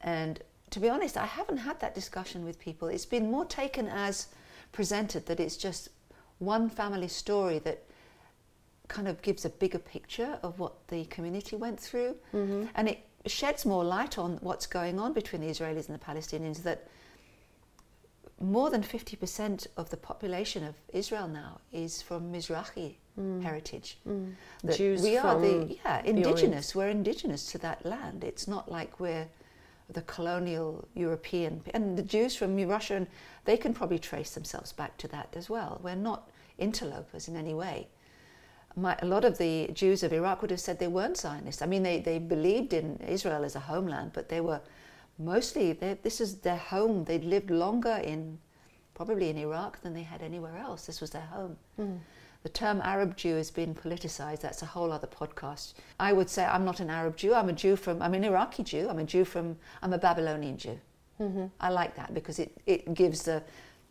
And 0.01 0.39
to 0.69 0.79
be 0.79 0.87
honest, 0.87 1.17
I 1.17 1.25
haven't 1.25 1.57
had 1.57 1.79
that 1.79 1.95
discussion 1.95 2.45
with 2.45 2.59
people. 2.59 2.87
It's 2.87 3.05
been 3.05 3.31
more 3.31 3.45
taken 3.45 3.87
as 3.87 4.27
presented 4.71 5.25
that 5.25 5.39
it's 5.39 5.57
just 5.57 5.89
one 6.37 6.69
family 6.69 7.07
story 7.07 7.57
that 7.59 7.83
kind 8.87 9.07
of 9.07 9.21
gives 9.21 9.43
a 9.45 9.49
bigger 9.49 9.79
picture 9.79 10.37
of 10.43 10.59
what 10.59 10.87
the 10.89 11.05
community 11.05 11.55
went 11.55 11.79
through. 11.79 12.15
Mm-hmm. 12.33 12.65
And 12.75 12.89
it 12.89 12.99
sheds 13.25 13.65
more 13.65 13.83
light 13.83 14.17
on 14.17 14.37
what's 14.41 14.65
going 14.65 14.99
on 14.99 15.13
between 15.13 15.41
the 15.41 15.47
Israelis 15.47 15.89
and 15.89 15.99
the 15.99 16.05
Palestinians 16.05 16.63
that 16.63 16.87
more 18.39 18.69
than 18.69 18.81
50% 18.81 19.67
of 19.77 19.89
the 19.89 19.97
population 19.97 20.63
of 20.63 20.75
Israel 20.91 21.27
now 21.27 21.59
is 21.71 22.01
from 22.01 22.33
Mizrahi 22.33 22.95
hmm. 23.15 23.41
heritage. 23.41 23.97
Hmm. 24.03 24.31
That 24.63 24.77
Jews 24.77 25.01
we 25.01 25.17
are 25.17 25.33
from 25.33 25.41
the 25.41 25.77
yeah 25.85 26.01
indigenous. 26.03 26.73
we're 26.73 26.89
indigenous 26.89 27.51
to 27.51 27.57
that 27.59 27.85
land. 27.85 28.23
It's 28.23 28.47
not 28.47 28.71
like 28.71 28.99
we're 28.99 29.27
the 29.89 30.01
colonial 30.03 30.87
European 30.95 31.61
and 31.73 31.97
the 31.97 32.03
Jews 32.03 32.35
from 32.35 32.57
Russia 32.67 32.95
and 32.95 33.07
they 33.45 33.57
can 33.57 33.73
probably 33.73 33.99
trace 33.99 34.31
themselves 34.31 34.71
back 34.71 34.97
to 34.97 35.07
that 35.09 35.29
as 35.35 35.49
well. 35.49 35.79
We're 35.83 35.95
not 35.95 36.29
interlopers 36.57 37.27
in 37.27 37.35
any 37.35 37.53
way. 37.53 37.87
My, 38.75 38.97
a 39.01 39.05
lot 39.05 39.25
of 39.25 39.37
the 39.37 39.69
Jews 39.73 40.01
of 40.03 40.13
Iraq 40.13 40.41
would 40.41 40.51
have 40.51 40.59
said 40.59 40.79
they 40.79 40.87
weren't 40.87 41.17
Zionists. 41.17 41.61
I 41.61 41.65
mean, 41.65 41.83
they, 41.83 41.99
they 41.99 42.19
believed 42.19 42.73
in 42.73 42.97
Israel 43.07 43.43
as 43.43 43.55
a 43.55 43.59
homeland, 43.59 44.11
but 44.13 44.29
they 44.29 44.39
were 44.39 44.61
mostly, 45.19 45.73
they, 45.73 45.97
this 46.01 46.21
is 46.21 46.37
their 46.37 46.57
home. 46.57 47.03
They'd 47.03 47.25
lived 47.25 47.51
longer 47.51 48.01
in, 48.03 48.39
probably 48.93 49.29
in 49.29 49.37
Iraq 49.37 49.81
than 49.81 49.93
they 49.93 50.03
had 50.03 50.21
anywhere 50.21 50.57
else. 50.57 50.85
This 50.85 51.01
was 51.01 51.09
their 51.09 51.21
home. 51.23 51.57
Hmm. 51.75 51.95
The 52.43 52.49
term 52.49 52.81
Arab 52.83 53.17
Jew 53.17 53.35
has 53.35 53.51
been 53.51 53.75
politicized. 53.75 54.39
That's 54.41 54.61
a 54.63 54.65
whole 54.65 54.91
other 54.91 55.07
podcast. 55.07 55.73
I 55.99 56.13
would 56.13 56.29
say 56.29 56.43
I'm 56.45 56.65
not 56.65 56.79
an 56.79 56.89
Arab 56.89 57.17
Jew. 57.17 57.35
I'm 57.35 57.49
a 57.49 57.53
Jew 57.53 57.75
from, 57.75 58.01
I'm 58.01 58.13
an 58.13 58.23
Iraqi 58.23 58.63
Jew. 58.63 58.87
I'm 58.89 58.97
a 58.99 59.03
Jew 59.03 59.25
from, 59.25 59.57
I'm 59.83 59.93
a 59.93 59.97
Babylonian 59.97 60.57
Jew. 60.57 60.79
Mm-hmm. 61.19 61.45
I 61.59 61.69
like 61.69 61.95
that 61.97 62.13
because 62.13 62.39
it, 62.39 62.57
it 62.65 62.93
gives 62.95 63.23
the, 63.23 63.43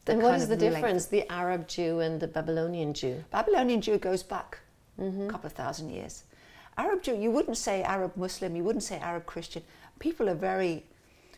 the 0.05 0.13
and 0.13 0.23
what 0.23 0.31
kind 0.31 0.43
is 0.43 0.51
of 0.51 0.59
the 0.59 0.65
length. 0.65 0.75
difference, 0.77 1.07
the 1.07 1.31
Arab 1.31 1.69
Jew 1.69 2.01
and 2.01 2.19
the 2.19 2.27
Babylonian 2.27 2.93
Jew? 2.93 3.23
Babylonian 3.31 3.81
Jew 3.81 3.99
goes 3.99 4.25
back 4.25 4.59
a 4.99 5.29
couple 5.29 5.47
of 5.47 5.53
thousand 5.53 5.91
years. 5.91 6.25
Arab 6.77 7.03
Jew, 7.03 7.17
you 7.17 7.31
wouldn't 7.31 7.57
say 7.57 7.83
Arab 7.83 8.17
Muslim, 8.17 8.57
you 8.57 8.65
wouldn't 8.65 8.85
say 8.85 8.99
Arab 8.99 9.27
Christian. 9.27 9.63
People 9.99 10.29
are 10.29 10.35
very 10.35 10.85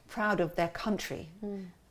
proud 0.09 0.41
of 0.41 0.55
their 0.57 0.69
country. 0.69 1.29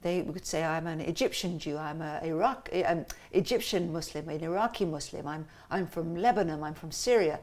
They 0.02 0.22
would 0.22 0.46
say, 0.46 0.64
I'm 0.64 0.88
an 0.88 1.00
Egyptian 1.02 1.60
Jew, 1.60 1.78
I'm 1.78 2.02
an 2.02 2.24
Iraq, 2.24 2.70
um, 2.86 3.06
Egyptian 3.34 3.94
Muslim, 3.94 4.30
an 4.30 4.42
Iraqi 4.44 4.86
Muslim, 4.86 5.28
I'm, 5.28 5.46
I'm 5.70 5.86
from 5.86 6.16
Lebanon, 6.16 6.64
I'm 6.64 6.74
from 6.74 6.92
Syria. 6.92 7.40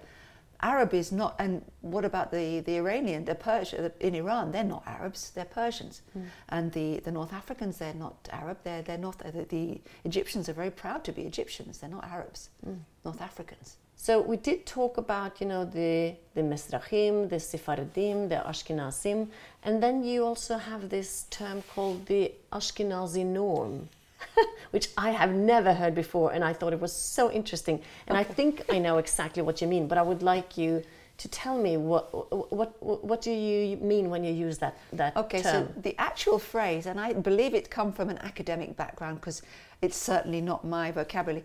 Arab 0.61 0.93
is 0.93 1.13
not, 1.13 1.37
and 1.39 1.65
what 1.83 2.05
about 2.05 2.33
the, 2.33 2.61
the 2.61 2.77
Iranian, 2.77 3.25
the 3.25 3.35
Persian, 3.35 3.85
uh, 3.85 3.91
in 4.01 4.15
Iran, 4.15 4.51
they're 4.51 4.65
not 4.65 4.83
Arabs, 4.87 5.31
they're 5.31 5.45
Persians. 5.45 6.03
Hmm. 6.13 6.23
And 6.49 6.73
the, 6.73 7.01
the 7.01 7.13
North 7.13 7.33
Africans, 7.33 7.79
they're 7.79 7.95
not 7.95 8.29
Arab, 8.33 8.59
they're, 8.65 8.83
they're 8.83 8.99
North, 8.99 9.25
uh, 9.25 9.31
the, 9.31 9.45
the 9.45 9.81
Egyptians 10.05 10.49
are 10.49 10.55
very 10.55 10.71
proud 10.71 11.05
to 11.05 11.13
be 11.13 11.23
Egyptians, 11.23 11.79
they're 11.79 11.91
not 11.91 12.05
Arabs, 12.05 12.51
hmm. 12.65 12.75
North 13.05 13.21
Africans. 13.21 13.77
So 14.01 14.21
we 14.21 14.37
did 14.37 14.65
talk 14.65 14.97
about, 14.97 15.41
you 15.41 15.47
know, 15.49 15.65
the 15.65 16.15
the 16.35 16.41
Mizrahim, 16.41 17.29
the 17.29 17.41
Sephardim, 17.41 18.29
the 18.29 18.37
Ashkenazim, 18.47 19.27
and 19.65 19.83
then 19.83 20.05
you 20.05 20.25
also 20.25 20.57
have 20.57 20.89
this 20.89 21.27
term 21.31 21.65
called 21.75 22.07
the 22.07 22.33
Ashkenazi 22.53 23.27
norm, 23.27 23.89
which 24.71 24.89
I 24.97 25.11
have 25.11 25.33
never 25.33 25.73
heard 25.75 25.95
before, 25.95 26.33
and 26.33 26.45
I 26.45 26.53
thought 26.53 26.73
it 26.73 26.81
was 26.81 26.93
so 26.93 27.31
interesting. 27.31 27.81
And 28.07 28.17
I 28.17 28.25
think 28.25 28.65
I 28.71 28.79
know 28.79 28.99
exactly 28.99 29.43
what 29.43 29.61
you 29.61 29.69
mean, 29.69 29.89
but 29.89 29.99
I 29.99 30.03
would 30.03 30.23
like 30.23 30.57
you 30.59 30.83
to 31.19 31.29
tell 31.29 31.59
me 31.59 31.77
what 31.77 32.05
what 32.53 32.81
what 32.81 33.21
do 33.21 33.33
you 33.33 33.77
mean 33.79 34.09
when 34.09 34.23
you 34.23 34.33
use 34.33 34.59
that 34.59 34.77
that 34.93 35.17
Okay, 35.17 35.43
term? 35.43 35.67
so 35.67 35.81
the 35.81 35.95
actual 35.99 36.39
phrase, 36.39 36.87
and 36.87 37.01
I 37.01 37.13
believe 37.13 37.55
it 37.55 37.71
come 37.71 37.93
from 37.93 38.09
an 38.09 38.19
academic 38.19 38.77
background 38.77 39.21
because 39.21 39.43
it's 39.83 39.97
certainly 39.97 40.41
not 40.41 40.65
my 40.65 40.91
vocabulary, 40.93 41.45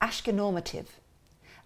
Ashkenormative. 0.00 0.86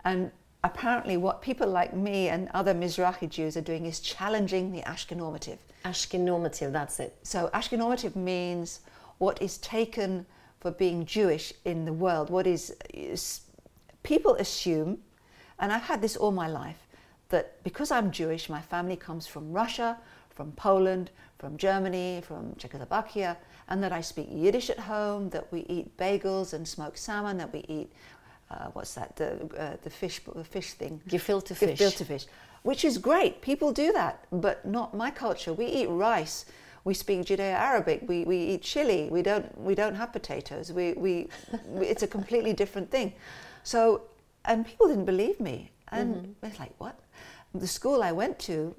And 0.04 0.30
apparently 0.62 1.16
what 1.16 1.42
people 1.42 1.68
like 1.68 1.94
me 1.94 2.28
and 2.28 2.48
other 2.54 2.74
Mizrahi 2.74 3.28
Jews 3.28 3.56
are 3.56 3.60
doing 3.60 3.86
is 3.86 4.00
challenging 4.00 4.72
the 4.72 4.82
Ashkenormative. 4.82 5.58
Ashkenormative, 5.84 6.72
that's 6.72 7.00
it. 7.00 7.16
So 7.22 7.50
Ashkenormative 7.54 8.14
means 8.14 8.80
what 9.18 9.40
is 9.40 9.58
taken 9.58 10.26
for 10.60 10.70
being 10.70 11.06
Jewish 11.06 11.52
in 11.64 11.84
the 11.84 11.92
world. 11.92 12.30
What 12.30 12.46
is, 12.46 12.74
is 12.92 13.42
people 14.02 14.34
assume, 14.34 14.98
and 15.58 15.72
I've 15.72 15.82
had 15.82 16.02
this 16.02 16.16
all 16.16 16.32
my 16.32 16.48
life, 16.48 16.86
that 17.28 17.62
because 17.64 17.90
I'm 17.90 18.10
Jewish, 18.10 18.48
my 18.48 18.60
family 18.60 18.96
comes 18.96 19.26
from 19.26 19.52
Russia, 19.52 19.98
from 20.30 20.52
Poland, 20.52 21.10
from 21.38 21.56
Germany, 21.56 22.22
from 22.26 22.54
Czechoslovakia, 22.56 23.36
and 23.68 23.82
that 23.82 23.92
I 23.92 24.00
speak 24.00 24.28
Yiddish 24.30 24.70
at 24.70 24.78
home, 24.78 25.30
that 25.30 25.50
we 25.52 25.60
eat 25.68 25.96
bagels 25.96 26.52
and 26.52 26.66
smoked 26.66 26.98
salmon, 26.98 27.36
that 27.38 27.52
we 27.52 27.64
eat 27.68 27.92
uh, 28.50 28.68
what's 28.74 28.94
that 28.94 29.16
the 29.16 29.32
uh, 29.58 29.76
the 29.82 29.90
fish 29.90 30.20
the 30.34 30.44
fish 30.44 30.72
thing 30.74 31.02
Gefilte 31.08 31.54
fish. 31.54 31.78
gefilte 31.78 32.06
fish, 32.06 32.26
which 32.62 32.84
is 32.84 32.98
great. 32.98 33.40
People 33.42 33.72
do 33.72 33.92
that, 33.92 34.24
but 34.30 34.64
not 34.64 34.94
my 34.94 35.10
culture. 35.10 35.52
We 35.52 35.66
eat 35.66 35.88
rice. 35.88 36.44
We 36.86 36.94
speak 36.94 37.22
Judeo-Arabic. 37.22 38.04
We, 38.06 38.24
we 38.24 38.38
eat 38.52 38.62
chili. 38.62 39.08
We 39.10 39.20
don't 39.20 39.46
we 39.60 39.74
don't 39.74 39.96
have 39.96 40.12
potatoes. 40.12 40.72
We, 40.72 40.92
we 40.92 41.28
we 41.66 41.84
it's 41.92 42.04
a 42.04 42.06
completely 42.06 42.52
different 42.52 42.88
thing. 42.92 43.12
So 43.64 44.02
and 44.44 44.64
people 44.64 44.86
didn't 44.86 45.04
believe 45.04 45.40
me, 45.40 45.72
and 45.88 46.36
they're 46.40 46.52
like, 46.60 46.74
what? 46.78 46.96
The 47.52 47.66
school 47.66 48.04
I 48.04 48.12
went 48.12 48.38
to, 48.50 48.72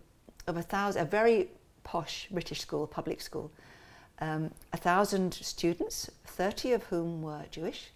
of 0.48 0.56
a 0.56 0.62
thousand, 0.62 1.02
a 1.02 1.06
very 1.06 1.50
posh 1.84 2.30
British 2.32 2.62
school, 2.62 2.88
public 2.88 3.20
school, 3.20 3.52
um, 4.22 4.52
a 4.72 4.78
thousand 4.78 5.34
students, 5.34 6.10
thirty 6.26 6.72
of 6.72 6.84
whom 6.84 7.22
were 7.22 7.44
Jewish. 7.52 7.92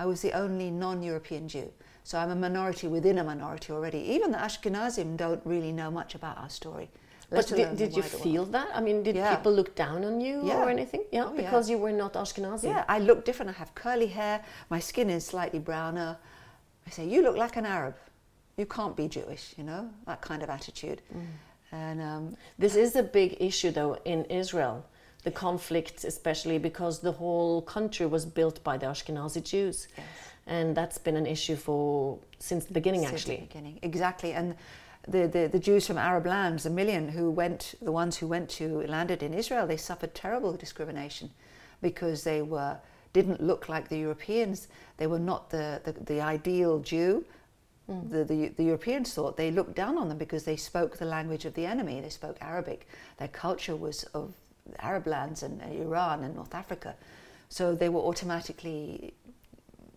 I 0.00 0.06
was 0.06 0.20
the 0.20 0.32
only 0.32 0.72
non-European 0.72 1.48
Jew. 1.48 1.70
So 2.02 2.18
I'm 2.18 2.30
a 2.30 2.34
minority 2.34 2.88
within 2.88 3.18
a 3.18 3.24
minority 3.24 3.72
already. 3.72 4.00
Even 4.14 4.32
the 4.32 4.38
Ashkenazim 4.38 5.16
don't 5.16 5.40
really 5.44 5.70
know 5.70 5.92
much 5.92 6.16
about 6.16 6.38
our 6.38 6.50
story. 6.50 6.90
But 7.30 7.46
did, 7.48 7.76
did 7.76 7.96
you 7.96 8.02
feel 8.02 8.44
that? 8.46 8.68
I 8.74 8.80
mean, 8.80 9.02
did 9.02 9.16
Yeah. 9.16 9.34
people 9.36 9.52
look 9.52 9.74
down 9.74 10.04
on 10.04 10.20
you 10.20 10.42
Yeah. 10.44 10.62
or 10.62 10.68
anything? 10.68 11.04
Yeah, 11.10 11.26
Oh, 11.26 11.34
because 11.36 11.70
you 11.70 11.78
were 11.78 11.92
not 11.92 12.12
Ashkenazi. 12.14 12.64
Yeah, 12.64 12.84
I 12.88 12.98
look 12.98 13.24
different. 13.24 13.50
I 13.50 13.54
have 13.54 13.74
curly 13.74 14.06
hair. 14.08 14.44
My 14.70 14.78
skin 14.80 15.10
is 15.10 15.24
slightly 15.26 15.58
browner. 15.58 16.18
I 16.86 16.90
say, 16.90 17.04
you 17.06 17.22
look 17.22 17.36
like 17.36 17.56
an 17.56 17.66
Arab. 17.66 17.94
You 18.56 18.66
can't 18.66 18.94
be 18.96 19.08
Jewish, 19.08 19.54
you 19.58 19.64
know, 19.64 19.90
that 20.06 20.20
kind 20.20 20.42
of 20.42 20.50
attitude. 20.50 21.00
Mm. 21.12 21.26
And 21.72 22.00
um, 22.02 22.36
This 22.58 22.76
is 22.76 22.94
a 22.94 23.02
big 23.02 23.36
issue, 23.40 23.70
though, 23.72 23.94
in 24.04 24.24
Israel. 24.26 24.84
The 25.24 25.30
conflict, 25.32 26.04
especially 26.04 26.58
because 26.58 27.00
the 27.00 27.12
whole 27.12 27.62
country 27.62 28.06
was 28.06 28.24
built 28.26 28.62
by 28.62 28.76
the 28.76 28.86
Ashkenazi 28.86 29.42
Jews, 29.42 29.88
Yes. 29.96 30.06
and 30.46 30.76
that's 30.76 30.98
been 30.98 31.16
an 31.16 31.26
issue 31.26 31.56
for 31.56 32.18
since 32.38 32.66
the 32.66 32.74
beginning, 32.74 33.00
since 33.00 33.24
the 33.24 33.32
actually. 33.32 33.46
beginning, 33.48 33.78
exactly. 33.82 34.32
And 34.34 34.54
the, 35.06 35.26
the, 35.26 35.48
the 35.52 35.58
Jews 35.58 35.86
from 35.86 35.98
Arab 35.98 36.26
lands, 36.26 36.66
a 36.66 36.70
million 36.70 37.08
who 37.08 37.30
went, 37.30 37.74
the 37.82 37.92
ones 37.92 38.16
who 38.16 38.26
went 38.26 38.48
to 38.50 38.82
landed 38.86 39.22
in 39.22 39.34
Israel, 39.34 39.66
they 39.66 39.76
suffered 39.76 40.14
terrible 40.14 40.54
discrimination 40.54 41.30
because 41.82 42.24
they 42.24 42.42
were 42.42 42.78
didn't 43.12 43.40
look 43.40 43.68
like 43.68 43.88
the 43.88 43.98
Europeans. 43.98 44.68
They 44.98 45.06
were 45.06 45.20
not 45.20 45.48
the, 45.48 45.80
the, 45.84 45.92
the 45.92 46.20
ideal 46.20 46.80
Jew. 46.80 47.24
The, 47.86 48.24
the, 48.24 48.48
the 48.48 48.64
Europeans 48.64 49.14
thought 49.14 49.36
they 49.36 49.50
looked 49.50 49.76
down 49.76 49.98
on 49.98 50.08
them 50.08 50.18
because 50.18 50.44
they 50.44 50.56
spoke 50.56 50.96
the 50.96 51.04
language 51.04 51.44
of 51.44 51.54
the 51.54 51.64
enemy. 51.64 52.00
They 52.00 52.08
spoke 52.08 52.36
Arabic. 52.40 52.88
Their 53.18 53.28
culture 53.28 53.76
was 53.76 54.04
of 54.14 54.32
Arab 54.80 55.06
lands 55.06 55.42
and 55.42 55.62
uh, 55.62 55.66
Iran 55.66 56.24
and 56.24 56.34
North 56.34 56.54
Africa. 56.54 56.94
So 57.50 57.74
they 57.74 57.88
were 57.88 58.00
automatically 58.00 59.14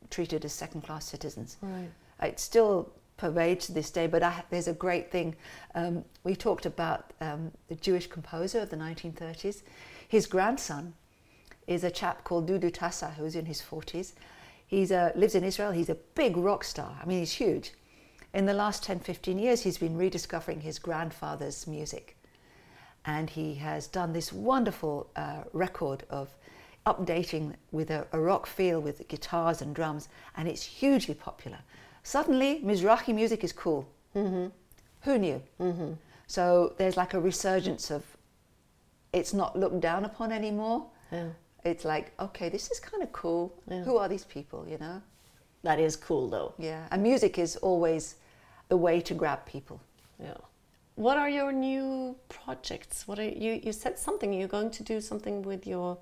treated 0.10 0.46
as 0.46 0.54
second 0.54 0.82
class 0.82 1.06
citizens. 1.06 1.58
Right. 1.62 1.90
It 2.22 2.40
still 2.40 2.92
pervades 3.18 3.66
to 3.66 3.74
this 3.74 3.90
day, 3.90 4.08
but 4.08 4.24
I, 4.24 4.44
there's 4.50 4.68
a 4.68 4.74
great 4.74 5.12
thing. 5.12 5.36
Um, 5.76 6.06
we 6.24 6.36
talked 6.36 6.66
about 6.66 7.12
um, 7.20 7.52
the 7.68 7.76
Jewish 7.76 8.08
composer 8.08 8.60
of 8.60 8.70
the 8.70 8.78
1930s. 8.78 9.64
His 10.08 10.26
grandson 10.28 10.94
is 11.66 11.84
a 11.84 11.92
chap 11.92 12.24
called 12.24 12.48
Dudu 12.48 12.72
Tassa, 12.72 13.14
who's 13.16 13.36
in 13.36 13.46
his 13.46 13.62
40s. 13.62 14.14
He 14.68 14.86
lives 14.86 15.36
in 15.36 15.44
Israel. 15.44 15.72
He's 15.72 15.90
a 15.90 15.96
big 15.96 16.38
rock 16.38 16.64
star. 16.64 16.98
I 17.02 17.06
mean, 17.06 17.20
he's 17.20 17.34
huge. 17.34 17.72
In 18.34 18.46
the 18.46 18.54
last 18.54 18.84
10, 18.84 19.00
15 19.00 19.40
years, 19.40 19.62
he's 19.62 19.78
been 19.78 19.98
rediscovering 19.98 20.62
his 20.62 20.80
grandfather's 20.80 21.66
music. 21.66 22.18
And 23.06 23.30
he 23.30 23.56
has 23.56 23.88
done 23.88 24.12
this 24.14 24.34
wonderful 24.34 25.10
uh, 25.16 25.44
record 25.54 26.04
of 26.10 26.30
updating 26.86 27.54
with 27.72 27.90
a, 27.90 28.06
a 28.12 28.20
rock 28.20 28.46
feel 28.46 28.82
with 28.82 29.08
guitars 29.08 29.62
and 29.62 29.74
drums, 29.74 30.10
and 30.36 30.48
it's 30.48 30.64
hugely 30.64 31.14
popular. 31.14 31.60
Suddenly, 32.08 32.62
Mizrahi 32.64 33.14
music 33.14 33.44
is 33.44 33.52
cool. 33.52 33.86
Mm-hmm. 34.16 34.48
Who 35.02 35.18
knew? 35.18 35.42
Mm-hmm. 35.60 35.92
So 36.26 36.74
there's 36.78 36.96
like 36.96 37.14
a 37.14 37.20
resurgence 37.20 37.92
of 37.92 38.02
it's 39.12 39.34
not 39.34 39.60
looked 39.60 39.82
down 39.82 40.06
upon 40.06 40.32
anymore. 40.32 40.86
Yeah. 41.12 41.32
It's 41.66 41.84
like, 41.84 42.14
okay, 42.18 42.48
this 42.48 42.72
is 42.72 42.80
kind 42.80 43.04
of 43.04 43.12
cool. 43.12 43.54
Yeah. 43.70 43.84
Who 43.84 43.98
are 43.98 44.08
these 44.08 44.24
people, 44.24 44.66
you 44.70 44.78
know? 44.78 45.02
That 45.64 45.82
is 45.82 45.98
cool, 45.98 46.30
though. 46.30 46.54
Yeah. 46.58 46.88
And 46.92 47.04
music 47.04 47.38
is 47.38 47.58
always 47.58 48.16
the 48.70 48.78
way 48.78 49.02
to 49.02 49.14
grab 49.14 49.46
people. 49.46 49.82
Yeah. 50.18 50.38
What 50.96 51.18
are 51.18 51.30
your 51.30 51.52
new 51.52 52.16
projects? 52.30 53.06
What 53.06 53.20
are 53.20 53.30
you? 53.46 53.60
You 53.62 53.74
said 53.74 54.00
something. 54.00 54.32
You're 54.32 54.48
going 54.48 54.72
to 54.72 54.82
do 54.82 55.02
something 55.02 55.42
with 55.42 55.68
your 55.68 55.98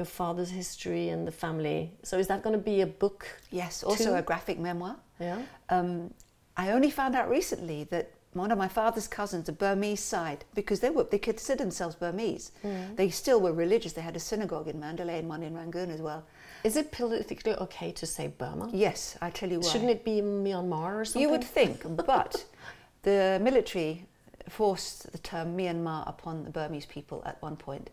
your 0.00 0.06
father's 0.06 0.50
history 0.50 1.10
and 1.10 1.26
the 1.26 1.32
family. 1.32 1.92
So 2.02 2.18
is 2.18 2.26
that 2.28 2.42
going 2.42 2.54
to 2.54 2.64
be 2.72 2.80
a 2.80 2.86
book? 2.86 3.26
Yes, 3.50 3.84
also 3.84 4.04
Two? 4.04 4.14
a 4.14 4.22
graphic 4.22 4.58
memoir. 4.58 4.96
Yeah. 5.20 5.42
Um, 5.68 6.12
I 6.56 6.72
only 6.72 6.90
found 6.90 7.14
out 7.14 7.28
recently 7.28 7.84
that 7.84 8.10
one 8.32 8.50
of 8.50 8.58
my 8.58 8.68
father's 8.68 9.08
cousins, 9.08 9.46
the 9.46 9.52
Burmese 9.52 10.02
side, 10.02 10.44
because 10.54 10.80
they 10.80 10.90
were 10.90 11.04
they 11.04 11.18
considered 11.18 11.64
themselves 11.64 11.96
Burmese. 11.96 12.52
They 12.96 13.10
still 13.10 13.40
were 13.40 13.52
religious. 13.52 13.92
They 13.92 14.06
had 14.10 14.16
a 14.16 14.20
synagogue 14.20 14.68
in 14.68 14.78
Mandalay 14.80 15.18
and 15.18 15.28
one 15.28 15.42
in 15.42 15.54
Rangoon 15.54 15.90
as 15.90 16.00
well. 16.00 16.24
Is 16.62 16.76
it 16.76 16.92
politically 16.92 17.54
okay 17.54 17.90
to 17.92 18.06
say 18.06 18.28
Burma? 18.28 18.70
Yes, 18.72 19.18
I 19.20 19.30
tell 19.30 19.50
you 19.50 19.60
why. 19.60 19.68
Shouldn't 19.68 19.90
it 19.90 20.04
be 20.04 20.20
Myanmar 20.20 21.00
or 21.00 21.04
something? 21.04 21.22
You 21.22 21.30
would 21.30 21.44
think, 21.44 21.82
but 22.06 22.44
the 23.02 23.38
military 23.42 24.06
forced 24.48 25.10
the 25.12 25.18
term 25.18 25.56
Myanmar 25.56 26.08
upon 26.08 26.44
the 26.44 26.50
Burmese 26.50 26.86
people 26.86 27.22
at 27.26 27.40
one 27.42 27.56
point. 27.56 27.90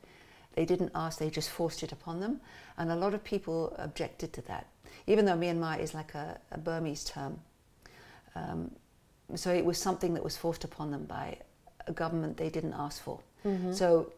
They 0.58 0.66
didn't 0.66 0.92
ask, 0.96 1.20
they 1.20 1.30
just 1.30 1.52
forced 1.52 1.84
it 1.84 1.92
upon 1.92 2.20
them, 2.20 2.42
and 2.80 2.92
a 2.92 2.96
lot 2.96 3.14
of 3.14 3.24
people 3.24 3.76
objected 3.78 4.34
to 4.34 4.42
that. 4.48 4.66
even 5.06 5.24
though 5.26 5.38
Myanmar 5.38 5.80
is 5.80 5.94
like 5.94 6.16
a, 6.16 6.40
a 6.52 6.58
Burmese 6.58 7.04
term. 7.06 7.40
Um, 8.36 8.72
so 9.36 9.54
it 9.54 9.64
was 9.64 9.78
something 9.78 10.16
that 10.16 10.24
was 10.24 10.36
forced 10.36 10.64
upon 10.64 10.90
them 10.92 11.04
by 11.06 11.38
a 11.86 11.92
government 11.92 12.38
they 12.38 12.50
didn't 12.50 12.74
ask 12.74 13.02
for. 13.04 13.20
So 13.72 14.12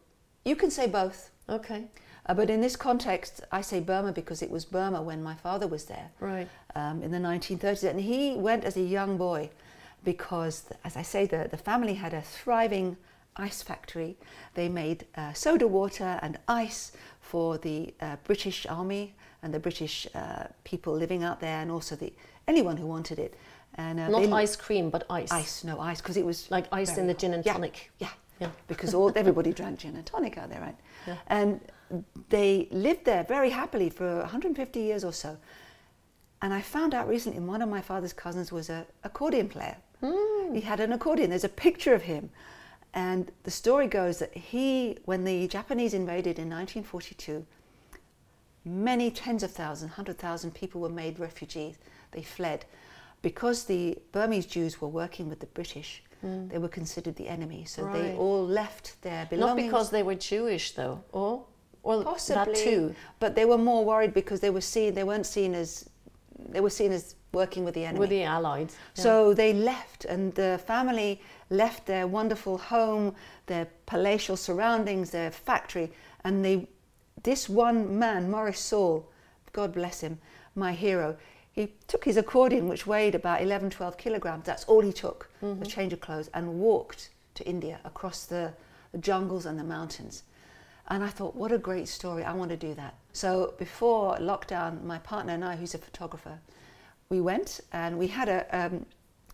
you 0.44 0.56
can 0.56 0.70
say 0.70 0.86
both. 0.88 1.30
Okay. 1.48 1.84
Uh, 2.26 2.34
but 2.34 2.48
in 2.50 2.60
this 2.60 2.74
context, 2.76 3.42
I 3.52 3.60
say 3.60 3.78
Burma 3.80 4.12
because 4.12 4.42
it 4.42 4.50
was 4.50 4.64
Burma 4.64 5.00
when 5.02 5.22
my 5.22 5.34
father 5.36 5.68
was 5.68 5.84
there 5.84 6.08
Right. 6.20 6.48
um, 6.74 7.02
in 7.04 7.10
the 7.12 7.18
1930s. 7.18 7.84
And 7.90 8.00
he 8.00 8.34
went 8.48 8.64
as 8.64 8.76
a 8.76 8.86
young 8.98 9.16
boy 9.18 9.50
because, 10.04 10.64
as 10.84 10.96
I 10.96 11.02
say, 11.02 11.26
the, 11.26 11.46
the 11.50 11.56
family 11.70 11.94
had 11.94 12.12
a 12.14 12.22
thriving 12.22 12.96
ice 13.36 13.62
factory. 13.62 14.16
They 14.54 14.68
made 14.68 15.06
uh, 15.16 15.32
soda 15.32 15.66
water 15.66 16.18
and 16.22 16.38
ice 16.48 16.92
for 17.20 17.58
the 17.58 17.94
uh, 18.00 18.16
British 18.24 18.66
Army 18.66 19.14
and 19.42 19.54
the 19.54 19.58
British 19.60 20.06
uh, 20.14 20.44
people 20.64 20.94
living 20.94 21.22
out 21.24 21.40
there, 21.40 21.60
and 21.60 21.70
also 21.70 21.96
the 21.96 22.12
anyone 22.48 22.76
who 22.76 22.86
wanted 22.86 23.18
it. 23.18 23.34
And 23.76 24.00
uh, 24.00 24.08
Not 24.08 24.32
ice 24.32 24.56
cream, 24.56 24.90
but 24.90 25.04
ice. 25.08 25.30
ice, 25.30 25.64
no 25.64 25.80
ice, 25.80 26.00
because 26.00 26.16
it 26.16 26.24
was 26.26 26.50
Like 26.50 26.66
ice 26.72 26.98
in 26.98 27.06
the 27.06 27.14
gin 27.14 27.34
and 27.34 27.44
tonic. 27.44 27.90
Yeah, 27.98 28.08
Yeah. 28.40 28.50
because 28.66 28.94
all 28.94 29.12
everybody 29.16 29.52
drank 29.52 29.78
gin 29.78 29.96
and 29.96 30.04
tonic 30.04 30.36
out 30.36 30.50
there, 30.50 30.60
right? 30.60 30.76
Yeah. 31.06 31.16
And 31.28 31.60
they 32.28 32.68
lived 32.70 33.04
there 33.04 33.24
very 33.24 33.50
happily 33.50 33.90
for 33.90 34.18
150 34.20 34.80
years 34.80 35.04
or 35.04 35.12
so. 35.12 35.36
And 36.42 36.52
I 36.52 36.60
found 36.62 36.94
out 36.94 37.08
recently 37.08 37.40
one 37.40 37.62
of 37.62 37.68
my 37.68 37.80
father's 37.80 38.12
cousins 38.12 38.50
was 38.50 38.70
a 38.70 38.86
accordion 39.04 39.48
player. 39.48 39.76
Hmm. 40.02 40.54
He 40.54 40.60
had 40.62 40.80
an 40.80 40.92
accordion. 40.92 41.30
There's 41.30 41.44
a 41.44 41.48
picture 41.48 41.94
of 41.94 42.02
him. 42.02 42.30
And 42.92 43.30
the 43.44 43.50
story 43.50 43.86
goes 43.86 44.18
that 44.18 44.34
he, 44.36 44.98
when 45.04 45.24
the 45.24 45.46
Japanese 45.48 45.94
invaded 45.94 46.38
in 46.38 46.48
1942, 46.50 47.46
many 48.64 49.10
tens 49.10 49.42
of 49.42 49.50
thousands, 49.52 49.92
hundred 49.92 50.18
thousand 50.18 50.52
people 50.54 50.80
were 50.80 50.88
made 50.88 51.18
refugees. 51.18 51.76
They 52.12 52.22
fled. 52.22 52.64
Because 53.22 53.64
the 53.64 53.98
Burmese 54.12 54.46
Jews 54.46 54.80
were 54.80 54.88
working 54.88 55.28
with 55.28 55.40
the 55.40 55.46
British, 55.46 56.02
they 56.22 56.58
were 56.58 56.68
considered 56.68 57.16
the 57.16 57.28
enemy. 57.28 57.64
So 57.64 57.90
they 57.92 58.12
Hmm. 58.12 58.18
All 58.20 58.46
left 58.46 59.00
their 59.02 59.24
belongings. 59.26 59.56
Not 59.64 59.68
because 59.70 59.90
they 59.90 60.02
were 60.02 60.14
Jewish, 60.16 60.72
though, 60.72 61.02
or 61.12 61.44
or 61.82 62.04
Possibly, 62.04 62.52
that 62.52 62.54
too. 62.62 62.94
but 63.20 63.34
they 63.34 63.46
were 63.46 63.56
more 63.56 63.82
worried 63.86 64.12
because 64.12 64.40
they 64.40 64.50
were 64.50 64.60
seen. 64.60 64.92
They 64.92 65.02
weren't 65.04 65.24
seen 65.24 65.54
as 65.54 65.88
they 66.50 66.60
were 66.60 66.68
seen 66.70 66.92
as 66.92 67.14
working 67.32 67.64
with 67.64 67.74
the 67.74 67.84
enemy. 67.84 68.00
With 68.00 68.10
the 68.10 68.24
Allies. 68.24 68.76
Yeah. 68.96 69.02
So 69.02 69.34
they 69.34 69.52
left, 69.52 70.04
and 70.04 70.34
the 70.34 70.60
family 70.66 71.20
left 71.48 71.86
their 71.86 72.06
wonderful 72.06 72.58
home, 72.58 73.14
their 73.46 73.68
palatial 73.86 74.36
surroundings, 74.36 75.10
their 75.10 75.30
factory, 75.30 75.92
and 76.24 76.44
they. 76.44 76.68
This 77.22 77.50
one 77.50 77.98
man, 77.98 78.30
Maurice 78.30 78.60
Saul, 78.60 79.06
God 79.52 79.74
bless 79.74 80.00
him, 80.00 80.18
my 80.54 80.72
hero. 80.72 81.16
He 81.52 81.72
took 81.86 82.04
his 82.04 82.16
accordion, 82.16 82.68
which 82.68 82.86
weighed 82.86 83.14
about 83.14 83.42
11, 83.42 83.70
12 83.70 83.98
kilograms. 83.98 84.46
That's 84.46 84.64
all 84.64 84.80
he 84.80 84.92
took, 84.92 85.28
a 85.42 85.44
mm-hmm. 85.44 85.62
change 85.64 85.92
of 85.92 86.00
clothes, 86.00 86.30
and 86.32 86.60
walked 86.60 87.10
to 87.34 87.46
India 87.46 87.80
across 87.84 88.24
the, 88.24 88.54
the 88.92 88.98
jungles 88.98 89.44
and 89.44 89.58
the 89.58 89.64
mountains. 89.64 90.22
And 90.88 91.04
I 91.04 91.08
thought, 91.08 91.34
what 91.36 91.52
a 91.52 91.58
great 91.58 91.88
story. 91.88 92.24
I 92.24 92.32
want 92.32 92.50
to 92.50 92.56
do 92.56 92.74
that. 92.74 92.94
So 93.12 93.54
before 93.58 94.16
lockdown, 94.18 94.82
my 94.84 94.98
partner 94.98 95.34
and 95.34 95.44
I, 95.44 95.56
who's 95.56 95.74
a 95.74 95.78
photographer, 95.78 96.38
we 97.10 97.20
went 97.20 97.60
and 97.72 97.98
we 97.98 98.06
had 98.06 98.28
a. 98.28 98.46
Um, 98.56 98.86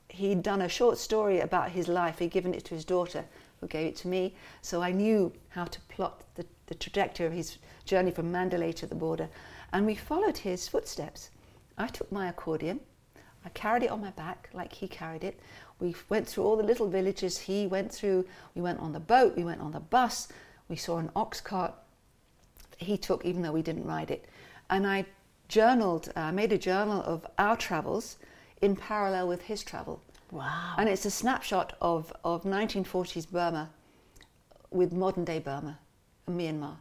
he'd 0.09 0.43
done 0.43 0.62
a 0.62 0.68
short 0.68 0.97
story 0.97 1.41
about 1.41 1.70
his 1.70 1.89
life. 1.89 2.18
He'd 2.18 2.31
given 2.31 2.55
it 2.55 2.64
to 2.64 2.74
his 2.74 2.87
daughter, 2.87 3.22
who 3.61 3.66
gave 3.66 3.87
it 3.89 3.97
to 3.97 4.09
me. 4.09 4.35
So 4.62 4.81
I 4.81 4.93
knew 4.93 5.31
how 5.51 5.66
to 5.66 5.81
plot 5.83 6.22
the, 6.37 6.47
the 6.68 6.74
trajectory 6.74 7.27
of 7.27 7.35
his 7.35 7.59
journey 7.85 8.11
from 8.11 8.33
Mandalay 8.33 8.72
to 8.72 8.87
the 8.87 8.95
border. 8.95 9.29
And 9.74 9.85
we 9.85 9.95
followed 9.95 10.39
his 10.39 10.66
footsteps. 10.66 11.29
I 11.77 11.89
took 11.89 12.11
my 12.11 12.29
accordion. 12.31 12.81
I 13.45 13.51
carried 13.51 13.83
it 13.83 13.91
on 13.91 14.01
my 14.01 14.11
back 14.12 14.49
like 14.55 14.72
he 14.72 14.89
carried 14.89 15.22
it. 15.22 15.39
We 15.79 15.95
went 16.09 16.27
through 16.27 16.45
all 16.45 16.57
the 16.57 16.62
little 16.62 16.89
villages 16.89 17.37
he 17.37 17.66
went 17.66 17.93
through. 17.93 18.24
We 18.55 18.62
went 18.62 18.81
on 18.81 18.93
the 18.93 19.01
boat, 19.01 19.37
we 19.37 19.45
went 19.45 19.61
on 19.61 19.72
the 19.72 19.81
bus, 19.81 20.29
we 20.70 20.77
saw 20.77 20.97
an 20.97 21.11
ox 21.14 21.43
cart 21.43 21.74
he 22.79 22.97
took, 22.97 23.24
even 23.27 23.43
though 23.43 23.53
we 23.53 23.62
didn't 23.62 23.85
ride 23.85 24.11
it. 24.11 24.24
And 24.70 24.87
I 24.87 25.05
journaled, 25.49 26.12
I 26.16 26.30
made 26.30 26.53
a 26.53 26.59
journal 26.59 27.03
of 27.03 27.26
our 27.38 27.57
travels 27.57 28.16
in 28.62 28.76
parallel 28.76 29.28
with 29.28 29.42
his 29.42 29.62
travel. 29.62 30.03
wow. 30.30 30.74
And 30.78 30.88
it's 30.88 31.05
a 31.05 31.11
snapshot 31.11 31.76
of, 31.80 32.12
of 32.24 32.44
1940s 32.44 33.30
Burma 33.30 33.70
with 34.70 34.92
modern 34.92 35.24
day 35.24 35.38
Burma, 35.38 35.78
Myanmar. 36.28 36.76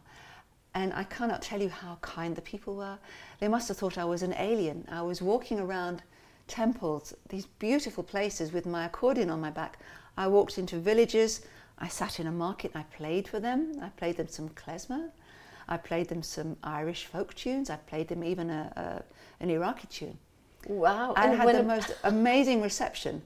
And 0.74 0.92
I 0.92 1.04
cannot 1.04 1.40
tell 1.40 1.62
you 1.62 1.70
how 1.70 1.98
kind 2.02 2.36
the 2.36 2.42
people 2.42 2.76
were. 2.76 2.98
They 3.40 3.48
must 3.48 3.68
have 3.68 3.78
thought 3.78 3.96
I 3.96 4.04
was 4.04 4.22
an 4.22 4.34
alien. 4.34 4.86
I 4.90 5.02
was 5.02 5.22
walking 5.22 5.58
around 5.58 6.02
temples, 6.48 7.14
these 7.28 7.46
beautiful 7.46 8.04
places 8.04 8.52
with 8.52 8.66
my 8.66 8.84
accordion 8.84 9.30
on 9.30 9.40
my 9.40 9.50
back. 9.50 9.78
I 10.16 10.26
walked 10.28 10.58
into 10.58 10.78
villages. 10.78 11.40
I 11.78 11.88
sat 11.88 12.20
in 12.20 12.26
a 12.26 12.32
market. 12.32 12.72
I 12.74 12.82
played 12.82 13.26
for 13.28 13.40
them. 13.40 13.78
I 13.82 13.88
played 13.88 14.16
them 14.18 14.28
some 14.28 14.50
klezmer. 14.50 15.10
I 15.68 15.76
played 15.76 16.08
them 16.08 16.22
some 16.22 16.56
Irish 16.62 17.06
folk 17.06 17.34
tunes. 17.34 17.70
I 17.70 17.76
played 17.76 18.08
them 18.08 18.22
even 18.22 18.50
a, 18.50 18.72
a, 18.76 19.42
an 19.42 19.50
Iraqi 19.50 19.86
tune 19.88 20.18
wow. 20.68 21.14
and 21.16 21.32
And 21.32 21.40
had 21.40 21.54
the 21.56 21.62
most 21.62 21.92
amazing 22.04 22.62
reception. 22.62 23.22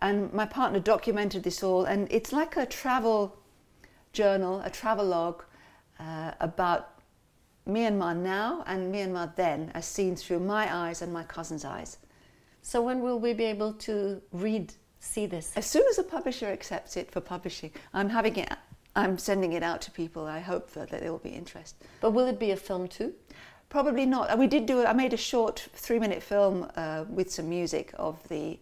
And 0.00 0.32
my 0.32 0.46
partner 0.46 0.78
documented 0.78 1.42
this 1.42 1.62
all, 1.62 1.84
and 1.84 2.06
it's 2.10 2.32
like 2.32 2.56
a 2.56 2.66
travel 2.66 3.36
journal, 4.12 4.60
a 4.64 4.70
travelogue 4.70 5.42
uh, 5.98 6.32
about 6.40 7.00
Myanmar 7.66 8.16
now 8.16 8.62
and 8.66 8.94
Myanmar 8.94 9.34
then, 9.34 9.72
as 9.74 9.86
seen 9.86 10.14
through 10.14 10.40
my 10.40 10.72
eyes 10.74 11.02
and 11.02 11.12
my 11.12 11.24
cousin's 11.24 11.64
eyes. 11.64 11.98
So 12.62 12.80
when 12.80 13.00
will 13.00 13.18
we 13.18 13.32
be 13.32 13.44
able 13.44 13.72
to 13.74 14.22
read, 14.32 14.72
see 15.00 15.26
this? 15.26 15.52
As 15.56 15.66
soon 15.66 15.84
as 15.90 15.98
a 15.98 16.04
publisher 16.04 16.46
accepts 16.46 16.96
it 16.96 17.10
for 17.10 17.20
publishing, 17.20 17.72
I'm 17.92 18.08
having 18.08 18.36
it. 18.36 18.52
I'm 18.98 19.18
sending 19.18 19.52
it 19.52 19.62
out 19.62 19.80
to 19.82 19.90
people. 19.90 20.26
I 20.26 20.40
hope 20.40 20.70
that 20.72 20.90
there 20.90 21.12
will 21.12 21.20
be 21.20 21.30
interest. 21.30 21.76
But 22.00 22.10
will 22.10 22.26
it 22.26 22.38
be 22.38 22.50
a 22.50 22.56
film 22.56 22.88
too? 22.88 23.14
Probably 23.68 24.06
not. 24.06 24.30
Uh, 24.30 24.36
We 24.36 24.46
did 24.46 24.66
do. 24.66 24.84
I 24.84 24.92
made 24.92 25.12
a 25.12 25.16
short 25.16 25.68
three-minute 25.74 26.22
film 26.22 26.66
uh, 26.76 27.04
with 27.08 27.30
some 27.30 27.48
music 27.48 27.92
of 27.98 28.16
the 28.28 28.58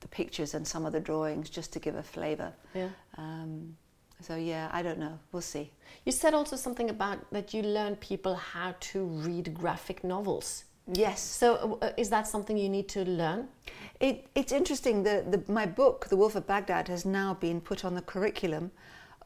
the 0.00 0.08
pictures 0.08 0.54
and 0.54 0.66
some 0.66 0.86
of 0.86 0.92
the 0.92 1.00
drawings, 1.00 1.50
just 1.50 1.72
to 1.74 1.78
give 1.78 1.94
a 1.94 2.02
flavour. 2.02 2.52
Yeah. 2.74 2.88
Um, 3.18 3.76
so 4.20 4.34
yeah, 4.34 4.68
I 4.72 4.82
don't 4.82 4.98
know. 4.98 5.18
We'll 5.30 5.42
see. 5.42 5.70
You 6.06 6.12
said 6.12 6.32
also 6.34 6.56
something 6.56 6.88
about 6.90 7.18
that 7.32 7.52
you 7.52 7.62
learn 7.62 7.96
people 7.96 8.34
how 8.34 8.74
to 8.92 9.04
read 9.04 9.52
graphic 9.52 10.02
novels. 10.02 10.64
Yes. 10.92 11.20
So 11.20 11.78
uh, 11.82 11.90
is 11.96 12.08
that 12.08 12.26
something 12.26 12.56
you 12.56 12.68
need 12.70 12.88
to 12.88 13.04
learn? 13.04 13.48
It, 14.00 14.26
it's 14.34 14.52
interesting. 14.52 15.02
The, 15.02 15.24
the, 15.30 15.52
my 15.52 15.66
book, 15.66 16.08
The 16.08 16.16
Wolf 16.16 16.34
of 16.34 16.46
Baghdad, 16.46 16.88
has 16.88 17.04
now 17.04 17.34
been 17.34 17.60
put 17.60 17.84
on 17.84 17.94
the 17.94 18.02
curriculum 18.02 18.70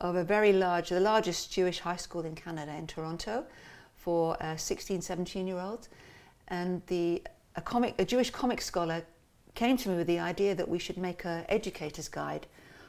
of 0.01 0.17
a 0.17 0.25
very 0.25 0.53
large, 0.53 0.91
the 0.91 1.01
largest 1.01 1.53
Jewish 1.53 1.81
high 1.81 1.97
school 1.97 2.23
in 2.23 2.35
Canada, 2.35 2.75
in 2.75 2.87
Toronto, 2.87 3.45
for 3.97 4.37
uh, 4.43 4.57
16, 4.57 5.01
17 5.01 5.47
year 5.47 5.59
olds. 5.59 5.89
And 6.49 6.83
the, 6.89 7.23
a, 7.57 7.63
comic, 7.63 7.95
a 7.99 8.05
Jewish 8.05 8.31
comic 8.31 8.61
scholar 8.61 9.03
came 9.55 9.77
to 9.79 9.89
me 9.89 9.97
with 9.97 10.07
the 10.07 10.19
idea 10.19 10.55
that 10.55 10.69
we 10.69 10.79
should 10.79 10.99
make 10.99 11.25
an 11.25 11.45
educator's 11.49 12.09
guide 12.09 12.47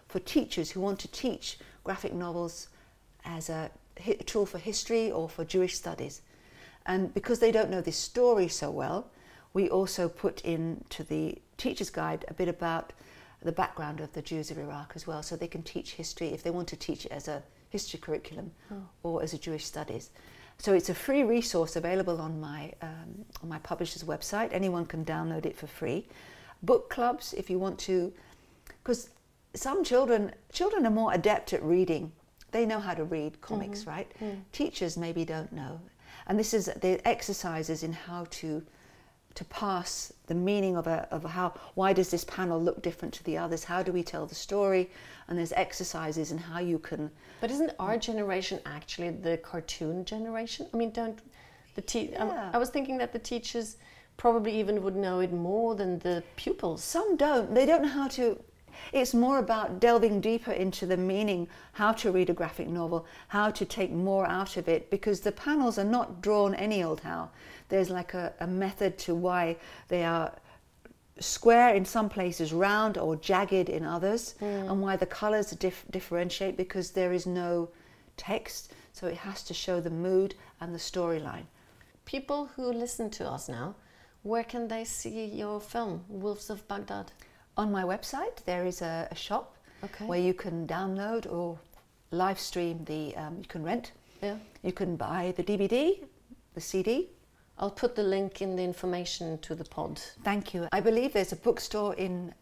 for 0.07 0.19
teachers 0.19 0.71
who 0.71 0.81
want 0.81 0.99
to 0.99 1.07
teach 1.07 1.57
graphic 1.83 2.13
novels 2.13 2.69
as 3.23 3.49
a 3.49 3.69
hi- 4.03 4.17
tool 4.25 4.45
for 4.45 4.57
history 4.57 5.11
or 5.11 5.29
for 5.29 5.45
Jewish 5.45 5.75
studies. 5.75 6.21
And 6.85 7.13
because 7.13 7.39
they 7.39 7.51
don't 7.51 7.69
know 7.69 7.81
this 7.81 7.97
story 7.97 8.47
so 8.47 8.69
well, 8.69 9.09
we 9.53 9.69
also 9.69 10.09
put 10.09 10.41
into 10.41 11.03
the 11.03 11.41
teacher's 11.57 11.89
guide 11.89 12.25
a 12.27 12.33
bit 12.33 12.47
about 12.47 12.93
the 13.45 13.51
background 13.51 13.99
of 14.01 14.11
the 14.13 14.21
Jews 14.21 14.51
of 14.51 14.57
Iraq 14.57 14.93
as 14.95 15.07
well, 15.07 15.23
so 15.23 15.35
they 15.35 15.47
can 15.47 15.63
teach 15.63 15.93
history 15.93 16.27
if 16.29 16.43
they 16.43 16.51
want 16.51 16.67
to 16.69 16.75
teach 16.75 17.05
it 17.05 17.11
as 17.11 17.27
a 17.27 17.43
history 17.69 17.99
curriculum 17.99 18.51
or 19.03 19.23
as 19.23 19.33
a 19.33 19.37
Jewish 19.37 19.65
studies. 19.65 20.09
So 20.57 20.73
it's 20.73 20.89
a 20.89 20.93
free 20.95 21.23
resource 21.23 21.75
available 21.75 22.19
on 22.21 22.39
my 22.39 22.73
um, 22.81 23.25
on 23.43 23.49
my 23.49 23.59
publisher's 23.59 24.03
website. 24.03 24.49
Anyone 24.51 24.85
can 24.85 25.03
download 25.05 25.45
it 25.45 25.57
for 25.57 25.67
free. 25.67 26.07
Book 26.63 26.89
clubs, 26.89 27.33
if 27.33 27.49
you 27.49 27.59
want 27.59 27.77
to, 27.79 28.13
because 28.83 29.09
some 29.53 29.83
children 29.83 30.31
children 30.51 30.85
are 30.85 30.91
more 30.91 31.13
adept 31.13 31.53
at 31.53 31.61
reading. 31.63 32.11
They 32.51 32.65
know 32.65 32.79
how 32.79 32.93
to 32.93 33.03
read 33.03 33.41
comics, 33.41 33.85
right? 33.85 34.09
Teachers 34.53 34.97
maybe 34.97 35.25
don't 35.25 35.51
know, 35.51 35.79
and 36.27 36.39
this 36.39 36.53
is 36.53 36.65
the 36.81 37.05
exercises 37.05 37.83
in 37.83 37.91
how 37.91 38.25
to 38.41 38.63
to 39.35 39.45
pass 39.45 40.13
the 40.27 40.33
meaning 40.33 40.75
of 40.77 40.87
a 40.87 41.07
of 41.11 41.23
how 41.23 41.53
why 41.75 41.93
does 41.93 42.09
this 42.09 42.23
panel 42.23 42.59
look 42.61 42.81
different 42.81 43.13
to 43.15 43.23
the 43.23 43.37
others? 43.37 43.63
How 43.65 43.83
do 43.83 43.91
we 43.91 44.01
tell 44.03 44.25
the 44.25 44.35
story? 44.35 44.89
And 45.27 45.37
there's 45.37 45.51
exercises 45.53 46.31
and 46.31 46.39
how 46.39 46.59
you 46.59 46.79
can 46.79 47.11
But 47.41 47.51
isn't 47.51 47.71
our 47.79 47.97
generation 47.97 48.59
actually 48.65 49.09
the 49.11 49.37
cartoon 49.37 50.05
generation? 50.05 50.67
I 50.73 50.77
mean, 50.77 50.91
don't 50.91 51.19
the 51.75 51.81
te- 51.81 52.15
um, 52.15 52.29
Yeah. 52.29 52.49
I 52.53 52.57
was 52.57 52.69
thinking 52.69 52.97
that 52.99 53.11
the 53.11 53.19
teachers 53.19 53.77
probably 54.17 54.57
even 54.59 54.81
would 54.83 54.95
know 54.95 55.19
it 55.19 55.33
more 55.33 55.75
than 55.75 55.99
the 55.99 56.23
pupils. 56.37 56.83
Some 56.83 57.17
don't. 57.17 57.53
They 57.53 57.65
don't 57.65 57.81
know 57.81 57.89
how 57.89 58.07
to. 58.09 58.39
It's 58.91 59.13
more 59.13 59.39
about 59.39 59.79
delving 59.79 60.21
deeper 60.21 60.51
into 60.51 60.85
the 60.85 60.97
meaning, 60.97 61.47
how 61.73 61.91
to 61.93 62.11
read 62.11 62.29
a 62.29 62.33
graphic 62.33 62.67
novel, 62.67 63.05
how 63.29 63.51
to 63.51 63.65
take 63.65 63.91
more 63.91 64.25
out 64.27 64.57
of 64.57 64.67
it, 64.67 64.89
because 64.89 65.21
the 65.21 65.31
panels 65.31 65.77
are 65.77 65.83
not 65.83 66.21
drawn 66.21 66.55
any 66.55 66.83
old 66.83 67.01
how. 67.01 67.29
There's 67.69 67.89
like 67.89 68.13
a, 68.13 68.33
a 68.39 68.47
method 68.47 68.97
to 68.99 69.15
why 69.15 69.57
they 69.87 70.03
are 70.03 70.33
square 71.19 71.73
in 71.73 71.85
some 71.85 72.09
places, 72.09 72.51
round 72.51 72.97
or 72.97 73.15
jagged 73.15 73.69
in 73.69 73.85
others, 73.85 74.35
hmm. 74.39 74.45
and 74.45 74.81
why 74.81 74.95
the 74.95 75.05
colours 75.05 75.51
dif- 75.51 75.85
differentiate 75.89 76.57
because 76.57 76.91
there 76.91 77.13
is 77.13 77.25
no 77.25 77.69
text, 78.17 78.73
so 78.91 79.07
it 79.07 79.17
has 79.17 79.43
to 79.43 79.53
show 79.53 79.79
the 79.79 79.89
mood 79.89 80.35
and 80.59 80.73
the 80.73 80.79
storyline. 80.79 81.45
People 82.05 82.49
who 82.55 82.71
listen 82.71 83.09
to 83.11 83.27
us 83.27 83.49
now, 83.49 83.75
where 84.23 84.43
can 84.43 84.67
they 84.67 84.83
see 84.83 85.25
your 85.25 85.59
film, 85.61 86.03
Wolves 86.09 86.49
of 86.49 86.67
Baghdad? 86.67 87.11
On 87.57 87.71
my 87.71 87.83
website, 87.83 88.43
there 88.45 88.65
is 88.65 88.81
a, 88.81 89.07
a 89.11 89.15
shop 89.15 89.55
Okay. 89.83 90.05
where 90.05 90.19
you 90.19 90.33
can 90.33 90.65
download 90.67 91.31
or 91.31 91.59
live 92.11 92.39
stream 92.39 92.83
the, 92.85 93.15
um, 93.15 93.37
you 93.39 93.47
can 93.47 93.63
rent, 93.63 93.91
Yeah. 94.21 94.37
you 94.63 94.71
can 94.71 94.95
buy 94.95 95.33
the 95.37 95.43
DVD, 95.43 95.99
the 96.53 96.61
CD. 96.61 97.09
I'll 97.57 97.71
put 97.71 97.95
the 97.95 98.03
link 98.03 98.41
in 98.41 98.55
the 98.55 98.63
information 98.63 99.37
to 99.39 99.55
the 99.55 99.63
pod. 99.63 100.01
Thank 100.23 100.53
you. 100.53 100.67
I 100.71 100.81
believe 100.81 101.13
there's 101.13 101.31
a 101.33 101.35
bookstore 101.37 101.93
in 101.95 102.33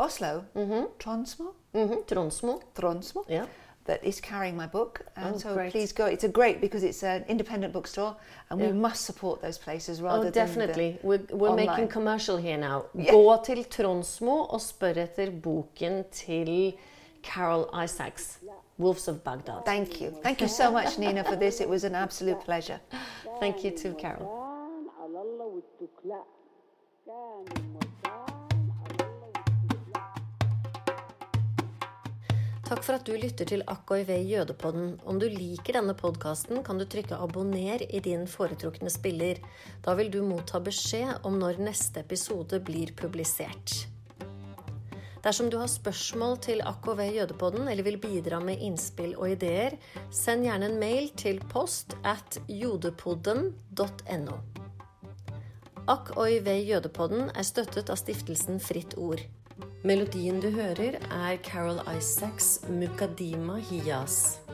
Oslo, 0.00 0.44
Mm-hmm. 0.54 0.84
Tronsmo, 0.98 1.54
Mm-hmm. 1.74 2.00
Tronsmo. 2.06 2.62
Tronsmo, 2.74 3.24
Yeah. 3.28 3.46
That 3.88 4.00
is 4.04 4.20
carrying 4.20 4.56
my 4.56 4.66
book. 4.66 5.00
And 5.16 5.34
Oh, 5.34 5.38
so 5.38 5.54
great. 5.54 5.72
please 5.72 5.92
go. 6.00 6.04
It's 6.14 6.24
a 6.24 6.32
great 6.40 6.60
because 6.60 6.82
it's 6.90 7.02
an 7.02 7.24
independent 7.28 7.72
bookstore 7.72 8.12
and 8.50 8.60
Yeah. 8.60 8.66
we 8.70 8.72
must 8.86 9.04
support 9.04 9.40
those 9.42 9.58
places 9.66 10.00
oh, 10.00 10.04
rather 10.04 10.18
Oh, 10.18 10.30
than 10.30 10.32
definitely. 10.46 10.98
We're, 11.02 11.24
we're 11.40 11.50
online. 11.50 11.66
making 11.66 11.88
commercial 11.88 12.36
here 12.36 12.58
now. 12.58 12.84
Yeah. 12.94 13.12
Gå 13.12 13.44
til 13.44 13.64
Tronsmo 13.64 14.36
og 14.54 14.60
spør 14.60 14.96
etter 14.96 15.30
boken 15.42 16.04
til 16.12 16.72
Carol 17.22 17.64
Isaacs, 17.84 18.38
Wolves 18.78 19.08
of 19.08 19.16
Baghdad. 19.24 19.64
Thank 19.66 20.00
you. 20.00 20.10
Thank 20.22 20.40
you 20.40 20.48
so 20.48 20.70
much, 20.70 20.98
Nina, 20.98 21.22
for 21.24 21.36
this. 21.36 21.60
It 21.60 21.68
was 21.68 21.84
an 21.84 21.94
absolute 21.94 22.40
pleasure. 22.44 22.78
Thank 23.40 23.64
you 23.64 23.70
too, 23.82 23.94
Carol. 24.00 24.47
Takk 32.68 32.82
for 32.84 32.98
at 32.98 33.06
du 33.08 33.14
lytter 33.16 33.48
til 33.48 33.62
AKIV 33.64 34.10
Jødepodden. 34.28 34.98
Om 35.08 35.16
du 35.16 35.24
liker 35.32 35.78
denne 35.78 35.94
podkasten, 35.96 36.58
kan 36.62 36.76
du 36.76 36.84
trykke 36.84 37.16
'abonner' 37.16 37.86
i 37.88 38.00
din 38.04 38.26
foretrukne 38.28 38.90
spiller. 38.92 39.40
Da 39.80 39.94
vil 39.94 40.10
du 40.12 40.20
motta 40.22 40.60
beskjed 40.60 41.24
om 41.24 41.38
når 41.40 41.62
neste 41.64 42.00
episode 42.00 42.60
blir 42.60 42.92
publisert. 42.92 43.88
Dersom 45.24 45.48
du 45.50 45.56
har 45.56 45.66
spørsmål 45.66 46.36
til 46.44 46.60
AKV 46.60 47.00
Jødepodden 47.16 47.68
eller 47.68 47.82
vil 47.82 47.98
bidra 47.98 48.38
med 48.40 48.60
innspill 48.60 49.16
og 49.16 49.30
ideer, 49.30 49.78
send 50.10 50.44
gjerne 50.44 50.68
en 50.68 50.78
mail 50.78 51.08
til 51.16 51.40
post 51.48 51.96
at 52.04 52.38
jodepodden.no. 52.48 54.36
AKV 55.88 56.48
Jødepodden 56.68 57.30
er 57.34 57.42
støttet 57.42 57.88
av 57.88 57.96
stiftelsen 57.96 58.60
Fritt 58.60 58.94
Ord. 58.98 59.24
Melodien 59.84 60.40
du 60.40 60.50
hører, 60.50 60.98
er 61.10 61.36
Carol 61.44 61.78
Isaacs 61.96 62.60
'Mukadima 62.68 63.60
Hiyas'. 63.60 64.47